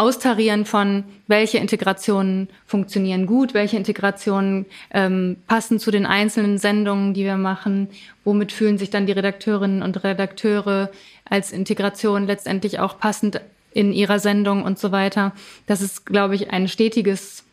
Austarieren 0.00 0.64
von, 0.64 1.04
welche 1.26 1.58
Integrationen 1.58 2.48
funktionieren 2.64 3.26
gut, 3.26 3.52
welche 3.52 3.76
Integrationen 3.76 4.64
ähm, 4.94 5.36
passen 5.46 5.78
zu 5.78 5.90
den 5.90 6.06
einzelnen 6.06 6.56
Sendungen, 6.56 7.12
die 7.12 7.24
wir 7.24 7.36
machen, 7.36 7.88
womit 8.24 8.50
fühlen 8.50 8.78
sich 8.78 8.88
dann 8.88 9.04
die 9.04 9.12
Redakteurinnen 9.12 9.82
und 9.82 10.02
Redakteure 10.02 10.88
als 11.28 11.52
Integration 11.52 12.26
letztendlich 12.26 12.78
auch 12.78 12.98
passend 12.98 13.42
in 13.74 13.92
ihrer 13.92 14.20
Sendung 14.20 14.62
und 14.62 14.78
so 14.78 14.90
weiter. 14.90 15.32
Das 15.66 15.82
ist, 15.82 16.06
glaube 16.06 16.34
ich, 16.34 16.50
ein 16.50 16.66
stetiges 16.66 17.44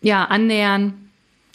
ja, 0.00 0.26
Annähern 0.26 1.10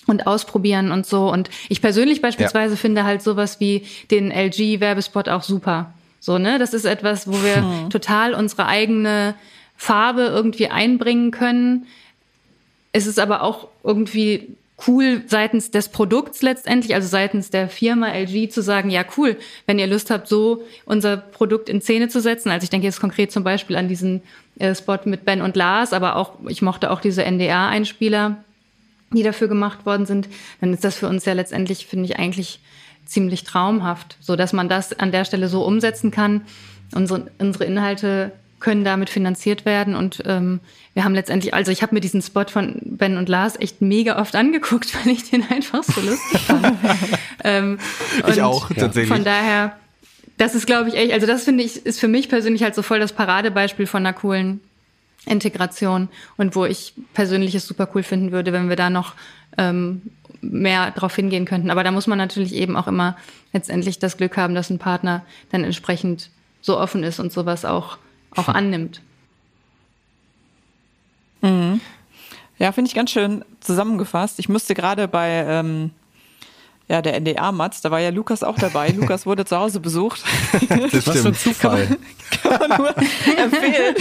und 0.06 0.28
ausprobieren 0.28 0.92
und 0.92 1.06
so. 1.06 1.32
Und 1.32 1.50
ich 1.70 1.82
persönlich 1.82 2.22
beispielsweise 2.22 2.74
ja. 2.74 2.78
finde 2.78 3.06
halt 3.06 3.22
sowas 3.22 3.62
wie 3.62 3.86
den 4.12 4.32
LG-Werbespot 4.32 5.30
auch 5.30 5.44
super 5.44 5.94
So, 6.20 6.38
ne? 6.38 6.60
Das 6.60 6.74
ist 6.74 6.84
etwas, 6.84 7.26
wo 7.26 7.42
wir 7.42 7.56
hm. 7.56 7.90
total 7.90 8.34
unsere 8.34 8.66
eigene 8.66 9.36
Farbe 9.80 10.24
irgendwie 10.24 10.68
einbringen 10.68 11.32
können. 11.32 11.88
Es 12.92 13.08
ist 13.08 13.18
aber 13.18 13.44
auch 13.44 13.70
irgendwie 13.82 14.58
cool 14.88 15.24
seitens 15.26 15.72
des 15.72 15.88
Produkts 15.88 16.42
letztendlich, 16.42 16.94
also 16.96 17.08
seitens 17.08 17.50
der 17.50 17.70
Firma 17.70 18.10
LG 18.10 18.50
zu 18.50 18.62
sagen, 18.62 18.90
ja 18.90 19.06
cool, 19.16 19.38
wenn 19.68 19.80
ihr 19.80 19.88
Lust 19.88 20.12
habt, 20.12 20.28
so 20.28 20.64
unser 20.84 21.16
Produkt 21.16 21.70
in 21.70 21.82
Szene 21.82 22.10
zu 22.10 22.20
setzen. 22.20 22.50
Also 22.50 22.66
ich 22.66 22.70
denke 22.70 22.88
jetzt 22.88 23.00
konkret 23.00 23.32
zum 23.32 23.46
Beispiel 23.46 23.78
an 23.78 23.88
diesen 23.88 24.22
äh, 24.60 24.76
Spot 24.76 25.00
mit 25.06 25.24
Ben 25.24 25.42
und 25.42 25.56
Lars, 25.56 25.94
aber 25.94 26.18
auch, 26.18 26.34
ich 26.50 26.62
mochte 26.62 26.92
auch 26.92 27.00
diese 27.00 27.24
NDR-Einspieler, 27.24 28.44
die 29.14 29.24
dafür 29.24 29.48
gemacht 29.48 29.86
worden 29.86 30.06
sind. 30.06 30.28
Dann 30.60 30.74
ist 30.74 30.84
das 30.84 30.96
für 30.96 31.08
uns 31.08 31.24
ja 31.24 31.32
letztendlich, 31.32 31.86
finde 31.88 32.04
ich, 32.04 32.20
eigentlich 32.20 32.60
ziemlich 33.06 33.46
traumhaft, 33.46 34.18
so 34.20 34.36
dass 34.36 34.52
man 34.52 34.68
das 34.68 35.00
an 35.00 35.14
der 35.14 35.24
Stelle 35.24 35.48
so 35.48 35.64
umsetzen 35.64 36.12
kann. 36.12 36.42
Unsere, 36.94 37.32
unsere 37.40 37.64
Inhalte 37.64 38.34
können 38.60 38.84
damit 38.84 39.10
finanziert 39.10 39.66
werden. 39.66 39.96
Und 39.96 40.24
ähm, 40.26 40.60
wir 40.94 41.04
haben 41.04 41.16
letztendlich, 41.16 41.54
also 41.54 41.72
ich 41.72 41.82
habe 41.82 41.96
mir 41.96 42.02
diesen 42.02 42.22
Spot 42.22 42.46
von 42.46 42.80
Ben 42.84 43.18
und 43.18 43.30
Lars 43.30 43.60
echt 43.60 43.82
mega 43.82 44.20
oft 44.20 44.36
angeguckt, 44.36 44.94
weil 45.06 45.14
ich 45.14 45.30
den 45.30 45.44
einfach 45.50 45.84
so 45.84 46.02
lustig 46.02 46.42
fand. 46.42 46.78
ähm, 47.44 47.80
ich 48.28 48.42
auch, 48.42 48.70
tatsächlich. 48.70 49.08
Von 49.08 49.24
daher, 49.24 49.78
das 50.38 50.56
ist, 50.56 50.66
glaube 50.66 50.90
ich, 50.90 50.96
echt, 50.96 51.14
also 51.14 51.28
das 51.28 51.44
finde 51.44 51.64
ich, 51.64 51.86
ist 51.86 52.00
für 52.00 52.08
mich 52.08 52.30
persönlich 52.30 52.64
halt 52.64 52.76
so 52.76 52.82
voll 52.82 53.00
das 53.00 53.14
Paradebeispiel 53.14 53.88
von 53.88 54.06
einer 54.06 54.14
coolen 54.14 54.62
Integration 55.26 56.10
und 56.38 56.56
wo 56.56 56.66
ich 56.66 56.94
persönlich 57.14 57.54
es 57.56 57.68
super 57.68 57.90
cool 57.94 58.04
finden 58.04 58.32
würde, 58.32 58.54
wenn 58.54 58.70
wir 58.70 58.76
da 58.76 58.90
noch 58.90 59.14
ähm, 59.58 60.02
mehr 60.42 60.92
drauf 60.92 61.16
hingehen 61.16 61.46
könnten. 61.46 61.70
Aber 61.70 61.84
da 61.84 61.92
muss 61.92 62.08
man 62.08 62.18
natürlich 62.18 62.54
eben 62.54 62.76
auch 62.76 62.88
immer 62.88 63.18
letztendlich 63.52 64.00
das 64.00 64.18
Glück 64.18 64.38
haben, 64.38 64.56
dass 64.56 64.70
ein 64.70 64.80
Partner 64.80 65.26
dann 65.52 65.64
entsprechend 65.64 66.30
so 66.62 66.80
offen 66.80 67.04
ist 67.04 67.20
und 67.20 67.32
sowas 67.32 67.66
auch 67.66 67.98
auch 68.40 68.48
annimmt. 68.48 69.02
Mhm. 71.42 71.82
Ja, 72.58 72.72
finde 72.72 72.90
ich 72.90 72.96
ganz 72.96 73.12
schön 73.12 73.46
zusammengefasst. 73.62 74.40
Ich 74.40 74.50
musste 74.50 74.74
gerade 74.74 75.08
bei 75.08 75.46
ähm, 75.48 75.92
ja, 76.90 77.02
der 77.02 77.20
NDA-Matz, 77.20 77.82
da 77.82 77.92
war 77.92 78.00
ja 78.00 78.10
Lukas 78.10 78.44
auch 78.44 78.58
dabei. 78.58 78.90
Lukas 78.98 79.26
wurde 79.26 79.46
zu 79.46 79.58
Hause 79.58 79.80
besucht. 79.80 80.24
Das 80.92 81.08
Was 81.08 81.22
für 81.22 81.28
ein 81.30 81.36
Zufall. 81.36 81.88
Kann 82.42 82.60
man, 82.60 82.60
kann 82.60 82.70
man 82.70 82.78
nur 82.80 82.98
empfehlen. 83.38 83.96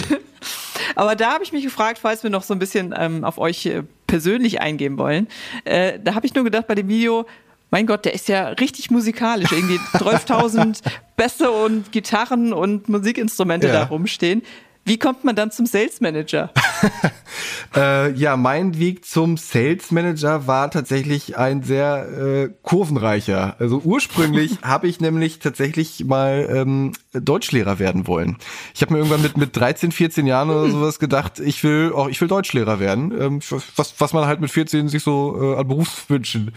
Aber 0.94 1.14
da 1.14 1.32
habe 1.34 1.44
ich 1.44 1.52
mich 1.52 1.64
gefragt, 1.64 1.98
falls 2.00 2.22
wir 2.22 2.30
noch 2.30 2.42
so 2.42 2.54
ein 2.54 2.58
bisschen 2.58 2.94
ähm, 2.96 3.24
auf 3.24 3.38
euch 3.38 3.66
äh, 3.66 3.82
persönlich 4.06 4.60
eingehen 4.60 4.96
wollen. 4.98 5.28
Äh, 5.64 6.00
da 6.02 6.14
habe 6.14 6.26
ich 6.26 6.34
nur 6.34 6.44
gedacht 6.44 6.66
bei 6.66 6.74
dem 6.74 6.88
Video, 6.88 7.26
mein 7.70 7.86
Gott, 7.86 8.04
der 8.04 8.14
ist 8.14 8.28
ja 8.28 8.48
richtig 8.48 8.90
musikalisch. 8.90 9.52
Irgendwie 9.52 9.78
12.000 9.98 10.80
Bässe 11.16 11.50
und 11.50 11.92
Gitarren 11.92 12.52
und 12.52 12.88
Musikinstrumente 12.88 13.66
ja. 13.66 13.72
da 13.74 13.84
rumstehen. 13.84 14.42
Wie 14.84 14.98
kommt 14.98 15.24
man 15.24 15.36
dann 15.36 15.50
zum 15.50 15.66
Sales 15.66 16.00
Manager? 16.00 16.50
äh, 17.76 18.12
ja, 18.12 18.36
mein 18.36 18.78
Weg 18.78 19.04
zum 19.04 19.36
Sales 19.36 19.90
Manager 19.90 20.46
war 20.46 20.70
tatsächlich 20.70 21.36
ein 21.36 21.62
sehr 21.62 22.08
äh, 22.08 22.50
kurvenreicher. 22.62 23.56
Also 23.58 23.80
ursprünglich 23.84 24.58
habe 24.62 24.88
ich 24.88 25.00
nämlich 25.00 25.38
tatsächlich 25.38 26.04
mal 26.04 26.48
ähm, 26.50 26.92
Deutschlehrer 27.12 27.78
werden 27.78 28.06
wollen. 28.06 28.36
Ich 28.74 28.82
habe 28.82 28.94
mir 28.94 28.98
irgendwann 28.98 29.22
mit 29.22 29.36
mit 29.36 29.56
13, 29.56 29.92
14 29.92 30.26
Jahren 30.26 30.50
oder 30.50 30.70
sowas 30.70 30.98
gedacht, 30.98 31.40
ich 31.40 31.62
will 31.64 31.92
auch 31.94 32.08
ich 32.08 32.20
will 32.20 32.28
Deutschlehrer 32.28 32.80
werden, 32.80 33.12
ähm, 33.18 33.40
was 33.76 33.94
was 33.98 34.12
man 34.12 34.26
halt 34.26 34.40
mit 34.40 34.50
14 34.50 34.88
sich 34.88 35.02
so 35.02 35.54
äh, 35.54 35.58
an 35.58 35.68
Berufswünschen 35.68 36.52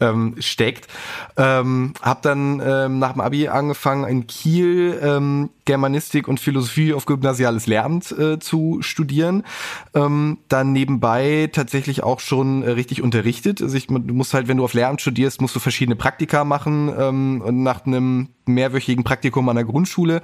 ähm, 0.00 0.36
steckt. 0.38 0.88
Ähm, 1.36 1.94
habe 2.02 2.20
dann 2.22 2.62
ähm, 2.64 2.98
nach 2.98 3.12
dem 3.12 3.20
Abi 3.20 3.48
angefangen 3.48 4.08
in 4.08 4.26
Kiel 4.26 4.98
ähm, 5.02 5.50
Germanistik 5.64 6.28
und 6.28 6.40
Philosophie 6.40 6.94
auf 6.94 7.04
gymnasiales 7.04 7.66
Lehramt 7.66 8.12
äh, 8.12 8.38
zu 8.38 8.78
studieren. 8.80 9.42
Ähm, 9.94 10.38
dann 10.48 10.72
nebenbei 10.72 11.48
tatsächlich 11.52 12.02
auch 12.02 12.20
schon 12.20 12.62
äh, 12.62 12.70
richtig 12.70 13.02
unterrichtet. 13.02 13.62
Also 13.62 13.76
ich, 13.76 13.86
du 13.86 14.14
musst 14.14 14.34
halt, 14.34 14.48
wenn 14.48 14.56
du 14.56 14.64
auf 14.64 14.74
Lehramt 14.74 15.00
studierst, 15.00 15.40
musst 15.40 15.56
du 15.56 15.60
verschiedene 15.60 15.96
Praktika 15.96 16.44
machen 16.44 16.92
ähm, 16.98 17.42
und 17.44 17.62
nach 17.62 17.86
einem 17.86 18.28
mehrwöchigen 18.46 19.04
Praktikum 19.04 19.48
an 19.48 19.56
der 19.56 19.64
Grundschule 19.64 20.22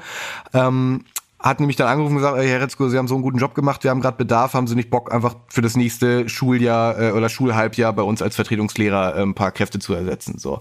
ähm, 0.53 1.05
hat 1.43 1.59
nämlich 1.59 1.77
dann 1.77 1.89
angerufen 1.89 2.15
und 2.15 2.23
gesagt, 2.23 2.39
Herr 2.39 2.61
Retzko, 2.61 2.89
Sie 2.89 2.97
haben 2.97 3.09
so 3.09 3.15
einen 3.15 3.25
guten 3.25 3.39
Job 3.39 3.55
gemacht, 3.55 3.83
wir 3.83 3.91
haben 3.91 4.01
gerade 4.01 4.17
Bedarf, 4.17 4.55
haben 4.55 4.69
Sie 4.69 4.77
nicht 4.77 4.91
Bock, 4.91 5.13
einfach 5.13 5.35
für 5.49 5.61
das 5.61 5.77
nächste 5.77 6.29
Schuljahr 6.29 7.01
äh, 7.01 7.11
oder 7.11 7.29
Schulhalbjahr 7.29 7.93
bei 7.93 8.03
uns 8.03 8.23
als 8.23 8.37
Vertretungslehrer 8.37 9.17
äh, 9.17 9.23
ein 9.23 9.35
paar 9.35 9.51
Kräfte 9.51 9.81
zu 9.81 9.93
ersetzen. 9.93 10.39
So, 10.39 10.61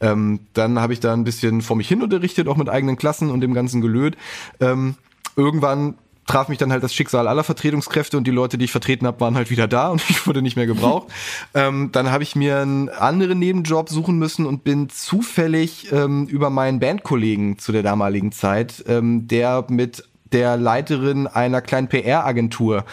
ähm, 0.00 0.40
Dann 0.52 0.80
habe 0.80 0.92
ich 0.92 1.00
da 1.00 1.12
ein 1.12 1.22
bisschen 1.22 1.62
vor 1.62 1.76
mich 1.76 1.88
hin 1.88 2.02
unterrichtet, 2.02 2.48
auch 2.48 2.56
mit 2.56 2.68
eigenen 2.68 2.96
Klassen 2.96 3.30
und 3.30 3.40
dem 3.40 3.54
ganzen 3.54 3.80
Gelöt. 3.80 4.16
Ähm, 4.60 4.96
irgendwann 5.36 5.94
traf 6.26 6.48
mich 6.48 6.58
dann 6.58 6.72
halt 6.72 6.82
das 6.82 6.94
Schicksal 6.94 7.28
aller 7.28 7.44
Vertretungskräfte 7.44 8.16
und 8.16 8.26
die 8.26 8.32
Leute, 8.32 8.58
die 8.58 8.66
ich 8.66 8.72
vertreten 8.72 9.06
habe, 9.06 9.20
waren 9.20 9.36
halt 9.36 9.50
wieder 9.50 9.68
da 9.68 9.88
und 9.88 10.02
ich 10.10 10.26
wurde 10.26 10.42
nicht 10.42 10.56
mehr 10.56 10.66
gebraucht. 10.66 11.08
ähm, 11.54 11.90
dann 11.92 12.10
habe 12.10 12.22
ich 12.22 12.36
mir 12.36 12.58
einen 12.58 12.88
anderen 12.88 13.38
Nebenjob 13.38 13.88
suchen 13.88 14.18
müssen 14.18 14.46
und 14.46 14.64
bin 14.64 14.88
zufällig 14.88 15.92
ähm, 15.92 16.26
über 16.26 16.50
meinen 16.50 16.80
Bandkollegen 16.80 17.58
zu 17.58 17.72
der 17.72 17.82
damaligen 17.82 18.32
Zeit, 18.32 18.84
ähm, 18.88 19.28
der 19.28 19.64
mit 19.68 20.04
der 20.32 20.56
Leiterin 20.56 21.26
einer 21.26 21.60
kleinen 21.62 21.88
PR-Agentur 21.88 22.84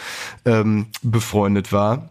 ähm, 0.44 0.86
befreundet 1.02 1.72
war, 1.72 2.10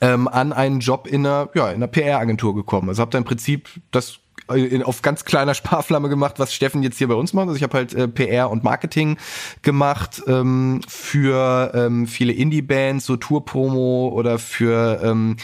ähm, 0.00 0.28
an 0.28 0.52
einen 0.52 0.80
Job 0.80 1.06
in 1.06 1.26
einer, 1.26 1.48
ja, 1.54 1.70
in 1.70 1.76
einer 1.76 1.88
PR-Agentur 1.88 2.54
gekommen. 2.54 2.90
Also 2.90 3.00
habe 3.00 3.10
da 3.10 3.18
im 3.18 3.24
Prinzip 3.24 3.68
das 3.90 4.18
in, 4.50 4.82
auf 4.82 5.02
ganz 5.02 5.24
kleiner 5.24 5.54
Sparflamme 5.54 6.08
gemacht, 6.08 6.38
was 6.38 6.54
Steffen 6.54 6.82
jetzt 6.82 6.98
hier 6.98 7.08
bei 7.08 7.14
uns 7.14 7.32
macht. 7.32 7.48
Also 7.48 7.56
ich 7.56 7.62
habe 7.62 7.76
halt 7.76 7.94
äh, 7.94 8.08
PR 8.08 8.50
und 8.50 8.64
Marketing 8.64 9.16
gemacht 9.62 10.22
ähm, 10.26 10.80
für 10.88 11.72
ähm, 11.74 12.06
viele 12.06 12.32
Indie-Bands, 12.32 13.06
so 13.06 13.16
Tour-Promo 13.16 14.08
oder 14.14 14.38
für 14.38 15.00
ähm, 15.02 15.36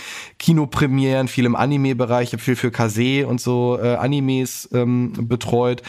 Kinopremieren, 0.47 1.27
viel 1.27 1.45
im 1.45 1.57
Anime-Bereich. 1.57 2.29
Ich 2.29 2.33
habe 2.35 2.41
viel 2.41 2.55
für 2.55 2.71
Kase 2.71 3.27
und 3.27 3.41
so 3.41 3.81
äh, 3.83 3.97
Animes 3.97 4.69
ähm, 4.73 5.13
betreut. 5.23 5.83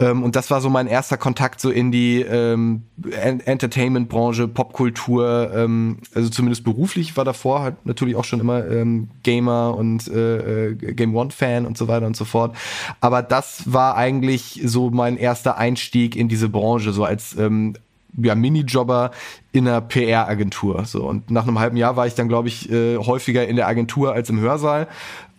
Ähm, 0.00 0.24
und 0.24 0.34
das 0.34 0.50
war 0.50 0.60
so 0.60 0.68
mein 0.68 0.88
erster 0.88 1.16
Kontakt 1.16 1.60
so 1.60 1.70
in 1.70 1.92
die 1.92 2.22
ähm, 2.22 2.82
Entertainment-Branche, 3.14 4.48
Popkultur. 4.48 5.52
Ähm, 5.54 5.98
also 6.12 6.28
zumindest 6.28 6.64
beruflich 6.64 7.16
war 7.16 7.24
davor 7.24 7.62
halt 7.62 7.86
natürlich 7.86 8.16
auch 8.16 8.24
schon 8.24 8.40
immer 8.40 8.66
ähm, 8.68 9.10
Gamer 9.22 9.76
und 9.76 10.08
äh, 10.08 10.70
äh 10.70 10.74
Game 10.74 11.14
One-Fan 11.14 11.64
und 11.64 11.78
so 11.78 11.86
weiter 11.86 12.06
und 12.08 12.16
so 12.16 12.24
fort. 12.24 12.56
Aber 13.00 13.22
das 13.22 13.72
war 13.72 13.96
eigentlich 13.96 14.60
so 14.64 14.90
mein 14.90 15.18
erster 15.18 15.56
Einstieg 15.56 16.16
in 16.16 16.28
diese 16.28 16.48
Branche, 16.48 16.92
so 16.92 17.04
als 17.04 17.36
ähm, 17.38 17.74
ja, 18.16 18.34
Minijobber 18.34 19.10
in 19.52 19.66
einer 19.66 19.80
PR-Agentur. 19.80 20.84
So. 20.84 21.04
Und 21.04 21.30
nach 21.30 21.46
einem 21.46 21.58
halben 21.58 21.76
Jahr 21.76 21.96
war 21.96 22.06
ich 22.06 22.14
dann, 22.14 22.28
glaube 22.28 22.48
ich, 22.48 22.70
äh, 22.70 22.96
häufiger 22.96 23.46
in 23.46 23.56
der 23.56 23.68
Agentur 23.68 24.12
als 24.12 24.30
im 24.30 24.40
Hörsaal. 24.40 24.88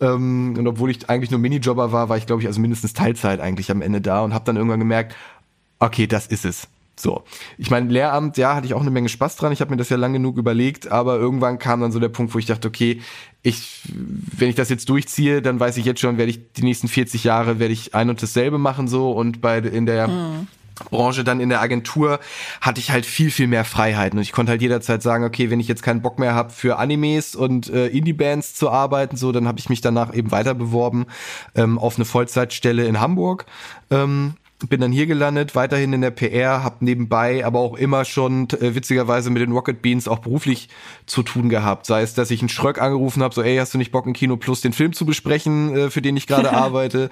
Ähm, 0.00 0.54
und 0.58 0.66
obwohl 0.66 0.90
ich 0.90 1.08
eigentlich 1.08 1.30
nur 1.30 1.40
Minijobber 1.40 1.92
war, 1.92 2.08
war 2.08 2.16
ich, 2.16 2.26
glaube 2.26 2.42
ich, 2.42 2.48
also 2.48 2.60
mindestens 2.60 2.92
Teilzeit 2.92 3.40
eigentlich 3.40 3.70
am 3.70 3.82
Ende 3.82 4.00
da 4.00 4.22
und 4.22 4.34
habe 4.34 4.44
dann 4.44 4.56
irgendwann 4.56 4.80
gemerkt, 4.80 5.14
okay, 5.78 6.06
das 6.06 6.26
ist 6.26 6.44
es. 6.44 6.68
So, 6.94 7.24
ich 7.56 7.70
meine, 7.70 7.90
Lehramt, 7.90 8.36
ja, 8.36 8.54
hatte 8.54 8.66
ich 8.66 8.74
auch 8.74 8.80
eine 8.82 8.90
Menge 8.90 9.08
Spaß 9.08 9.36
dran. 9.36 9.50
Ich 9.50 9.60
habe 9.60 9.70
mir 9.70 9.78
das 9.78 9.88
ja 9.88 9.96
lang 9.96 10.12
genug 10.12 10.36
überlegt, 10.36 10.92
aber 10.92 11.16
irgendwann 11.16 11.58
kam 11.58 11.80
dann 11.80 11.90
so 11.90 11.98
der 11.98 12.10
Punkt, 12.10 12.34
wo 12.34 12.38
ich 12.38 12.46
dachte, 12.46 12.68
okay, 12.68 13.00
ich, 13.42 13.82
wenn 13.92 14.50
ich 14.50 14.54
das 14.54 14.68
jetzt 14.68 14.88
durchziehe, 14.88 15.40
dann 15.40 15.58
weiß 15.58 15.78
ich 15.78 15.86
jetzt 15.86 16.00
schon, 16.00 16.18
werde 16.18 16.30
ich 16.30 16.52
die 16.52 16.62
nächsten 16.62 16.88
40 16.88 17.24
Jahre 17.24 17.58
werde 17.58 17.72
ich 17.72 17.94
ein 17.94 18.10
und 18.10 18.22
dasselbe 18.22 18.58
machen 18.58 18.88
so 18.88 19.10
und 19.10 19.40
bei 19.40 19.58
in 19.58 19.86
der 19.86 20.08
mhm. 20.08 20.46
Branche 20.90 21.24
dann 21.24 21.40
in 21.40 21.48
der 21.48 21.60
Agentur 21.60 22.20
hatte 22.60 22.80
ich 22.80 22.90
halt 22.90 23.06
viel 23.06 23.30
viel 23.30 23.46
mehr 23.46 23.64
Freiheiten 23.64 24.18
und 24.18 24.22
ich 24.22 24.32
konnte 24.32 24.50
halt 24.50 24.62
jederzeit 24.62 25.02
sagen, 25.02 25.24
okay, 25.24 25.50
wenn 25.50 25.60
ich 25.60 25.68
jetzt 25.68 25.82
keinen 25.82 26.02
Bock 26.02 26.18
mehr 26.18 26.34
habe 26.34 26.50
für 26.50 26.78
Animes 26.78 27.34
und 27.34 27.68
äh, 27.70 27.88
Indie-Bands 27.88 28.54
zu 28.54 28.70
arbeiten, 28.70 29.16
so, 29.16 29.32
dann 29.32 29.48
habe 29.48 29.58
ich 29.58 29.68
mich 29.68 29.80
danach 29.80 30.14
eben 30.14 30.30
weiter 30.30 30.54
beworben 30.54 31.06
ähm, 31.54 31.78
auf 31.78 31.96
eine 31.96 32.04
Vollzeitstelle 32.04 32.86
in 32.86 33.00
Hamburg. 33.00 33.46
Ähm, 33.90 34.34
bin 34.68 34.80
dann 34.80 34.92
hier 34.92 35.06
gelandet, 35.06 35.54
weiterhin 35.54 35.92
in 35.92 36.00
der 36.00 36.10
PR, 36.10 36.62
habe 36.62 36.84
nebenbei 36.84 37.44
aber 37.44 37.60
auch 37.60 37.76
immer 37.76 38.04
schon 38.04 38.48
äh, 38.50 38.74
witzigerweise 38.74 39.30
mit 39.30 39.42
den 39.42 39.52
Rocket 39.52 39.82
Beans 39.82 40.08
auch 40.08 40.20
beruflich 40.20 40.68
zu 41.06 41.22
tun 41.22 41.48
gehabt. 41.48 41.86
Sei 41.86 42.02
es, 42.02 42.14
dass 42.14 42.30
ich 42.30 42.40
einen 42.40 42.48
Schröck 42.48 42.80
angerufen 42.80 43.22
habe, 43.22 43.34
so 43.34 43.42
ey, 43.42 43.56
hast 43.56 43.74
du 43.74 43.78
nicht 43.78 43.92
Bock 43.92 44.06
in 44.06 44.12
Kino 44.12 44.36
Plus 44.36 44.60
den 44.60 44.72
Film 44.72 44.92
zu 44.92 45.06
besprechen, 45.06 45.76
äh, 45.76 45.90
für 45.90 46.02
den 46.02 46.16
ich 46.16 46.26
gerade 46.26 46.52
arbeite, 46.54 47.10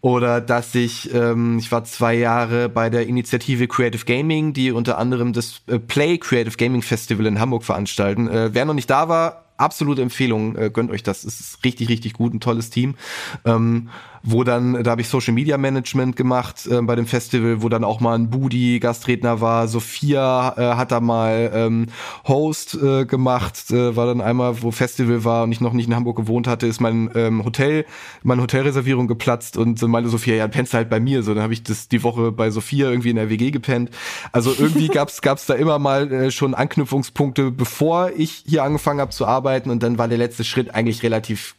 oder 0.00 0.40
dass 0.40 0.74
ich 0.74 1.12
ähm, 1.14 1.58
ich 1.58 1.70
war 1.72 1.84
zwei 1.84 2.14
Jahre 2.14 2.68
bei 2.68 2.90
der 2.90 3.06
Initiative 3.06 3.68
Creative 3.68 4.04
Gaming, 4.04 4.52
die 4.52 4.72
unter 4.72 4.98
anderem 4.98 5.32
das 5.32 5.62
äh, 5.66 5.78
Play 5.78 6.18
Creative 6.18 6.56
Gaming 6.56 6.82
Festival 6.82 7.26
in 7.26 7.40
Hamburg 7.40 7.64
veranstalten. 7.64 8.28
Äh, 8.28 8.50
wer 8.52 8.64
noch 8.64 8.74
nicht 8.74 8.90
da 8.90 9.08
war, 9.08 9.42
absolute 9.56 10.02
Empfehlung, 10.02 10.56
äh, 10.56 10.70
gönnt 10.70 10.90
euch 10.90 11.02
das. 11.02 11.24
Es 11.24 11.40
ist 11.40 11.64
richtig, 11.64 11.88
richtig 11.88 12.14
gut, 12.14 12.34
ein 12.34 12.40
tolles 12.40 12.70
Team. 12.70 12.96
Ähm, 13.44 13.88
wo 14.22 14.44
dann, 14.44 14.82
da 14.82 14.92
habe 14.92 15.00
ich 15.00 15.08
Social 15.08 15.34
Media 15.34 15.58
Management 15.58 16.16
gemacht 16.16 16.66
äh, 16.66 16.80
bei 16.82 16.94
dem 16.94 17.06
Festival, 17.06 17.62
wo 17.62 17.68
dann 17.68 17.84
auch 17.84 18.00
mal 18.00 18.14
ein 18.14 18.30
Budi 18.30 18.78
Gastredner 18.78 19.40
war. 19.40 19.68
Sophia 19.68 20.54
äh, 20.56 20.76
hat 20.76 20.92
da 20.92 21.00
mal 21.00 21.50
ähm, 21.54 21.86
Host 22.26 22.74
äh, 22.74 23.04
gemacht, 23.04 23.70
äh, 23.70 23.96
war 23.96 24.06
dann 24.06 24.20
einmal, 24.20 24.62
wo 24.62 24.70
Festival 24.70 25.24
war 25.24 25.44
und 25.44 25.52
ich 25.52 25.60
noch 25.60 25.72
nicht 25.72 25.88
in 25.88 25.94
Hamburg 25.94 26.16
gewohnt 26.16 26.46
hatte, 26.46 26.66
ist 26.66 26.80
mein 26.80 27.10
ähm, 27.14 27.44
Hotel, 27.44 27.84
meine 28.22 28.42
Hotelreservierung 28.42 29.08
geplatzt 29.08 29.56
und 29.56 29.78
so 29.78 29.88
meinte 29.88 30.10
Sophia, 30.10 30.34
ja, 30.34 30.48
pennst 30.48 30.74
halt 30.74 30.88
bei 30.88 31.00
mir. 31.00 31.22
So, 31.22 31.34
dann 31.34 31.42
habe 31.42 31.52
ich 31.52 31.62
das 31.62 31.88
die 31.88 32.02
Woche 32.02 32.32
bei 32.32 32.50
Sophia 32.50 32.90
irgendwie 32.90 33.10
in 33.10 33.16
der 33.16 33.28
WG 33.28 33.50
gepennt. 33.50 33.90
Also 34.30 34.54
irgendwie 34.56 34.88
gab's 34.92 35.20
gab's 35.20 35.46
da 35.46 35.54
immer 35.54 35.78
mal 35.78 36.12
äh, 36.12 36.30
schon 36.30 36.54
Anknüpfungspunkte, 36.54 37.50
bevor 37.50 38.10
ich 38.16 38.44
hier 38.46 38.62
angefangen 38.62 39.00
habe 39.00 39.10
zu 39.10 39.26
arbeiten 39.26 39.70
und 39.70 39.82
dann 39.82 39.98
war 39.98 40.08
der 40.08 40.18
letzte 40.18 40.44
Schritt 40.44 40.74
eigentlich 40.74 41.02
relativ 41.02 41.56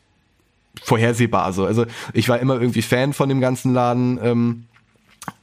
vorhersehbar. 0.81 1.53
So. 1.53 1.65
Also 1.65 1.85
ich 2.13 2.29
war 2.29 2.39
immer 2.39 2.59
irgendwie 2.59 2.81
Fan 2.81 3.13
von 3.13 3.29
dem 3.29 3.41
ganzen 3.41 3.73
Laden. 3.73 4.19
Ähm, 4.21 4.63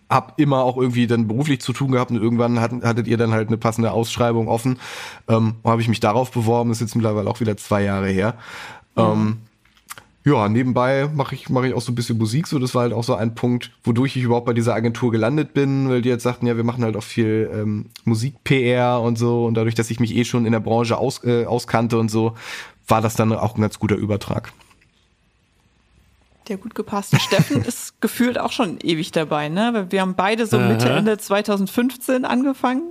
hab 0.08 0.40
immer 0.40 0.64
auch 0.64 0.76
irgendwie 0.76 1.06
dann 1.06 1.28
beruflich 1.28 1.60
zu 1.60 1.72
tun 1.72 1.92
gehabt 1.92 2.10
und 2.10 2.20
irgendwann 2.20 2.60
hat, 2.60 2.72
hattet 2.82 3.06
ihr 3.06 3.16
dann 3.16 3.30
halt 3.30 3.46
eine 3.46 3.56
passende 3.56 3.92
Ausschreibung 3.92 4.48
offen. 4.48 4.80
Ähm, 5.28 5.54
habe 5.62 5.80
ich 5.80 5.88
mich 5.88 6.00
darauf 6.00 6.32
beworben, 6.32 6.72
ist 6.72 6.80
jetzt 6.80 6.96
mittlerweile 6.96 7.30
auch 7.30 7.38
wieder 7.38 7.56
zwei 7.56 7.84
Jahre 7.84 8.08
her. 8.08 8.34
Ähm, 8.96 9.38
ja, 10.24 10.48
nebenbei 10.48 11.08
mache 11.14 11.34
ich, 11.34 11.48
mach 11.48 11.62
ich 11.62 11.72
auch 11.72 11.80
so 11.80 11.92
ein 11.92 11.94
bisschen 11.94 12.18
Musik, 12.18 12.46
so 12.46 12.58
das 12.58 12.74
war 12.74 12.82
halt 12.82 12.92
auch 12.92 13.04
so 13.04 13.14
ein 13.14 13.34
Punkt, 13.34 13.70
wodurch 13.84 14.16
ich 14.16 14.22
überhaupt 14.24 14.46
bei 14.46 14.52
dieser 14.52 14.74
Agentur 14.74 15.10
gelandet 15.10 15.54
bin, 15.54 15.88
weil 15.88 16.02
die 16.02 16.10
jetzt 16.10 16.24
sagten, 16.24 16.46
ja, 16.46 16.56
wir 16.56 16.64
machen 16.64 16.84
halt 16.84 16.96
auch 16.96 17.02
viel 17.02 17.50
ähm, 17.54 17.86
Musik-PR 18.04 19.00
und 19.00 19.16
so 19.16 19.46
und 19.46 19.54
dadurch, 19.54 19.76
dass 19.76 19.90
ich 19.90 20.00
mich 20.00 20.14
eh 20.14 20.24
schon 20.24 20.44
in 20.44 20.52
der 20.52 20.60
Branche 20.60 20.98
aus, 20.98 21.24
äh, 21.24 21.46
auskannte 21.46 21.98
und 21.98 22.10
so, 22.10 22.34
war 22.86 23.00
das 23.00 23.14
dann 23.14 23.32
auch 23.32 23.54
ein 23.54 23.62
ganz 23.62 23.78
guter 23.78 23.96
Übertrag. 23.96 24.52
Der 26.50 26.56
gut 26.56 26.74
gepasste 26.74 27.20
Steffen 27.20 27.62
ist 27.64 28.00
gefühlt 28.00 28.36
auch 28.36 28.50
schon 28.50 28.78
ewig 28.82 29.12
dabei, 29.12 29.48
ne? 29.48 29.86
Wir 29.90 30.00
haben 30.00 30.16
beide 30.16 30.46
so 30.46 30.58
Mitte, 30.58 30.88
Ende 30.88 31.16
2015 31.16 32.24
angefangen. 32.24 32.82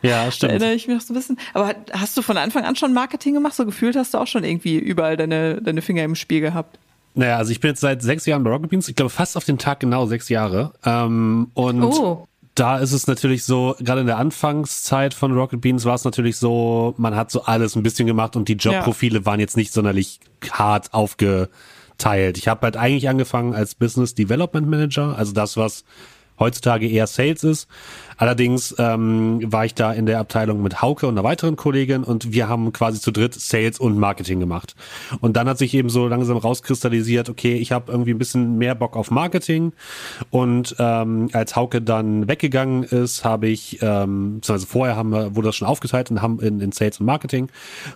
Ja, 0.00 0.30
stimmt. 0.30 0.52
Da 0.52 0.54
erinnere 0.54 0.74
ich 0.74 0.88
mich 0.88 0.96
noch 0.96 1.02
so 1.02 1.12
ein 1.12 1.16
bisschen. 1.16 1.38
Aber 1.52 1.74
hast 1.92 2.16
du 2.16 2.22
von 2.22 2.38
Anfang 2.38 2.64
an 2.64 2.74
schon 2.74 2.94
Marketing 2.94 3.34
gemacht? 3.34 3.54
So 3.54 3.66
gefühlt 3.66 3.96
hast 3.96 4.14
du 4.14 4.18
auch 4.18 4.26
schon 4.26 4.44
irgendwie 4.44 4.78
überall 4.78 5.18
deine, 5.18 5.60
deine 5.60 5.82
Finger 5.82 6.04
im 6.04 6.14
Spiel 6.14 6.40
gehabt. 6.40 6.78
Naja, 7.14 7.36
also 7.36 7.52
ich 7.52 7.60
bin 7.60 7.68
jetzt 7.70 7.82
seit 7.82 8.00
sechs 8.00 8.24
Jahren 8.24 8.42
bei 8.44 8.50
Rocket 8.50 8.70
Beans. 8.70 8.88
Ich 8.88 8.96
glaube 8.96 9.10
fast 9.10 9.36
auf 9.36 9.44
den 9.44 9.58
Tag 9.58 9.80
genau 9.80 10.06
sechs 10.06 10.30
Jahre. 10.30 10.72
Ähm, 10.86 11.50
und 11.52 11.82
oh. 11.82 12.26
da 12.54 12.78
ist 12.78 12.92
es 12.92 13.06
natürlich 13.06 13.44
so, 13.44 13.76
gerade 13.78 14.00
in 14.00 14.06
der 14.06 14.16
Anfangszeit 14.16 15.12
von 15.12 15.32
Rocket 15.32 15.60
Beans 15.60 15.84
war 15.84 15.96
es 15.96 16.04
natürlich 16.04 16.38
so, 16.38 16.94
man 16.96 17.14
hat 17.14 17.30
so 17.30 17.42
alles 17.42 17.76
ein 17.76 17.82
bisschen 17.82 18.06
gemacht 18.06 18.36
und 18.36 18.48
die 18.48 18.54
Jobprofile 18.54 19.18
ja. 19.18 19.26
waren 19.26 19.38
jetzt 19.38 19.58
nicht 19.58 19.74
sonderlich 19.74 20.18
hart 20.50 20.94
aufgeteilt. 21.96 22.38
Ich 22.38 22.48
habe 22.48 22.62
halt 22.62 22.76
eigentlich 22.76 23.08
angefangen 23.08 23.54
als 23.54 23.74
Business 23.74 24.14
Development 24.14 24.68
Manager, 24.68 25.16
also 25.16 25.32
das, 25.32 25.56
was 25.56 25.84
heutzutage 26.38 26.88
eher 26.88 27.06
Sales 27.06 27.44
ist. 27.44 27.68
Allerdings 28.18 28.74
ähm, 28.78 29.40
war 29.52 29.66
ich 29.66 29.74
da 29.74 29.92
in 29.92 30.06
der 30.06 30.20
Abteilung 30.20 30.62
mit 30.62 30.80
Hauke 30.80 31.06
und 31.06 31.14
einer 31.14 31.24
weiteren 31.24 31.56
Kollegin 31.56 32.02
und 32.02 32.32
wir 32.32 32.48
haben 32.48 32.72
quasi 32.72 32.98
zu 32.98 33.10
dritt 33.10 33.34
Sales 33.34 33.78
und 33.78 33.98
Marketing 33.98 34.40
gemacht. 34.40 34.74
Und 35.20 35.36
dann 35.36 35.48
hat 35.48 35.58
sich 35.58 35.74
eben 35.74 35.90
so 35.90 36.08
langsam 36.08 36.38
rauskristallisiert, 36.38 37.28
okay, 37.28 37.56
ich 37.56 37.72
habe 37.72 37.92
irgendwie 37.92 38.12
ein 38.12 38.18
bisschen 38.18 38.56
mehr 38.56 38.74
Bock 38.74 38.96
auf 38.96 39.10
Marketing. 39.10 39.72
Und 40.30 40.76
ähm, 40.78 41.28
als 41.32 41.56
Hauke 41.56 41.82
dann 41.82 42.26
weggegangen 42.26 42.84
ist, 42.84 43.24
habe 43.24 43.48
ich, 43.48 43.80
ähm, 43.82 44.36
beziehungsweise 44.36 44.66
vorher 44.66 44.96
haben 44.96 45.10
wir, 45.10 45.36
wurde 45.36 45.48
das 45.48 45.56
schon 45.56 45.68
aufgeteilt 45.68 46.10
und 46.10 46.22
haben 46.22 46.40
in, 46.40 46.60
in 46.60 46.72
Sales 46.72 47.00
und 47.00 47.06
Marketing. 47.06 47.48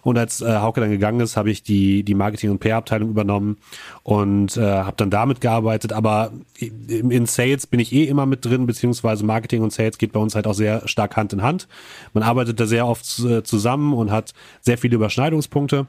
Und 0.03 0.19
als 0.19 0.43
äh, 0.43 0.59
Hauke 0.59 0.81
dann 0.81 0.91
gegangen 0.91 1.21
ist, 1.21 1.37
habe 1.37 1.51
ich 1.51 1.63
die, 1.63 2.03
die 2.03 2.15
Marketing- 2.15 2.51
und 2.51 2.59
PR-Abteilung 2.59 3.09
übernommen 3.09 3.57
und 4.03 4.57
äh, 4.59 4.61
habe 4.61 4.97
dann 4.97 5.11
damit 5.11 5.41
gearbeitet. 5.41 5.95
Aber 5.95 6.33
in, 6.59 7.25
Sales 7.27 7.67
bin 7.67 7.81
ich 7.81 7.93
eh 7.93 8.05
immer 8.05 8.27
mit 8.31 8.45
drin, 8.45 8.67
beziehungsweise 8.67 9.25
Marketing 9.25 9.63
und 9.63 9.73
Sales 9.73 9.99
geht 9.99 10.13
bei 10.13 10.21
uns 10.21 10.35
halt 10.35 10.47
auch 10.47 10.55
sehr 10.55 10.89
stark 10.89 11.17
Hand 11.17 11.33
in 11.33 11.43
Hand. 11.43 11.69
Man 12.15 12.23
arbeitet 12.23 12.59
da 12.59 12.67
sehr 12.67 12.87
oft 12.87 13.19
äh, 13.21 13.43
zusammen 13.43 13.93
und 13.93 14.11
hat 14.11 14.33
sehr 14.61 14.79
viele 14.79 14.95
Überschneidungspunkte. 14.95 15.87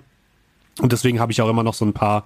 Und 0.79 0.91
deswegen 0.91 1.19
habe 1.19 1.31
ich 1.31 1.41
auch 1.41 1.49
immer 1.49 1.63
noch 1.63 1.73
so 1.73 1.85
ein 1.85 1.93
paar 1.93 2.25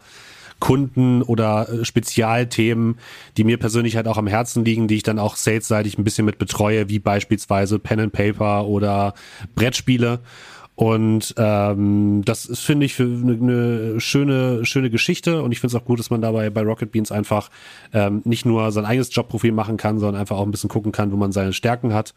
Kunden 0.60 1.22
oder 1.22 1.70
äh, 1.70 1.86
Spezialthemen, 1.86 2.98
die 3.38 3.44
mir 3.44 3.58
persönlich 3.58 3.96
halt 3.96 4.08
auch 4.08 4.18
am 4.18 4.28
Herzen 4.28 4.64
liegen, 4.64 4.88
die 4.88 4.96
ich 4.96 5.04
dann 5.04 5.20
auch 5.20 5.36
salesseitig 5.36 5.98
ein 5.98 6.04
bisschen 6.04 6.26
mit 6.26 6.38
betreue, 6.38 6.90
wie 6.90 7.00
beispielsweise 7.00 7.80
Pen 7.80 8.00
and 8.00 8.14
Paper 8.14 8.66
oder 8.66 9.14
Brettspiele. 9.56 10.20
Und 10.76 11.34
ähm, 11.38 12.24
das 12.26 12.46
ist, 12.46 12.60
finde 12.60 12.86
ich, 12.86 13.00
eine, 13.00 13.34
eine 13.34 14.00
schöne, 14.02 14.66
schöne 14.66 14.90
Geschichte. 14.90 15.42
Und 15.42 15.52
ich 15.52 15.60
finde 15.62 15.76
es 15.76 15.82
auch 15.82 15.86
gut, 15.86 16.00
dass 16.00 16.10
man 16.10 16.22
dabei 16.22 16.50
bei 16.50 16.62
Rocket 16.62 16.92
Beans 16.92 17.12
einfach 17.12 17.50
ähm, 17.94 18.22
nicht 18.26 18.46
nur 18.46 18.72
sein 18.72 18.86
eigenes 18.86 19.14
Jobprofil 19.16 19.54
machen 19.54 19.78
kann, 19.78 20.00
sondern 20.00 20.20
einfach 20.20 20.38
auch 20.38 20.46
ein 20.46 20.52
bisschen 20.52 20.70
gucken 20.70 20.92
kann, 20.92 21.12
wo 21.12 21.16
man 21.16 21.32
seine 21.32 21.54
Stärken 21.54 21.94
hat. 21.94 22.14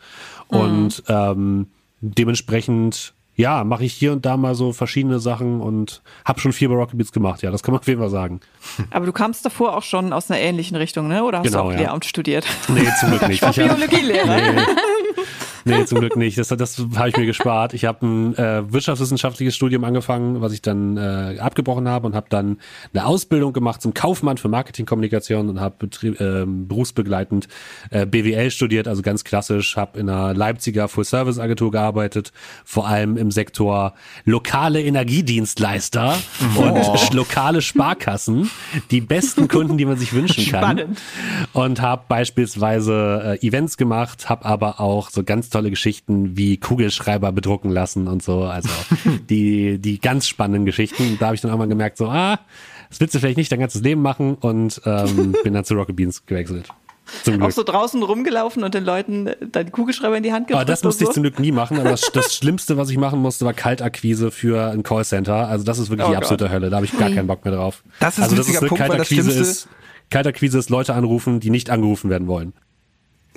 Mhm. 0.50 0.58
Und 0.58 1.02
ähm, 1.08 1.66
dementsprechend 2.00 3.14
ja, 3.38 3.62
mache 3.62 3.84
ich 3.84 3.92
hier 3.92 4.10
und 4.10 4.26
da 4.26 4.36
mal 4.36 4.56
so 4.56 4.72
verschiedene 4.72 5.20
Sachen 5.20 5.60
und 5.60 6.02
habe 6.24 6.40
schon 6.40 6.52
viel 6.52 6.68
bei 6.68 6.74
Rocket 6.74 6.98
Beats 6.98 7.12
gemacht. 7.12 7.40
Ja, 7.40 7.52
das 7.52 7.62
kann 7.62 7.72
man 7.72 7.80
auf 7.80 7.86
jeden 7.86 8.00
Fall 8.00 8.10
sagen. 8.10 8.40
Aber 8.90 9.06
du 9.06 9.12
kamst 9.12 9.46
davor 9.46 9.76
auch 9.76 9.84
schon 9.84 10.12
aus 10.12 10.28
einer 10.28 10.40
ähnlichen 10.40 10.76
Richtung, 10.76 11.06
ne? 11.06 11.22
Oder 11.22 11.38
hast 11.38 11.46
genau, 11.46 11.62
du 11.62 11.68
auch 11.68 11.72
ja. 11.72 11.78
Lehramt 11.78 12.04
studiert? 12.04 12.44
Nee, 12.66 12.88
zum 12.98 13.10
Glück 13.10 13.22
nicht. 13.28 13.36
Ich 13.36 13.42
war 13.42 13.52
Biologielehrer. 13.52 14.52
Nee. 14.52 14.60
Nee, 15.68 15.84
zum 15.86 16.00
Glück 16.00 16.16
nicht. 16.16 16.38
Das, 16.38 16.48
das 16.48 16.84
habe 16.96 17.08
ich 17.10 17.16
mir 17.16 17.26
gespart. 17.26 17.74
Ich 17.74 17.84
habe 17.84 18.06
ein 18.06 18.36
äh, 18.36 18.72
wirtschaftswissenschaftliches 18.72 19.54
Studium 19.54 19.84
angefangen, 19.84 20.40
was 20.40 20.52
ich 20.52 20.62
dann 20.62 20.96
äh, 20.96 21.38
abgebrochen 21.38 21.88
habe 21.88 22.06
und 22.06 22.14
habe 22.14 22.26
dann 22.28 22.58
eine 22.92 23.06
Ausbildung 23.06 23.52
gemacht 23.52 23.82
zum 23.82 23.94
Kaufmann 23.94 24.38
für 24.38 24.48
Marketingkommunikation 24.48 25.48
und 25.48 25.60
habe 25.60 25.86
äh, 26.02 26.44
berufsbegleitend 26.46 27.48
äh, 27.90 28.06
BWL 28.06 28.50
studiert, 28.50 28.88
also 28.88 29.02
ganz 29.02 29.24
klassisch, 29.24 29.76
habe 29.76 29.98
in 29.98 30.08
einer 30.08 30.34
Leipziger 30.34 30.88
Full-Service-Agentur 30.88 31.70
gearbeitet, 31.70 32.32
vor 32.64 32.88
allem 32.88 33.16
im 33.16 33.30
Sektor 33.30 33.94
lokale 34.24 34.82
Energiedienstleister 34.82 36.16
oh. 36.56 36.62
und 36.62 37.12
lokale 37.12 37.62
Sparkassen, 37.62 38.50
die 38.90 39.00
besten 39.00 39.48
Kunden, 39.48 39.76
die 39.76 39.84
man 39.84 39.96
sich 39.96 40.12
wünschen 40.12 40.50
kann. 40.50 40.62
Spannend. 40.62 40.98
Und 41.52 41.80
habe 41.80 42.04
beispielsweise 42.08 43.38
äh, 43.42 43.46
Events 43.46 43.76
gemacht, 43.76 44.28
habe 44.28 44.44
aber 44.44 44.80
auch 44.80 45.10
so 45.10 45.24
ganz 45.24 45.50
tolle 45.50 45.57
tolle 45.58 45.70
Geschichten 45.70 46.36
wie 46.36 46.56
Kugelschreiber 46.56 47.32
bedrucken 47.32 47.70
lassen 47.70 48.06
und 48.06 48.22
so. 48.22 48.44
Also 48.44 48.68
die, 49.28 49.78
die 49.78 50.00
ganz 50.00 50.28
spannenden 50.28 50.66
Geschichten. 50.66 51.16
Da 51.18 51.26
habe 51.26 51.34
ich 51.34 51.40
dann 51.40 51.50
auch 51.50 51.58
mal 51.58 51.68
gemerkt, 51.68 51.98
so, 51.98 52.06
ah, 52.06 52.38
das 52.88 53.00
willst 53.00 53.14
du 53.14 53.18
vielleicht 53.18 53.38
nicht 53.38 53.50
dein 53.50 53.58
ganzes 53.60 53.82
Leben 53.82 54.00
machen 54.00 54.36
und 54.36 54.80
ähm, 54.84 55.34
bin 55.44 55.52
dann 55.52 55.64
zu 55.64 55.74
Rocket 55.74 55.96
Beans 55.96 56.24
gewechselt. 56.26 56.68
Auch 57.40 57.50
so 57.50 57.62
draußen 57.62 58.02
rumgelaufen 58.02 58.62
und 58.62 58.74
den 58.74 58.84
Leuten 58.84 59.30
die 59.40 59.70
Kugelschreiber 59.70 60.18
in 60.18 60.22
die 60.22 60.32
Hand 60.32 60.46
gedrückt. 60.46 60.60
Aber 60.60 60.70
das 60.70 60.84
musste 60.84 61.04
so. 61.04 61.10
ich 61.10 61.14
zum 61.14 61.22
Glück 61.22 61.38
nie 61.38 61.52
machen. 61.52 61.80
Aber 61.80 61.88
das, 61.88 62.02
das, 62.12 62.34
Schlimmste, 62.36 62.76
was 62.76 62.90
ich 62.90 62.98
machen 62.98 63.20
musste, 63.20 63.46
war 63.46 63.54
Kaltakquise 63.54 64.30
für 64.30 64.70
ein 64.70 64.82
Callcenter. 64.82 65.48
Also 65.48 65.64
das 65.64 65.78
ist 65.78 65.88
wirklich 65.88 66.06
oh 66.06 66.10
die 66.10 66.16
absolute 66.16 66.44
Gott. 66.44 66.52
Hölle. 66.52 66.70
Da 66.70 66.76
habe 66.76 66.86
ich 66.86 66.96
gar 66.96 67.08
keinen 67.08 67.26
Bock 67.26 67.44
mehr 67.46 67.54
drauf. 67.54 67.82
Das 67.98 68.18
ist 68.18 68.24
also 68.24 68.36
das 68.36 68.48
ist 68.48 68.60
Punkt, 68.60 68.76
Kaltakquise 68.76 69.32
ist, 69.32 69.68
Kaltakquise 70.10 70.58
ist 70.58 70.68
Leute 70.68 70.94
anrufen, 70.94 71.40
die 71.40 71.48
nicht 71.48 71.70
angerufen 71.70 72.10
werden 72.10 72.28
wollen. 72.28 72.52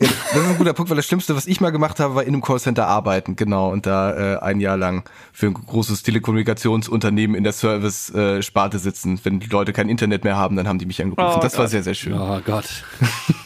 Ja, 0.02 0.08
das 0.34 0.42
ist 0.42 0.50
ein 0.50 0.58
guter 0.58 0.74
Punkt, 0.74 0.90
weil 0.90 0.96
das 0.96 1.06
Schlimmste, 1.06 1.36
was 1.36 1.46
ich 1.46 1.62
mal 1.62 1.70
gemacht 1.70 2.00
habe, 2.00 2.16
war 2.16 2.24
in 2.24 2.30
einem 2.30 2.42
Callcenter 2.42 2.88
arbeiten, 2.88 3.36
genau, 3.36 3.70
und 3.72 3.86
da 3.86 4.36
äh, 4.36 4.40
ein 4.40 4.60
Jahr 4.60 4.76
lang 4.76 5.04
für 5.32 5.46
ein 5.46 5.54
großes 5.54 6.02
Telekommunikationsunternehmen 6.02 7.36
in 7.36 7.44
der 7.44 7.54
Service-Sparte 7.54 8.80
sitzen. 8.80 9.20
Wenn 9.24 9.40
die 9.40 9.48
Leute 9.48 9.74
kein 9.74 9.90
Internet 9.90 10.24
mehr 10.24 10.38
haben, 10.38 10.56
dann 10.56 10.68
haben 10.68 10.80
die 10.80 10.88
mich 10.88 11.02
angerufen. 11.02 11.36
Oh, 11.38 11.40
das 11.40 11.54
Gott. 11.54 11.60
war 11.60 11.68
sehr, 11.68 11.84
sehr 11.84 11.94
schön. 11.94 12.14
Oh 12.14 12.40
Gott. 12.44 12.66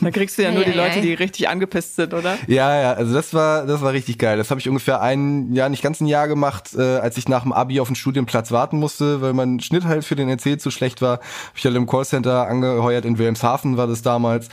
Da 0.01 0.11
kriegst 0.11 0.37
du 0.37 0.43
ja 0.43 0.51
nur 0.51 0.63
die 0.63 0.71
Leute, 0.71 1.01
die 1.01 1.13
richtig 1.15 1.49
angepisst 1.49 1.95
sind, 1.95 2.13
oder? 2.13 2.37
Ja, 2.45 2.79
ja, 2.79 2.93
also 2.93 3.13
das 3.13 3.33
war, 3.33 3.65
das 3.65 3.81
war 3.81 3.91
richtig 3.91 4.19
geil. 4.19 4.37
Das 4.37 4.51
habe 4.51 4.59
ich 4.59 4.69
ungefähr 4.69 5.01
ein 5.01 5.51
Jahr, 5.51 5.67
nicht 5.67 5.81
ganz 5.81 5.99
ein 5.99 6.05
Jahr 6.05 6.27
gemacht, 6.27 6.75
äh, 6.77 6.81
als 6.97 7.17
ich 7.17 7.27
nach 7.27 7.41
dem 7.41 7.51
Abi 7.51 7.79
auf 7.79 7.87
den 7.87 7.95
Studienplatz 7.95 8.51
warten 8.51 8.77
musste, 8.77 9.21
weil 9.21 9.33
mein 9.33 9.59
Schnitt 9.61 9.83
halt 9.85 10.05
für 10.05 10.15
den 10.15 10.29
NC 10.29 10.61
zu 10.61 10.69
schlecht 10.69 11.01
war. 11.01 11.13
Hab 11.13 11.57
ich 11.57 11.65
halt 11.65 11.75
im 11.75 11.87
Callcenter 11.87 12.47
angeheuert, 12.47 13.03
in 13.03 13.17
Wilhelmshaven 13.17 13.77
war 13.77 13.87
das 13.87 14.03
damals. 14.03 14.49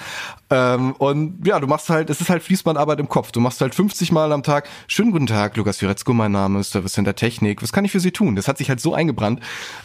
Ähm, 0.53 0.93
und 0.99 1.47
ja, 1.47 1.59
du 1.61 1.67
machst 1.67 1.89
halt, 1.89 2.11
es 2.11 2.21
ist 2.21 2.29
halt 2.29 2.43
Fließbandarbeit 2.43 3.01
im 3.01 3.09
Kopf. 3.09 3.33
Du 3.33 3.41
machst 3.41 3.63
halt 3.63 3.75
50 3.75 4.13
Mal 4.13 4.33
am 4.33 4.43
Tag, 4.43 4.69
schönen 4.87 5.11
guten 5.11 5.27
Tag, 5.27 5.57
Lukas 5.57 5.81
Juretzko, 5.81 6.13
mein 6.13 6.33
Name 6.33 6.61
ist 6.61 6.73
Service 6.73 6.93
Center 6.93 7.15
Technik. 7.15 7.63
Was 7.63 7.73
kann 7.73 7.87
ich 7.87 7.93
für 7.93 8.01
Sie 8.01 8.11
tun? 8.11 8.37
Das 8.37 8.49
hat 8.49 8.59
sich 8.59 8.69
halt 8.69 8.79
so 8.79 8.93
eingebrannt. 8.93 9.41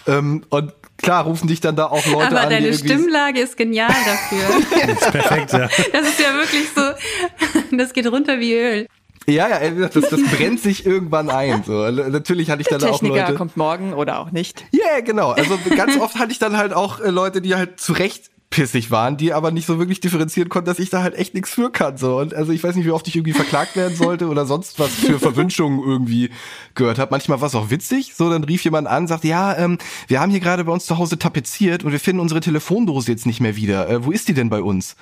Ähm, 0.07 0.43
und 0.49 0.74
klar 0.97 1.24
rufen 1.24 1.47
dich 1.47 1.61
dann 1.61 1.78
da 1.78 1.86
auch 1.86 2.05
Leute 2.07 2.28
Aber 2.28 2.41
an. 2.41 2.45
Aber 2.47 2.49
deine 2.49 2.74
Stimmlage 2.74 3.39
ist 3.39 3.55
genial 3.55 3.95
dafür. 4.05 4.61
das 4.88 5.01
ist 5.01 5.11
perfekt, 5.11 5.53
ja. 5.53 5.70
Das 5.93 6.07
ist 6.07 6.20
ja 6.20 6.34
wirklich 6.34 6.68
so, 6.76 7.78
das 7.78 7.93
geht 7.93 8.11
runter 8.11 8.41
wie 8.41 8.53
Öl. 8.53 8.88
Ja, 9.30 9.49
ja, 9.49 9.88
das, 9.89 10.09
das 10.09 10.22
brennt 10.24 10.61
sich 10.61 10.86
irgendwann 10.86 11.30
ein. 11.30 11.63
So. 11.63 11.89
Natürlich 11.91 12.49
hatte 12.49 12.61
ich 12.61 12.68
dann 12.68 12.80
Techniker 12.80 13.13
auch 13.13 13.20
Leute. 13.20 13.34
kommt 13.36 13.57
morgen 13.57 13.93
oder 13.93 14.20
auch 14.20 14.32
nicht. 14.32 14.63
Ja, 14.72 14.86
yeah, 14.86 14.99
genau. 15.01 15.32
Also 15.32 15.59
ganz 15.76 15.97
oft 15.97 16.18
hatte 16.18 16.32
ich 16.32 16.39
dann 16.39 16.55
halt 16.55 16.74
auch 16.74 17.01
äh, 17.01 17.09
Leute, 17.09 17.41
die 17.41 17.55
halt 17.55 17.80
zu 17.80 17.91
Recht 17.91 18.32
pissig 18.49 18.91
waren, 18.91 19.17
die 19.17 19.33
aber 19.33 19.51
nicht 19.51 19.65
so 19.65 19.77
wirklich 19.77 19.99
differenzieren 19.99 20.49
konnten, 20.49 20.67
dass 20.67 20.79
ich 20.79 20.89
da 20.89 21.03
halt 21.03 21.15
echt 21.15 21.33
nichts 21.33 21.49
für 21.49 21.69
kann. 21.69 21.97
So. 21.97 22.17
Und 22.17 22.33
also 22.33 22.51
ich 22.51 22.63
weiß 22.63 22.75
nicht, 22.75 22.85
wie 22.85 22.91
oft 22.91 23.07
ich 23.07 23.15
irgendwie 23.15 23.33
verklagt 23.33 23.75
werden 23.75 23.95
sollte 23.95 24.27
oder 24.27 24.45
sonst 24.45 24.79
was 24.79 24.91
für 24.91 25.19
Verwünschungen 25.19 25.79
irgendwie 25.85 26.29
gehört 26.73 26.97
habe. 26.97 27.11
Manchmal 27.11 27.41
war 27.41 27.47
es 27.47 27.55
auch 27.55 27.69
witzig. 27.69 28.13
So, 28.15 28.29
dann 28.29 28.43
rief 28.43 28.63
jemand 28.63 28.87
an, 28.87 29.07
sagt, 29.07 29.25
ja, 29.25 29.57
ähm, 29.57 29.77
wir 30.07 30.21
haben 30.21 30.31
hier 30.31 30.39
gerade 30.39 30.63
bei 30.63 30.71
uns 30.71 30.85
zu 30.85 30.97
Hause 30.97 31.19
tapeziert 31.19 31.83
und 31.83 31.91
wir 31.91 31.99
finden 31.99 32.21
unsere 32.21 32.39
Telefondose 32.39 33.11
jetzt 33.11 33.25
nicht 33.25 33.41
mehr 33.41 33.55
wieder. 33.55 33.89
Äh, 33.89 34.05
wo 34.05 34.11
ist 34.11 34.27
die 34.27 34.33
denn 34.33 34.49
bei 34.49 34.61
uns? 34.61 34.95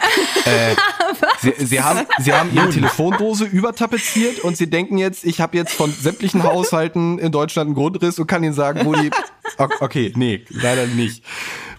äh, 0.44 0.74
sie, 1.40 1.66
sie, 1.66 1.82
haben, 1.82 2.06
sie 2.18 2.32
haben 2.32 2.54
ihre 2.54 2.70
Telefondose 2.70 3.44
übertapeziert 3.44 4.40
und 4.40 4.56
sie 4.56 4.68
denken 4.68 4.98
jetzt, 4.98 5.24
ich 5.24 5.40
habe 5.40 5.56
jetzt 5.56 5.74
von 5.74 5.92
sämtlichen 5.92 6.42
Haushalten 6.42 7.18
in 7.18 7.32
Deutschland 7.32 7.68
einen 7.68 7.74
Grundriss 7.74 8.18
und 8.18 8.26
kann 8.26 8.42
ihnen 8.42 8.54
sagen, 8.54 8.80
wo 8.84 8.94
die. 8.94 9.10
Okay, 9.80 10.12
nee, 10.16 10.44
leider 10.48 10.86
nicht. 10.86 11.22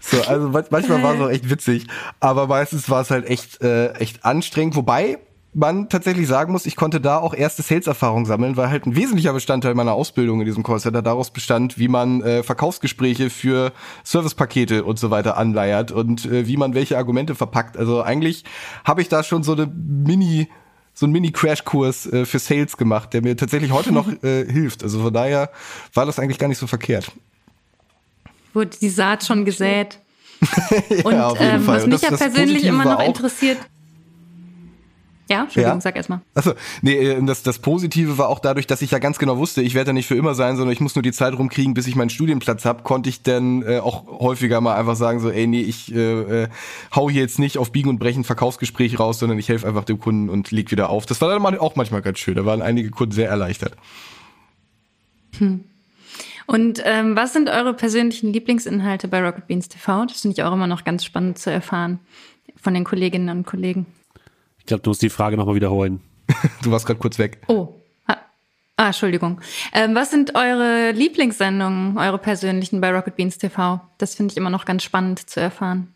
So, 0.02 0.22
also 0.24 0.50
manchmal 0.50 1.04
war 1.04 1.14
es 1.14 1.22
auch 1.22 1.30
echt 1.30 1.50
witzig, 1.50 1.88
aber 2.20 2.48
meistens 2.48 2.90
war 2.90 3.02
es 3.02 3.12
halt 3.12 3.30
echt, 3.30 3.62
äh, 3.62 3.94
echt 3.94 4.26
anstrengend. 4.26 4.76
Wobei 4.76 5.20
man 5.54 5.90
tatsächlich 5.90 6.28
sagen 6.28 6.52
muss, 6.54 6.66
ich 6.66 6.76
konnte 6.76 7.02
da 7.02 7.18
auch 7.18 7.34
erste 7.34 7.62
Sales-Erfahrung 7.62 8.26
sammeln, 8.26 8.58
weil 8.58 8.70
halt 8.70 8.86
ein 8.86 8.96
wesentlicher 8.96 9.34
Bestandteil 9.34 9.76
meiner 9.76 9.94
Ausbildung 9.94 10.40
in 10.40 10.46
diesem 10.46 10.64
Callcenter 10.64 11.02
daraus 11.02 11.32
bestand, 11.32 11.78
wie 11.78 11.88
man 11.88 12.22
äh, 12.22 12.42
Verkaufsgespräche 12.42 13.30
für 13.30 13.74
Servicepakete 14.04 14.84
und 14.86 14.98
so 14.98 15.12
weiter 15.12 15.38
anleiert 15.38 15.92
und 15.92 16.26
äh, 16.26 16.48
wie 16.48 16.58
man 16.58 16.74
welche 16.74 16.98
Argumente 16.98 17.36
verpackt. 17.36 17.78
Also 17.78 18.02
eigentlich 18.02 18.44
habe 18.86 19.02
ich 19.02 19.10
da 19.10 19.24
schon 19.24 19.44
so 19.44 19.54
eine 19.54 19.68
Mini 19.68 20.50
so 20.94 21.06
ein 21.06 21.12
Mini-Crash-Kurs 21.14 22.08
äh, 22.08 22.26
für 22.26 22.40
Sales 22.40 22.76
gemacht, 22.76 23.14
der 23.14 23.22
mir 23.22 23.38
tatsächlich 23.38 23.72
heute 23.72 23.94
noch 23.94 24.08
äh, 24.24 24.46
hilft. 24.46 24.84
Also 24.84 25.02
von 25.02 25.14
daher 25.14 25.50
war 25.94 26.06
das 26.06 26.20
eigentlich 26.20 26.38
gar 26.38 26.48
nicht 26.48 26.58
so 26.58 26.68
verkehrt 26.68 27.12
wurde 28.54 28.78
die 28.82 28.90
Saat 28.90 29.26
schon 29.26 29.46
gesät. 29.46 30.00
ja, 30.90 31.28
und 31.30 31.38
ähm, 31.40 31.68
was 31.68 31.86
mich 31.86 32.02
ja 32.02 32.16
persönlich 32.16 32.64
immer 32.64 32.86
noch 32.86 33.04
interessiert. 33.04 33.58
Ja, 35.32 35.44
Entschuldigung, 35.44 35.78
ja. 35.78 35.82
sag 35.82 35.96
erstmal. 35.96 36.20
Achso, 36.34 36.54
nee, 36.82 36.94
äh, 36.94 37.24
das, 37.24 37.42
das 37.42 37.60
Positive 37.60 38.18
war 38.18 38.28
auch 38.28 38.40
dadurch, 38.40 38.68
dass 38.68 38.82
ich 38.82 38.92
ja 38.92 39.00
ganz 39.00 39.18
genau 39.18 39.38
wusste, 39.38 39.62
ich 39.62 39.76
werde 39.76 39.88
da 39.88 39.94
nicht 39.94 40.08
für 40.08 40.16
immer 40.16 40.36
sein, 40.36 40.58
sondern 40.58 40.74
ich 40.74 40.82
muss 40.82 40.96
nur 40.96 41.04
die 41.04 41.14
Zeit 41.14 41.34
rumkriegen, 41.34 41.74
bis 41.74 41.88
ich 41.88 41.96
meinen 41.96 42.10
Studienplatz 42.10 42.66
habe, 42.66 42.84
konnte 42.84 43.08
ich 43.08 43.24
dann 43.24 43.62
äh, 43.62 43.80
auch 43.80 44.08
häufiger 44.20 44.60
mal 44.60 44.76
einfach 44.76 44.98
sagen, 44.98 45.22
so, 45.22 45.30
ey, 45.30 45.48
nee, 45.48 45.62
ich 45.62 45.96
äh, 45.96 46.44
äh, 46.44 46.48
hau 46.94 47.10
hier 47.10 47.22
jetzt 47.22 47.40
nicht 47.40 47.58
auf 47.58 47.72
Biegen 47.72 47.90
und 47.90 47.98
Brechen 47.98 48.26
Verkaufsgespräch 48.26 49.00
raus, 49.00 49.20
sondern 49.20 49.40
ich 49.40 49.48
helfe 49.48 49.66
einfach 49.68 49.86
dem 49.86 50.00
Kunden 50.00 50.28
und 50.28 50.52
leg 50.52 50.70
wieder 50.70 50.90
auf. 50.90 51.06
Das 51.06 51.22
war 51.22 51.30
dann 51.30 51.46
auch 51.60 51.78
manchmal 51.78 52.02
ganz 52.02 52.20
schön. 52.20 52.36
Da 52.36 52.46
waren 52.46 52.62
einige 52.62 52.90
Kunden 52.90 53.14
sehr 53.14 53.30
erleichtert. 53.30 53.78
Hm. 55.38 55.64
Und 56.48 56.82
ähm, 56.86 57.16
was 57.16 57.34
sind 57.34 57.50
eure 57.50 57.74
persönlichen 57.74 58.34
Lieblingsinhalte 58.34 59.08
bei 59.08 59.24
Rocket 59.24 59.48
Beans 59.48 59.70
TV? 59.70 60.06
Das 60.06 60.22
finde 60.22 60.36
ich 60.38 60.44
auch 60.44 60.54
immer 60.54 60.68
noch 60.68 60.84
ganz 60.84 61.06
spannend 61.06 61.38
zu 61.38 61.52
erfahren 61.52 62.00
von 62.56 62.74
den 62.74 62.84
Kolleginnen 62.84 63.30
und 63.30 63.46
Kollegen. 63.46 63.86
Ich 64.60 64.66
glaube, 64.66 64.84
du 64.84 64.90
musst 64.90 65.02
die 65.02 65.10
Frage 65.10 65.38
nochmal 65.38 65.56
wiederholen. 65.56 66.02
du 66.64 66.72
warst 66.72 66.86
gerade 66.86 67.00
kurz 67.00 67.18
weg. 67.20 67.42
Oh. 67.48 67.76
Ah, 68.82 68.88
Entschuldigung. 68.88 69.40
Ähm, 69.74 69.94
was 69.94 70.10
sind 70.10 70.34
eure 70.34 70.90
Lieblingssendungen, 70.92 72.00
eure 72.00 72.18
persönlichen 72.18 72.82
bei 72.82 72.92
Rocket 72.92 73.16
Beans 73.16 73.38
TV? 73.38 73.80
Das 74.00 74.16
finde 74.16 74.32
ich 74.32 74.38
immer 74.38 74.50
noch 74.50 74.66
ganz 74.66 74.82
spannend 74.82 75.30
zu 75.30 75.40
erfahren. 75.40 75.94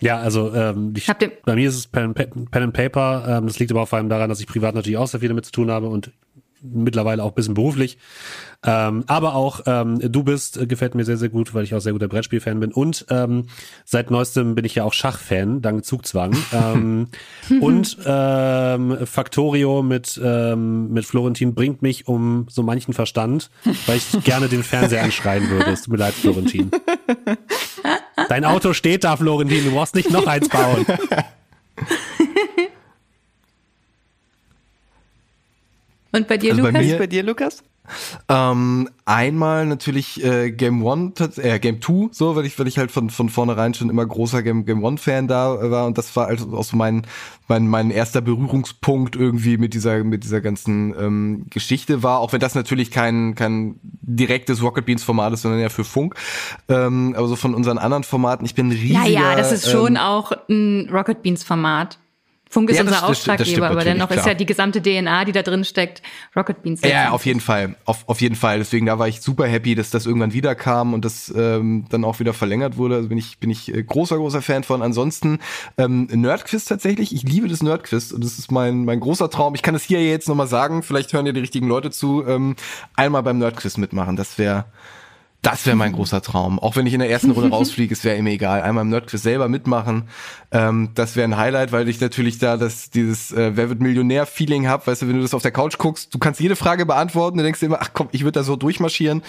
Ja, 0.00 0.16
also 0.18 0.54
ähm, 0.54 0.94
ich, 0.96 1.06
bei 1.44 1.54
mir 1.54 1.68
ist 1.68 1.76
es 1.76 1.86
Pen, 1.88 2.14
Pen, 2.14 2.48
Pen 2.50 2.62
and 2.62 2.72
Paper. 2.72 3.24
Ähm, 3.28 3.46
das 3.46 3.58
liegt 3.58 3.70
aber 3.70 3.86
vor 3.86 3.98
allem 3.98 4.08
daran, 4.08 4.30
dass 4.30 4.40
ich 4.40 4.46
privat 4.46 4.74
natürlich 4.74 4.96
auch 4.96 5.08
sehr 5.08 5.20
viel 5.20 5.28
damit 5.28 5.44
zu 5.44 5.52
tun 5.52 5.70
habe 5.70 5.88
und 5.88 6.10
mittlerweile 6.72 7.22
auch 7.22 7.30
ein 7.30 7.34
bisschen 7.34 7.54
beruflich. 7.54 7.98
Ähm, 8.64 9.04
aber 9.06 9.34
auch 9.34 9.60
ähm, 9.66 10.00
Du 10.00 10.22
bist 10.22 10.56
äh, 10.56 10.66
gefällt 10.66 10.94
mir 10.94 11.04
sehr, 11.04 11.16
sehr 11.16 11.28
gut, 11.28 11.54
weil 11.54 11.64
ich 11.64 11.74
auch 11.74 11.80
sehr 11.80 11.92
guter 11.92 12.08
Brettspielfan 12.08 12.58
bin. 12.60 12.72
Und 12.72 13.06
ähm, 13.10 13.46
seit 13.84 14.10
neuestem 14.10 14.54
bin 14.54 14.64
ich 14.64 14.74
ja 14.74 14.84
auch 14.84 14.92
Schachfan, 14.92 15.62
dank 15.62 15.84
Zugzwang. 15.84 16.36
ähm, 16.52 17.08
und 17.60 17.96
ähm, 18.04 18.98
Factorio 19.04 19.82
mit, 19.82 20.20
ähm, 20.22 20.92
mit 20.92 21.04
Florentin 21.04 21.54
bringt 21.54 21.82
mich 21.82 22.08
um 22.08 22.46
so 22.48 22.62
manchen 22.62 22.94
Verstand, 22.94 23.50
weil 23.86 23.98
ich 23.98 24.24
gerne 24.24 24.48
den 24.48 24.62
Fernseher 24.62 25.04
anschreien 25.04 25.48
würde. 25.48 25.70
Es 25.70 25.82
tut 25.82 25.92
mir 25.92 25.98
leid, 25.98 26.14
Florentin. 26.14 26.70
Dein 28.28 28.44
Auto 28.44 28.72
steht 28.72 29.04
da, 29.04 29.16
Florentin, 29.16 29.64
du 29.64 29.70
brauchst 29.70 29.94
nicht 29.94 30.10
noch 30.10 30.26
eins 30.26 30.48
bauen. 30.48 30.86
Und 36.16 36.28
bei 36.28 36.38
dir, 36.38 36.52
also 36.52 36.62
Lukas? 36.62 36.74
Bei, 36.80 36.84
mir, 36.84 36.98
bei 36.98 37.06
dir, 37.06 37.22
Lukas? 37.22 37.62
Ähm, 38.28 38.88
einmal 39.04 39.66
natürlich 39.66 40.22
äh, 40.24 40.50
Game 40.50 40.82
One, 40.82 41.12
äh, 41.36 41.58
Game 41.58 41.80
Two, 41.80 42.08
so, 42.12 42.34
weil 42.34 42.44
ich, 42.44 42.58
weil 42.58 42.66
ich 42.66 42.78
halt 42.78 42.90
von, 42.90 43.10
von 43.10 43.28
vornherein 43.28 43.74
schon 43.74 43.90
immer 43.90 44.04
großer 44.04 44.42
Game, 44.42 44.64
Game 44.64 44.82
One 44.82 44.98
Fan 44.98 45.28
da 45.28 45.70
war 45.70 45.86
und 45.86 45.96
das 45.96 46.14
war 46.16 46.26
also 46.26 46.56
auch 46.56 46.64
so 46.64 46.76
mein, 46.76 47.06
mein, 47.48 47.68
mein 47.68 47.90
erster 47.90 48.20
Berührungspunkt 48.20 49.14
irgendwie 49.14 49.56
mit 49.56 49.74
dieser, 49.74 50.02
mit 50.02 50.24
dieser 50.24 50.40
ganzen 50.40 50.94
ähm, 50.98 51.46
Geschichte 51.50 52.02
war, 52.02 52.18
auch 52.18 52.32
wenn 52.32 52.40
das 52.40 52.54
natürlich 52.54 52.90
kein, 52.90 53.34
kein 53.34 53.78
direktes 53.82 54.62
Rocket 54.62 54.84
Beans 54.84 55.04
Format 55.04 55.32
ist, 55.32 55.42
sondern 55.42 55.60
ja 55.60 55.68
für 55.68 55.84
Funk. 55.84 56.16
Ähm, 56.68 57.14
aber 57.16 57.28
so 57.28 57.36
von 57.36 57.54
unseren 57.54 57.78
anderen 57.78 58.04
Formaten, 58.04 58.44
ich 58.44 58.54
bin 58.54 58.70
riesiger. 58.70 59.06
Ja, 59.06 59.30
ja, 59.30 59.36
das 59.36 59.52
ist 59.52 59.70
schon 59.70 59.92
ähm, 59.92 59.96
auch 59.98 60.32
ein 60.48 60.88
Rocket 60.90 61.22
Beans 61.22 61.44
Format. 61.44 61.98
Funk 62.48 62.70
ist 62.70 62.76
ja, 62.76 62.84
unser 62.84 63.06
Auftraggeber, 63.06 63.70
aber 63.70 63.82
dennoch 63.82 64.08
klar. 64.08 64.20
ist 64.20 64.26
ja 64.26 64.34
die 64.34 64.46
gesamte 64.46 64.80
DNA, 64.80 65.24
die 65.24 65.32
da 65.32 65.42
drin 65.42 65.64
steckt, 65.64 66.00
Rocket 66.36 66.62
Beans. 66.62 66.80
Ja, 66.82 67.10
auf 67.10 67.26
jeden 67.26 67.40
Fall, 67.40 67.74
auf, 67.84 68.08
auf 68.08 68.20
jeden 68.20 68.36
Fall. 68.36 68.58
Deswegen 68.58 68.86
da 68.86 68.98
war 69.00 69.08
ich 69.08 69.20
super 69.20 69.46
happy, 69.46 69.74
dass 69.74 69.90
das 69.90 70.06
irgendwann 70.06 70.32
wieder 70.32 70.54
kam 70.54 70.94
und 70.94 71.04
das 71.04 71.32
ähm, 71.36 71.86
dann 71.90 72.04
auch 72.04 72.20
wieder 72.20 72.32
verlängert 72.34 72.76
wurde. 72.76 72.94
Also 72.96 73.08
bin 73.08 73.18
ich 73.18 73.38
bin 73.38 73.50
ich 73.50 73.74
äh, 73.74 73.82
großer 73.82 74.16
großer 74.16 74.42
Fan 74.42 74.62
von. 74.62 74.80
Ansonsten 74.80 75.40
ähm, 75.76 76.06
Nerdquiz 76.12 76.64
tatsächlich. 76.66 77.12
Ich 77.12 77.24
liebe 77.24 77.48
das 77.48 77.62
Nerdquiz 77.62 78.12
und 78.12 78.22
das 78.22 78.38
ist 78.38 78.52
mein 78.52 78.84
mein 78.84 79.00
großer 79.00 79.28
Traum. 79.28 79.56
Ich 79.56 79.62
kann 79.62 79.74
es 79.74 79.82
hier 79.82 80.04
jetzt 80.04 80.28
noch 80.28 80.36
mal 80.36 80.46
sagen. 80.46 80.84
Vielleicht 80.84 81.12
hören 81.12 81.26
ja 81.26 81.32
die 81.32 81.40
richtigen 81.40 81.66
Leute 81.66 81.90
zu. 81.90 82.24
Ähm, 82.26 82.54
einmal 82.94 83.24
beim 83.24 83.38
Nerdquiz 83.38 83.76
mitmachen. 83.76 84.14
Das 84.14 84.38
wäre 84.38 84.66
das 85.46 85.64
wäre 85.64 85.76
mein 85.76 85.92
großer 85.92 86.22
Traum. 86.22 86.58
Auch 86.58 86.74
wenn 86.74 86.86
ich 86.86 86.92
in 86.92 86.98
der 86.98 87.08
ersten 87.08 87.30
Runde 87.30 87.50
rausfliege, 87.56 87.94
es 87.94 88.02
wäre 88.02 88.20
mir 88.20 88.32
egal. 88.32 88.62
Einmal 88.62 88.82
im 88.82 88.90
Nerdquiz 88.90 89.22
selber 89.22 89.48
mitmachen. 89.48 90.08
Ähm, 90.50 90.90
das 90.94 91.14
wäre 91.14 91.28
ein 91.28 91.36
Highlight, 91.36 91.70
weil 91.70 91.88
ich 91.88 92.00
natürlich 92.00 92.38
da 92.38 92.56
das, 92.56 92.90
dieses 92.90 93.30
äh, 93.30 93.52
Wer 93.54 93.68
wird 93.68 93.80
Millionär-Feeling 93.80 94.66
hab. 94.68 94.88
Weißt 94.88 95.02
du, 95.02 95.08
wenn 95.08 95.14
du 95.14 95.22
das 95.22 95.34
auf 95.34 95.42
der 95.42 95.52
Couch 95.52 95.78
guckst, 95.78 96.12
du 96.12 96.18
kannst 96.18 96.40
jede 96.40 96.56
Frage 96.56 96.84
beantworten. 96.84 97.38
Du 97.38 97.44
denkst 97.44 97.60
dir 97.60 97.66
immer, 97.66 97.78
ach 97.80 97.90
komm, 97.92 98.08
ich 98.10 98.22
würde 98.22 98.40
da 98.40 98.42
so 98.42 98.56
durchmarschieren. 98.56 99.22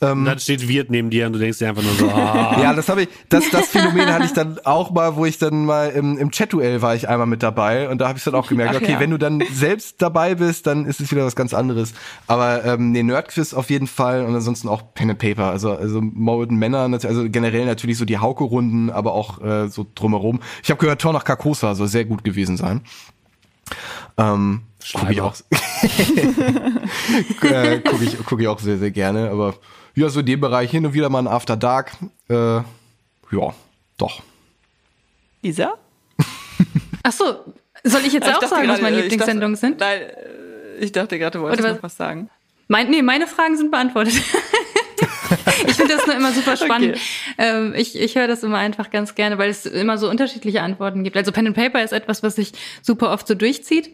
Ähm, 0.00 0.24
dann 0.24 0.38
steht 0.38 0.68
Wirt 0.68 0.88
neben 0.88 1.10
dir 1.10 1.26
und 1.26 1.32
du 1.32 1.40
denkst 1.40 1.58
dir 1.58 1.68
einfach 1.68 1.82
nur 1.82 1.94
so, 1.94 2.08
ah. 2.10 2.58
Ja, 2.62 2.72
das 2.72 2.88
habe 2.88 3.02
ich, 3.02 3.08
das, 3.28 3.50
das 3.50 3.66
Phänomen 3.66 4.06
hatte 4.06 4.26
ich 4.26 4.34
dann 4.34 4.60
auch 4.64 4.92
mal, 4.92 5.16
wo 5.16 5.24
ich 5.24 5.38
dann 5.38 5.64
mal 5.64 5.90
im, 5.90 6.16
im 6.16 6.30
Chat-Duell 6.30 6.80
war 6.80 6.94
ich 6.94 7.08
einmal 7.08 7.26
mit 7.26 7.42
dabei 7.42 7.88
und 7.88 8.00
da 8.00 8.06
habe 8.06 8.18
ich 8.18 8.24
dann 8.24 8.36
auch 8.36 8.46
gemerkt, 8.46 8.76
ach, 8.76 8.82
okay, 8.82 8.92
ja. 8.92 9.00
wenn 9.00 9.10
du 9.10 9.18
dann 9.18 9.42
selbst 9.52 10.00
dabei 10.00 10.36
bist, 10.36 10.68
dann 10.68 10.86
ist 10.86 11.00
es 11.00 11.10
wieder 11.10 11.24
was 11.24 11.34
ganz 11.34 11.54
anderes. 11.54 11.92
Aber 12.28 12.64
ähm, 12.64 12.92
nee, 12.92 13.02
Nerdquiz 13.02 13.52
auf 13.52 13.68
jeden 13.70 13.88
Fall 13.88 14.24
und 14.24 14.32
ansonsten 14.32 14.68
auch 14.68 14.94
Pen 14.94 15.10
and 15.10 15.18
Paper. 15.18 15.55
Also, 15.56 15.72
also 15.72 16.02
Molden 16.02 16.58
Männer, 16.58 16.80
also 16.80 17.30
generell 17.30 17.64
natürlich 17.64 17.96
so 17.96 18.04
die 18.04 18.18
Hauke-Runden, 18.18 18.90
aber 18.90 19.14
auch 19.14 19.42
äh, 19.42 19.68
so 19.68 19.86
drumherum. 19.94 20.40
Ich 20.62 20.68
habe 20.68 20.78
gehört, 20.78 21.00
Tor 21.00 21.14
nach 21.14 21.24
Carcosa 21.24 21.74
soll 21.74 21.88
sehr 21.88 22.04
gut 22.04 22.24
gewesen 22.24 22.58
sein. 22.58 22.82
Ähm, 24.18 24.64
gucke 24.92 25.12
ich 25.12 25.20
auch, 25.22 25.34
äh, 27.40 27.80
guck 27.80 28.02
ich, 28.02 28.18
guck 28.26 28.38
ich 28.38 28.48
auch 28.48 28.58
sehr, 28.58 28.76
sehr 28.76 28.90
gerne. 28.90 29.30
Aber 29.30 29.54
ja, 29.94 30.10
so 30.10 30.20
in 30.20 30.26
dem 30.26 30.42
Bereich 30.42 30.70
hin 30.70 30.84
und 30.84 30.92
wieder 30.92 31.08
mal 31.08 31.20
ein 31.20 31.26
After 31.26 31.56
Dark. 31.56 31.92
Äh, 32.28 32.56
ja, 32.56 32.64
doch. 33.96 34.22
Isa? 35.40 35.72
Ach 37.02 37.12
so, 37.12 37.44
soll 37.82 38.02
ich 38.02 38.12
jetzt 38.12 38.28
ich 38.28 38.34
auch 38.34 38.42
sagen, 38.42 38.68
was 38.68 38.82
meine 38.82 39.00
Lieblingssendungen 39.00 39.56
sind? 39.56 39.80
Nein, 39.80 40.02
äh, 40.02 40.84
ich 40.84 40.92
dachte 40.92 41.18
gerade, 41.18 41.38
du 41.38 41.44
wolltest 41.44 41.66
was? 41.66 41.76
noch 41.76 41.82
was 41.82 41.96
sagen. 41.96 42.28
Mein, 42.68 42.90
nee, 42.90 43.02
meine 43.02 43.26
Fragen 43.26 43.56
sind 43.56 43.70
beantwortet. 43.70 44.14
ich 45.66 45.74
finde 45.74 45.96
das 45.96 46.06
nur 46.06 46.16
immer 46.16 46.32
super 46.32 46.56
spannend. 46.56 46.96
Okay. 46.96 47.00
Ähm, 47.38 47.74
ich 47.76 47.98
ich 47.98 48.16
höre 48.16 48.28
das 48.28 48.42
immer 48.42 48.58
einfach 48.58 48.90
ganz 48.90 49.14
gerne, 49.14 49.38
weil 49.38 49.50
es 49.50 49.66
immer 49.66 49.98
so 49.98 50.08
unterschiedliche 50.08 50.62
Antworten 50.62 51.04
gibt. 51.04 51.16
Also 51.16 51.32
Pen 51.32 51.48
and 51.48 51.56
Paper 51.56 51.82
ist 51.82 51.92
etwas, 51.92 52.22
was 52.22 52.36
sich 52.36 52.52
super 52.82 53.10
oft 53.10 53.26
so 53.26 53.34
durchzieht. 53.34 53.90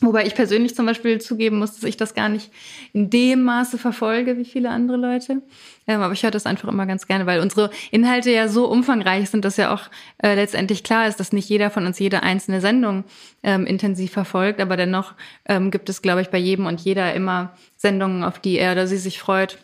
Wobei 0.00 0.26
ich 0.26 0.34
persönlich 0.34 0.74
zum 0.74 0.86
Beispiel 0.86 1.20
zugeben 1.20 1.58
muss, 1.58 1.74
dass 1.74 1.84
ich 1.84 1.96
das 1.96 2.14
gar 2.14 2.28
nicht 2.28 2.50
in 2.92 3.10
dem 3.10 3.42
Maße 3.42 3.78
verfolge 3.78 4.36
wie 4.36 4.44
viele 4.44 4.70
andere 4.70 4.96
Leute. 4.96 5.40
Ähm, 5.86 6.00
aber 6.00 6.12
ich 6.12 6.22
höre 6.22 6.30
das 6.30 6.46
einfach 6.46 6.68
immer 6.68 6.84
ganz 6.86 7.06
gerne, 7.06 7.26
weil 7.26 7.40
unsere 7.40 7.70
Inhalte 7.90 8.30
ja 8.30 8.48
so 8.48 8.66
umfangreich 8.66 9.30
sind, 9.30 9.44
dass 9.44 9.56
ja 9.56 9.72
auch 9.72 9.82
äh, 10.18 10.34
letztendlich 10.34 10.82
klar 10.82 11.06
ist, 11.06 11.20
dass 11.20 11.32
nicht 11.32 11.48
jeder 11.48 11.70
von 11.70 11.86
uns 11.86 11.98
jede 11.98 12.22
einzelne 12.22 12.60
Sendung 12.60 13.04
ähm, 13.42 13.66
intensiv 13.66 14.12
verfolgt. 14.12 14.60
Aber 14.60 14.76
dennoch 14.76 15.14
ähm, 15.46 15.70
gibt 15.70 15.88
es, 15.88 16.02
glaube 16.02 16.22
ich, 16.22 16.28
bei 16.28 16.38
jedem 16.38 16.66
und 16.66 16.80
jeder 16.80 17.14
immer 17.14 17.56
Sendungen, 17.76 18.24
auf 18.24 18.40
die 18.40 18.58
er 18.58 18.72
oder 18.72 18.86
sie 18.86 18.98
sich 18.98 19.18
freut 19.18 19.58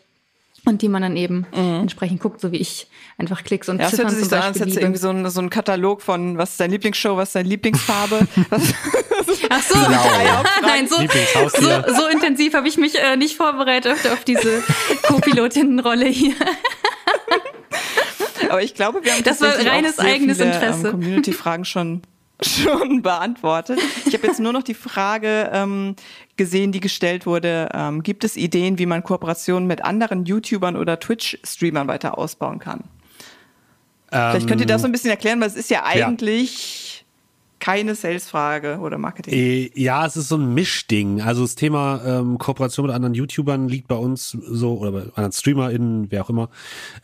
und 0.67 0.83
die 0.83 0.89
man 0.89 1.03
dann 1.03 1.17
eben 1.17 1.47
mhm. 1.55 1.81
entsprechend 1.83 2.21
guckt, 2.21 2.41
so 2.41 2.53
wie 2.53 2.59
ich 2.59 2.87
einfach 3.19 3.45
Klicks 3.45 3.69
und 3.69 3.81
ja, 3.81 3.89
Ziffern 3.89 4.07
das 4.07 4.15
hört 4.15 4.21
sich 4.21 4.29
zum 4.29 4.39
Beispiel 4.39 4.63
an, 4.63 4.69
als 4.69 4.77
irgendwie 4.77 4.99
so 4.99 5.11
ein, 5.11 5.31
so 5.31 5.41
ein 5.41 5.51
Katalog 5.51 6.03
von 6.03 6.39
was 6.39 6.51
ist 6.53 6.61
dein 6.61 6.71
Lieblingsshow, 6.71 7.17
was 7.17 7.31
ist 7.31 7.35
deine 7.35 7.49
Lieblingsfarbe. 7.49 8.27
Ach 9.51 9.63
so, 9.63 9.75
ja, 9.79 10.45
nein, 10.63 10.89
so, 10.89 10.97
so, 10.97 11.95
so 11.95 12.09
intensiv 12.09 12.55
habe 12.55 12.69
ich 12.69 12.77
mich 12.77 12.99
äh, 12.99 13.17
nicht 13.17 13.37
vorbereitet 13.37 13.99
auf 14.13 14.25
diese 14.25 14.63
Co-Pilotinnenrolle 15.03 16.07
hier. 16.07 16.35
Aber 18.49 18.63
ich 18.63 18.75
glaube, 18.75 19.05
wir 19.05 19.13
haben 19.13 19.23
das 19.23 19.41
war 19.41 19.55
reines 19.65 19.99
eigenes 19.99 20.39
viele, 20.39 20.53
Interesse. 20.53 20.89
Ähm, 20.89 20.93
Community-Fragen 20.93 21.65
schon 21.65 22.03
schon 22.45 23.03
beantwortet. 23.03 23.79
Ich 24.07 24.15
habe 24.15 24.27
jetzt 24.27 24.41
nur 24.41 24.53
noch 24.53 24.63
die 24.63 24.75
Frage 24.75 25.51
ähm, 25.53 25.97
gesehen, 26.37 26.73
die 26.73 26.81
gestellt 26.81 27.27
wurde. 27.27 27.69
Ähm, 27.75 28.03
gibt 28.03 28.25
es 28.25 28.37
Ideen, 28.37 28.79
wie 28.79 28.87
man 28.87 29.03
Kooperationen 29.03 29.67
mit 29.67 29.85
anderen 29.85 30.25
YouTubern 30.25 30.77
oder 30.77 30.99
Twitch-Streamern 30.99 31.89
weiter 31.89 32.19
ausbauen 32.19 32.59
kann? 32.59 32.85
Vielleicht 34.11 34.49
könnt 34.49 34.61
ihr 34.61 34.67
das 34.67 34.83
so 34.83 34.89
ein 34.89 34.93
bisschen 34.93 35.11
erklären, 35.11 35.41
weil 35.41 35.47
es 35.47 35.55
ist 35.55 35.71
ja 35.71 35.85
eigentlich 35.85 36.90
ja 36.90 36.90
keine 37.61 37.95
Sales-Frage 37.95 38.79
oder 38.79 38.99
Marketing. 38.99 39.35
Äh, 39.35 39.71
ja, 39.75 40.05
es 40.07 40.17
ist 40.17 40.29
so 40.29 40.37
ein 40.37 40.55
Mischding. 40.55 41.21
Also 41.21 41.43
das 41.43 41.55
Thema 41.55 42.01
ähm, 42.05 42.39
Kooperation 42.39 42.87
mit 42.87 42.95
anderen 42.95 43.15
YouTubern 43.15 43.69
liegt 43.69 43.87
bei 43.87 43.95
uns 43.95 44.31
so, 44.31 44.79
oder 44.79 44.93
bei 44.93 45.01
anderen 45.15 45.33
StreamerInnen, 45.33 46.11
wer 46.11 46.25
auch 46.25 46.31
immer, 46.31 46.49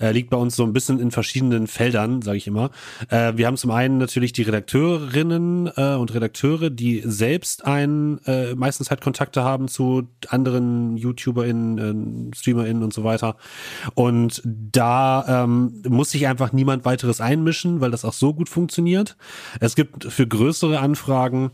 äh, 0.00 0.12
liegt 0.12 0.30
bei 0.30 0.36
uns 0.38 0.56
so 0.56 0.64
ein 0.64 0.72
bisschen 0.72 0.98
in 0.98 1.10
verschiedenen 1.10 1.66
Feldern, 1.66 2.22
sage 2.22 2.38
ich 2.38 2.46
immer. 2.46 2.70
Äh, 3.10 3.34
wir 3.36 3.46
haben 3.46 3.58
zum 3.58 3.70
einen 3.70 3.98
natürlich 3.98 4.32
die 4.32 4.42
Redakteurinnen 4.42 5.70
äh, 5.76 5.94
und 5.94 6.14
Redakteure, 6.14 6.70
die 6.70 7.02
selbst 7.04 7.66
ein, 7.66 8.18
äh, 8.24 8.54
meistens 8.54 8.90
halt 8.90 9.02
Kontakte 9.02 9.44
haben 9.44 9.68
zu 9.68 10.08
anderen 10.28 10.96
YouTuberInnen, 10.96 12.30
äh, 12.32 12.34
StreamerInnen 12.34 12.82
und 12.82 12.94
so 12.94 13.04
weiter. 13.04 13.36
Und 13.94 14.42
da 14.44 15.44
ähm, 15.44 15.82
muss 15.86 16.10
sich 16.10 16.26
einfach 16.26 16.52
niemand 16.52 16.86
weiteres 16.86 17.20
einmischen, 17.20 17.82
weil 17.82 17.90
das 17.90 18.06
auch 18.06 18.14
so 18.14 18.32
gut 18.32 18.48
funktioniert. 18.48 19.16
Es 19.60 19.76
gibt 19.76 20.04
für 20.04 20.26
größere 20.26 20.45
größere 20.46 20.78
Anfragen 20.78 21.50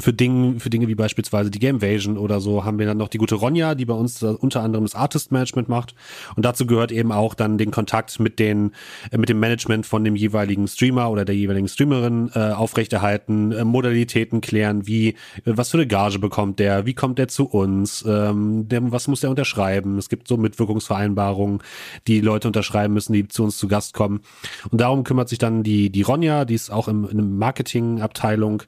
für 0.00 0.14
Dinge, 0.14 0.58
für 0.58 0.70
Dinge 0.70 0.88
wie 0.88 0.94
beispielsweise 0.94 1.50
die 1.50 1.58
Gamevasion 1.58 2.16
oder 2.16 2.40
so 2.40 2.64
haben 2.64 2.78
wir 2.78 2.86
dann 2.86 2.96
noch 2.96 3.08
die 3.08 3.18
gute 3.18 3.34
Ronja, 3.34 3.74
die 3.74 3.84
bei 3.84 3.92
uns 3.92 4.22
unter 4.22 4.62
anderem 4.62 4.86
das 4.86 4.94
Artist 4.94 5.32
Management 5.32 5.68
macht. 5.68 5.94
Und 6.34 6.46
dazu 6.46 6.66
gehört 6.66 6.92
eben 6.92 7.12
auch 7.12 7.34
dann 7.34 7.58
den 7.58 7.70
Kontakt 7.70 8.18
mit 8.18 8.38
den, 8.38 8.72
äh, 9.10 9.18
mit 9.18 9.28
dem 9.28 9.38
Management 9.38 9.84
von 9.84 10.02
dem 10.02 10.16
jeweiligen 10.16 10.66
Streamer 10.66 11.10
oder 11.10 11.26
der 11.26 11.34
jeweiligen 11.34 11.68
Streamerin 11.68 12.30
äh, 12.34 12.52
aufrechterhalten, 12.52 13.52
äh, 13.52 13.64
Modalitäten 13.64 14.40
klären, 14.40 14.86
wie, 14.86 15.08
äh, 15.08 15.14
was 15.44 15.70
für 15.70 15.76
eine 15.76 15.86
Gage 15.86 16.18
bekommt 16.18 16.58
der, 16.58 16.86
wie 16.86 16.94
kommt 16.94 17.18
der 17.18 17.28
zu 17.28 17.44
uns, 17.44 18.02
ähm, 18.08 18.68
der, 18.68 18.90
was 18.92 19.08
muss 19.08 19.20
der 19.20 19.28
unterschreiben. 19.30 19.98
Es 19.98 20.08
gibt 20.08 20.26
so 20.26 20.38
Mitwirkungsvereinbarungen, 20.38 21.58
die 22.06 22.22
Leute 22.22 22.48
unterschreiben 22.48 22.94
müssen, 22.94 23.12
die 23.12 23.28
zu 23.28 23.44
uns 23.44 23.58
zu 23.58 23.68
Gast 23.68 23.92
kommen. 23.92 24.22
Und 24.70 24.80
darum 24.80 25.04
kümmert 25.04 25.28
sich 25.28 25.38
dann 25.38 25.62
die, 25.62 25.90
die 25.90 26.02
Ronja, 26.02 26.46
die 26.46 26.54
ist 26.54 26.70
auch 26.70 26.88
im, 26.88 27.06
in 27.06 27.18
der 27.18 27.26
Marketingabteilung 27.26 28.62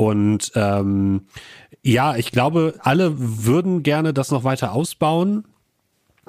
und 0.00 0.52
ähm, 0.54 1.22
ja, 1.82 2.14
ich 2.14 2.30
glaube, 2.30 2.74
alle 2.78 3.14
würden 3.18 3.82
gerne 3.82 4.14
das 4.14 4.30
noch 4.30 4.44
weiter 4.44 4.72
ausbauen 4.72 5.44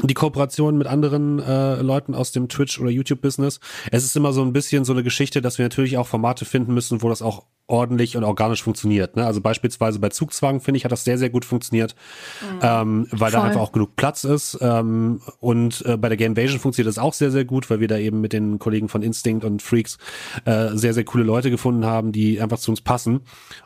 die 0.01 0.13
Kooperation 0.13 0.77
mit 0.77 0.87
anderen 0.87 1.39
äh, 1.39 1.81
Leuten 1.81 2.15
aus 2.15 2.31
dem 2.31 2.47
Twitch- 2.47 2.79
oder 2.79 2.89
YouTube-Business. 2.89 3.59
Es 3.91 4.03
ist 4.03 4.15
immer 4.15 4.33
so 4.33 4.41
ein 4.41 4.53
bisschen 4.53 4.85
so 4.85 4.93
eine 4.93 5.03
Geschichte, 5.03 5.41
dass 5.41 5.57
wir 5.57 5.65
natürlich 5.65 5.97
auch 5.97 6.07
Formate 6.07 6.45
finden 6.45 6.73
müssen, 6.73 7.01
wo 7.01 7.09
das 7.09 7.21
auch 7.21 7.45
ordentlich 7.67 8.17
und 8.17 8.23
organisch 8.23 8.63
funktioniert. 8.63 9.15
Ne? 9.15 9.25
Also 9.25 9.41
beispielsweise 9.41 9.99
bei 9.99 10.09
Zugzwang, 10.09 10.59
finde 10.59 10.77
ich, 10.77 10.85
hat 10.85 10.91
das 10.91 11.03
sehr, 11.03 11.17
sehr 11.17 11.29
gut 11.29 11.45
funktioniert, 11.45 11.95
mhm. 12.41 12.59
ähm, 12.61 13.07
weil 13.11 13.31
Voll. 13.31 13.39
da 13.39 13.43
einfach 13.43 13.61
auch 13.61 13.71
genug 13.71 13.95
Platz 13.95 14.23
ist. 14.23 14.57
Ähm, 14.59 15.21
und 15.39 15.85
äh, 15.85 15.95
bei 15.95 16.09
der 16.09 16.17
Gamevasion 16.17 16.59
funktioniert 16.59 16.89
das 16.89 17.01
auch 17.01 17.13
sehr, 17.13 17.29
sehr 17.29 17.45
gut, 17.45 17.69
weil 17.69 17.79
wir 17.79 17.87
da 17.87 17.97
eben 17.97 18.21
mit 18.21 18.33
den 18.33 18.57
Kollegen 18.57 18.89
von 18.89 19.03
Instinct 19.03 19.45
und 19.45 19.61
Freaks 19.61 19.97
äh, 20.45 20.69
sehr, 20.73 20.93
sehr 20.93 21.05
coole 21.05 21.23
Leute 21.23 21.51
gefunden 21.51 21.85
haben, 21.85 22.11
die 22.11 22.41
einfach 22.41 22.57
zu 22.57 22.71
uns 22.71 22.81
passen. 22.81 23.21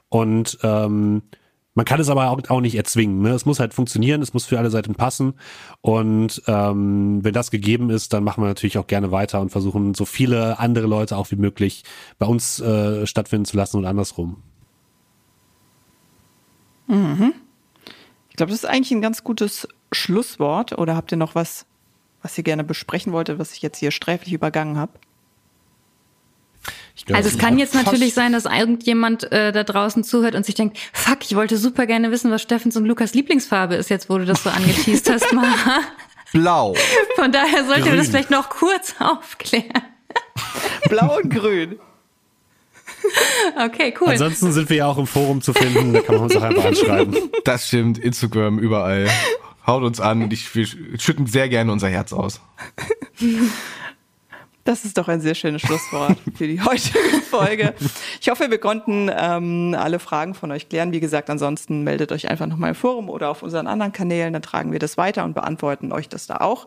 Und 0.09 0.57
ähm, 0.63 1.23
man 1.75 1.85
kann 1.85 1.99
es 1.99 2.09
aber 2.09 2.29
auch, 2.29 2.61
nicht 2.61 2.75
erzwingen. 2.75 3.21
Ne? 3.21 3.29
Es 3.29 3.45
muss 3.45 3.59
halt 3.59 3.73
funktionieren, 3.73 4.21
es 4.21 4.33
muss 4.33 4.45
für 4.45 4.59
alle 4.59 4.69
Seiten 4.69 4.93
passen. 4.93 5.33
Und 5.81 6.41
ähm, 6.47 7.23
wenn 7.23 7.33
das 7.33 7.49
gegeben 7.49 7.89
ist, 7.89 8.13
dann 8.13 8.23
machen 8.23 8.43
wir 8.43 8.47
natürlich 8.47 8.77
auch 8.77 8.87
gerne 8.87 9.11
weiter 9.11 9.41
und 9.41 9.49
versuchen, 9.49 9.93
so 9.95 10.05
viele 10.05 10.59
andere 10.59 10.85
Leute 10.85 11.17
auch 11.17 11.31
wie 11.31 11.35
möglich 11.35 11.83
bei 12.19 12.27
uns 12.27 12.59
äh, 12.59 13.07
stattfinden 13.07 13.45
zu 13.45 13.57
lassen 13.57 13.77
und 13.77 13.85
andersrum. 13.85 14.43
Mhm. 16.87 17.33
Ich 18.29 18.35
glaube, 18.35 18.51
das 18.51 18.63
ist 18.63 18.69
eigentlich 18.69 18.91
ein 18.91 19.01
ganz 19.01 19.23
gutes 19.23 19.67
Schlusswort. 19.91 20.77
Oder 20.77 20.95
habt 20.95 21.11
ihr 21.11 21.17
noch 21.17 21.33
was, 21.33 21.65
was 22.21 22.37
ihr 22.37 22.43
gerne 22.43 22.63
besprechen 22.63 23.13
wolltet, 23.13 23.39
was 23.39 23.53
ich 23.53 23.61
jetzt 23.63 23.79
hier 23.79 23.91
sträflich 23.91 24.33
übergangen 24.33 24.77
habe? 24.77 24.93
Glaub, 27.05 27.17
also 27.17 27.29
es 27.29 27.37
kann 27.37 27.57
jetzt 27.57 27.73
natürlich 27.73 28.13
sein, 28.13 28.33
dass 28.33 28.45
irgendjemand 28.45 29.29
äh, 29.31 29.51
da 29.51 29.63
draußen 29.63 30.03
zuhört 30.03 30.35
und 30.35 30.45
sich 30.45 30.55
denkt, 30.55 30.77
fuck, 30.93 31.19
ich 31.23 31.35
wollte 31.35 31.57
super 31.57 31.85
gerne 31.85 32.11
wissen, 32.11 32.31
was 32.31 32.41
Steffens 32.41 32.77
und 32.77 32.85
Lukas 32.85 33.13
Lieblingsfarbe 33.13 33.75
ist, 33.75 33.89
jetzt 33.89 34.09
wo 34.09 34.17
du 34.17 34.25
das 34.25 34.43
so 34.43 34.49
angeteased 34.49 35.09
hast, 35.09 35.33
Mara. 35.33 35.79
Blau. 36.31 36.75
Von 37.15 37.31
daher 37.31 37.65
sollte 37.65 37.85
wir 37.85 37.95
das 37.95 38.07
vielleicht 38.07 38.31
noch 38.31 38.49
kurz 38.49 38.95
aufklären. 38.99 39.83
Blau 40.89 41.17
und 41.17 41.29
grün. 41.29 41.79
Okay, 43.65 43.93
cool. 43.99 44.09
Ansonsten 44.09 44.51
sind 44.51 44.69
wir 44.69 44.77
ja 44.77 44.87
auch 44.87 44.97
im 44.97 45.07
Forum 45.07 45.41
zu 45.41 45.53
finden, 45.53 45.93
da 45.93 46.01
kann 46.01 46.15
man 46.15 46.25
uns 46.25 46.35
auch 46.35 46.41
einfach 46.41 46.65
anschreiben. 46.65 47.15
Das 47.43 47.67
stimmt, 47.67 47.97
Instagram, 47.97 48.59
überall. 48.59 49.09
Haut 49.65 49.83
uns 49.83 49.99
an 49.99 50.23
und 50.23 50.33
ich, 50.33 50.55
wir 50.55 50.65
schütten 50.65 51.25
sehr 51.25 51.49
gerne 51.49 51.71
unser 51.71 51.89
Herz 51.89 52.13
aus. 52.13 52.41
Das 54.65 54.85
ist 54.85 54.97
doch 54.97 55.09
ein 55.09 55.19
sehr 55.19 55.35
schönes 55.35 55.61
Schlusswort 55.61 56.17
für 56.35 56.47
die 56.47 56.61
heutige 56.61 56.99
Folge. 57.29 57.73
Ich 58.21 58.29
hoffe, 58.29 58.49
wir 58.49 58.59
konnten 58.59 59.11
ähm, 59.13 59.75
alle 59.77 59.99
Fragen 59.99 60.33
von 60.33 60.51
euch 60.51 60.69
klären. 60.69 60.93
Wie 60.93 61.01
gesagt, 61.01 61.29
ansonsten 61.29 61.83
meldet 61.83 62.13
euch 62.13 62.29
einfach 62.29 62.47
nochmal 62.47 62.69
im 62.69 62.75
Forum 62.75 63.09
oder 63.09 63.29
auf 63.29 63.43
unseren 63.43 63.67
anderen 63.67 63.91
Kanälen. 63.91 64.31
Dann 64.31 64.41
tragen 64.41 64.71
wir 64.71 64.79
das 64.79 64.95
weiter 64.95 65.25
und 65.25 65.33
beantworten 65.33 65.91
euch 65.91 66.07
das 66.07 66.27
da 66.27 66.37
auch. 66.37 66.65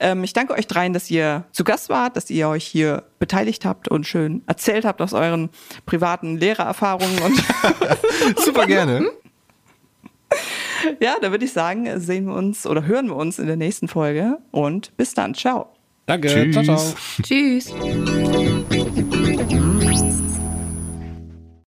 Ähm, 0.00 0.24
ich 0.24 0.32
danke 0.32 0.54
euch 0.54 0.66
dreien, 0.66 0.92
dass 0.92 1.08
ihr 1.08 1.44
zu 1.52 1.62
Gast 1.62 1.88
wart, 1.88 2.16
dass 2.16 2.30
ihr 2.30 2.48
euch 2.48 2.64
hier 2.64 3.04
beteiligt 3.20 3.64
habt 3.64 3.88
und 3.88 4.06
schön 4.06 4.42
erzählt 4.46 4.84
habt 4.84 5.00
aus 5.00 5.12
euren 5.12 5.50
privaten 5.86 6.38
Lehrererfahrungen. 6.38 7.18
Und 7.22 7.44
Super 8.38 8.66
gerne. 8.66 9.08
Ja, 11.00 11.16
da 11.20 11.30
würde 11.30 11.44
ich 11.44 11.52
sagen, 11.52 12.00
sehen 12.00 12.26
wir 12.26 12.34
uns 12.34 12.66
oder 12.66 12.84
hören 12.84 13.06
wir 13.06 13.16
uns 13.16 13.38
in 13.38 13.46
der 13.46 13.56
nächsten 13.56 13.86
Folge 13.86 14.38
und 14.50 14.96
bis 14.96 15.14
dann. 15.14 15.34
Ciao. 15.34 15.75
Danke. 16.06 16.28
Tschüss. 16.28 16.52
Ciao, 16.52 16.64
ciao. 16.64 16.94
Tschüss. 17.22 18.54